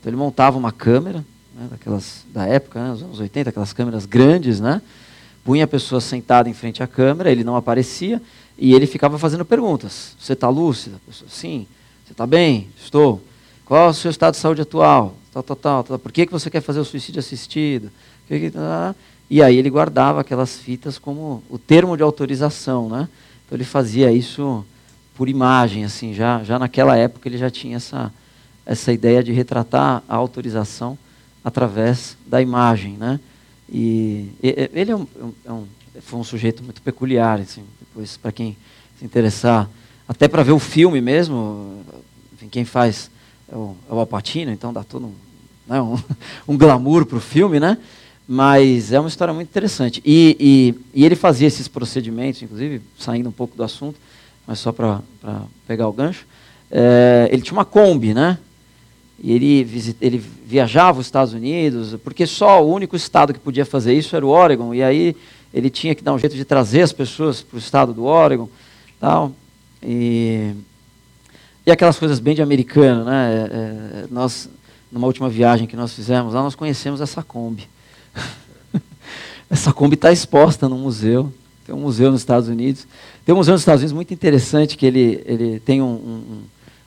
Então 0.00 0.08
ele 0.08 0.16
montava 0.16 0.56
uma 0.56 0.72
câmera, 0.72 1.18
né, 1.54 1.68
daquelas 1.70 2.24
da 2.32 2.46
época, 2.46 2.82
né, 2.82 2.88
nos 2.88 3.02
anos 3.02 3.20
80, 3.20 3.50
aquelas 3.50 3.74
câmeras 3.74 4.06
grandes, 4.06 4.60
né? 4.60 4.80
Punha 5.44 5.64
a 5.64 5.68
pessoa 5.68 6.00
sentada 6.00 6.48
em 6.48 6.54
frente 6.54 6.82
à 6.82 6.86
câmera, 6.86 7.30
ele 7.30 7.44
não 7.44 7.54
aparecia 7.54 8.20
e 8.56 8.72
ele 8.72 8.86
ficava 8.86 9.18
fazendo 9.18 9.44
perguntas. 9.44 10.16
Você 10.18 10.32
está 10.32 10.48
lúcida? 10.48 10.98
Pessoa, 11.06 11.28
sim. 11.30 11.66
Você 12.06 12.12
está 12.12 12.26
bem? 12.26 12.68
Estou. 12.82 13.22
Qual 13.66 13.88
é 13.88 13.90
o 13.90 13.94
seu 13.94 14.10
estado 14.10 14.34
de 14.34 14.40
saúde 14.40 14.62
atual? 14.62 15.16
Tal, 15.32 15.42
tal, 15.42 15.56
tal, 15.56 15.84
tal. 15.84 15.98
Por 15.98 16.12
que, 16.12 16.24
que 16.24 16.32
você 16.32 16.48
quer 16.48 16.62
fazer 16.62 16.80
o 16.80 16.84
suicídio 16.84 17.18
assistido? 17.18 17.90
E 19.30 19.40
aí 19.40 19.56
ele 19.56 19.70
guardava 19.70 20.20
aquelas 20.20 20.58
fitas 20.58 20.98
como 20.98 21.40
o 21.48 21.56
termo 21.56 21.96
de 21.96 22.02
autorização, 22.02 22.88
né? 22.88 23.08
Então 23.46 23.56
ele 23.56 23.64
fazia 23.64 24.10
isso 24.10 24.64
por 25.14 25.28
imagem, 25.28 25.84
assim, 25.84 26.12
já, 26.12 26.42
já 26.42 26.58
naquela 26.58 26.96
época 26.96 27.28
ele 27.28 27.38
já 27.38 27.48
tinha 27.48 27.76
essa, 27.76 28.12
essa 28.66 28.92
ideia 28.92 29.22
de 29.22 29.30
retratar 29.32 30.02
a 30.08 30.16
autorização 30.16 30.98
através 31.44 32.16
da 32.26 32.42
imagem, 32.42 32.94
né? 32.94 33.20
E, 33.72 34.30
ele 34.42 34.90
é 34.90 34.96
um, 34.96 35.06
é 35.44 35.52
um, 35.52 35.66
foi 36.00 36.18
um 36.18 36.24
sujeito 36.24 36.64
muito 36.64 36.82
peculiar, 36.82 37.38
assim, 37.38 37.62
depois 37.78 38.16
para 38.16 38.32
quem 38.32 38.56
se 38.98 39.04
interessar, 39.04 39.70
até 40.08 40.26
para 40.26 40.42
ver 40.42 40.52
o 40.52 40.58
filme 40.58 41.00
mesmo, 41.00 41.84
enfim, 42.32 42.48
quem 42.48 42.64
faz 42.64 43.10
é 43.48 43.56
o, 43.56 43.76
é 43.88 43.94
o 43.94 43.98
Alpatino, 44.00 44.50
então 44.50 44.72
dá 44.72 44.82
todo 44.82 45.06
um, 45.06 45.14
né, 45.68 45.80
um, 45.80 45.96
um 46.48 46.58
glamour 46.58 47.06
para 47.06 47.18
o 47.18 47.20
filme, 47.20 47.60
né? 47.60 47.78
Mas 48.32 48.92
é 48.92 49.00
uma 49.00 49.08
história 49.08 49.34
muito 49.34 49.48
interessante. 49.48 50.00
E, 50.04 50.36
e, 50.94 51.00
e, 51.00 51.04
ele 51.04 51.16
fazia 51.16 51.48
esses 51.48 51.66
procedimentos, 51.66 52.40
inclusive, 52.40 52.80
saindo 52.96 53.28
um 53.28 53.32
pouco 53.32 53.56
do 53.56 53.64
assunto, 53.64 53.98
mas 54.46 54.60
só 54.60 54.70
para 54.70 55.02
pegar 55.66 55.88
o 55.88 55.92
gancho. 55.92 56.24
É, 56.70 57.28
ele 57.32 57.42
tinha 57.42 57.58
uma 57.58 57.64
Kombi, 57.64 58.14
né? 58.14 58.38
E 59.20 59.32
ele, 59.32 59.64
visit, 59.64 59.96
ele 60.00 60.22
viajava 60.46 61.00
os 61.00 61.06
Estados 61.06 61.34
Unidos, 61.34 61.96
porque 62.04 62.24
só 62.24 62.64
o 62.64 62.72
único 62.72 62.94
estado 62.94 63.34
que 63.34 63.40
podia 63.40 63.66
fazer 63.66 63.94
isso 63.94 64.14
era 64.14 64.24
o 64.24 64.28
Oregon. 64.28 64.72
E 64.72 64.80
aí 64.80 65.16
ele 65.52 65.68
tinha 65.68 65.92
que 65.92 66.04
dar 66.04 66.14
um 66.14 66.18
jeito 66.18 66.36
de 66.36 66.44
trazer 66.44 66.82
as 66.82 66.92
pessoas 66.92 67.42
para 67.42 67.56
o 67.56 67.58
estado 67.58 67.92
do 67.92 68.04
Oregon. 68.04 68.48
Tal. 69.00 69.32
E, 69.82 70.52
e 71.66 71.72
aquelas 71.72 71.98
coisas 71.98 72.20
bem 72.20 72.36
de 72.36 72.42
americano, 72.42 73.06
né? 73.06 73.34
É, 73.34 74.04
é 74.04 74.06
nós, 74.08 74.48
numa 74.92 75.08
última 75.08 75.28
viagem 75.28 75.66
que 75.66 75.74
nós 75.74 75.92
fizemos 75.92 76.32
lá, 76.32 76.44
nós 76.44 76.54
conhecemos 76.54 77.00
essa 77.00 77.24
Kombi. 77.24 77.68
Essa 79.50 79.72
Kombi 79.72 79.94
está 79.94 80.12
exposta 80.12 80.68
no 80.68 80.76
museu. 80.76 81.32
Tem 81.66 81.74
um 81.74 81.80
museu 81.80 82.10
nos 82.10 82.20
Estados 82.20 82.48
Unidos. 82.48 82.86
Tem 83.24 83.34
um 83.34 83.38
museu 83.38 83.52
nos 83.52 83.62
Estados 83.62 83.80
Unidos 83.80 83.92
muito 83.92 84.12
interessante 84.12 84.76
que 84.76 84.86
ele, 84.86 85.22
ele 85.24 85.60
tem 85.60 85.80
um, 85.80 85.86
um, 85.86 86.42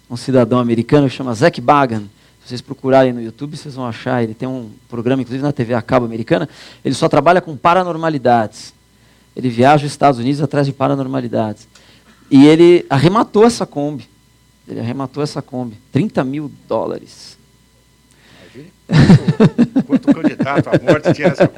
um 0.10 0.18
cidadão 0.18 0.60
americano 0.60 1.10
que 1.10 1.16
chama 1.16 1.34
Zack 1.34 1.62
Bagan. 1.62 2.04
Se 2.44 2.50
vocês 2.50 2.62
procurarem 2.62 3.14
no 3.14 3.22
YouTube, 3.22 3.56
vocês 3.56 3.76
vão 3.76 3.86
achar. 3.86 4.22
Ele 4.22 4.34
tem 4.34 4.48
um 4.48 4.70
programa, 4.90 5.22
inclusive 5.22 5.44
na 5.44 5.54
TV 5.54 5.74
a 5.74 5.82
cabo 5.82 6.06
americana. 6.06 6.50
Ele 6.84 6.94
só 6.94 7.08
trabalha 7.08 7.40
com 7.40 7.56
paranormalidades. 7.56 8.74
Ele 9.36 9.50
viaja 9.50 9.86
os 9.86 9.92
Estados 9.92 10.20
Unidos 10.20 10.42
atrás 10.42 10.68
de 10.68 10.74
paranormalidades. 10.74 11.68
E 12.30 12.46
ele 12.46 12.86
arrematou 12.90 13.46
essa 13.46 13.66
Kombi. 13.66 14.10
Ele 14.68 14.80
arrematou 14.80 15.24
essa 15.24 15.42
Kombi. 15.42 15.78
30 15.92 16.24
mil 16.24 16.52
dólares. 16.68 17.38
Essa 21.32 21.50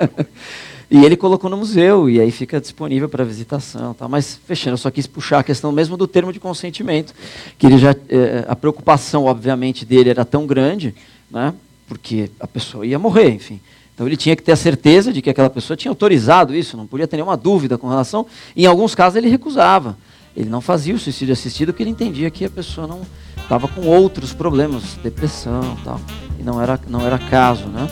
E 0.89 1.03
ele 1.03 1.17
colocou 1.17 1.49
no 1.49 1.57
museu, 1.57 2.09
e 2.09 2.21
aí 2.21 2.31
fica 2.31 2.61
disponível 2.61 3.09
para 3.09 3.23
visitação. 3.23 3.93
Tá? 3.93 4.07
Mas, 4.07 4.39
fechando, 4.45 4.73
eu 4.73 4.77
só 4.77 4.91
quis 4.91 5.07
puxar 5.07 5.39
a 5.39 5.43
questão 5.43 5.71
mesmo 5.71 5.97
do 5.97 6.07
termo 6.07 6.31
de 6.31 6.39
consentimento, 6.39 7.13
que 7.57 7.65
ele 7.65 7.77
já, 7.77 7.95
eh, 8.07 8.45
a 8.47 8.55
preocupação, 8.55 9.25
obviamente, 9.25 9.83
dele 9.83 10.11
era 10.11 10.23
tão 10.23 10.45
grande, 10.45 10.93
né? 11.29 11.53
porque 11.87 12.29
a 12.39 12.47
pessoa 12.47 12.85
ia 12.85 12.99
morrer, 12.99 13.29
enfim. 13.29 13.59
Então 13.93 14.05
ele 14.05 14.17
tinha 14.17 14.35
que 14.35 14.43
ter 14.43 14.51
a 14.51 14.55
certeza 14.57 15.11
de 15.11 15.21
que 15.21 15.29
aquela 15.29 15.49
pessoa 15.49 15.77
tinha 15.77 15.89
autorizado 15.89 16.53
isso, 16.53 16.75
não 16.75 16.85
podia 16.85 17.07
ter 17.07 17.15
nenhuma 17.15 17.37
dúvida 17.37 17.77
com 17.77 17.87
relação. 17.87 18.25
E, 18.55 18.63
em 18.63 18.65
alguns 18.67 18.93
casos 18.93 19.15
ele 19.15 19.29
recusava. 19.29 19.97
Ele 20.35 20.49
não 20.49 20.61
fazia 20.61 20.93
o 20.93 20.99
suicídio 20.99 21.33
assistido 21.33 21.71
porque 21.71 21.83
ele 21.83 21.91
entendia 21.91 22.29
que 22.29 22.43
a 22.45 22.49
pessoa 22.49 22.85
não 22.85 23.01
estava 23.37 23.67
com 23.67 23.81
outros 23.87 24.33
problemas, 24.33 24.97
depressão 25.01 25.77
tal 25.83 25.99
e 26.39 26.43
não 26.43 26.61
era, 26.61 26.79
não 26.87 27.05
era 27.05 27.17
caso, 27.17 27.67
né? 27.67 27.87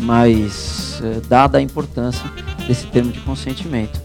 mas 0.00 1.00
é, 1.02 1.20
dada 1.28 1.58
a 1.58 1.60
importância 1.60 2.24
desse 2.66 2.86
termo 2.86 3.12
de 3.12 3.20
consentimento. 3.20 4.00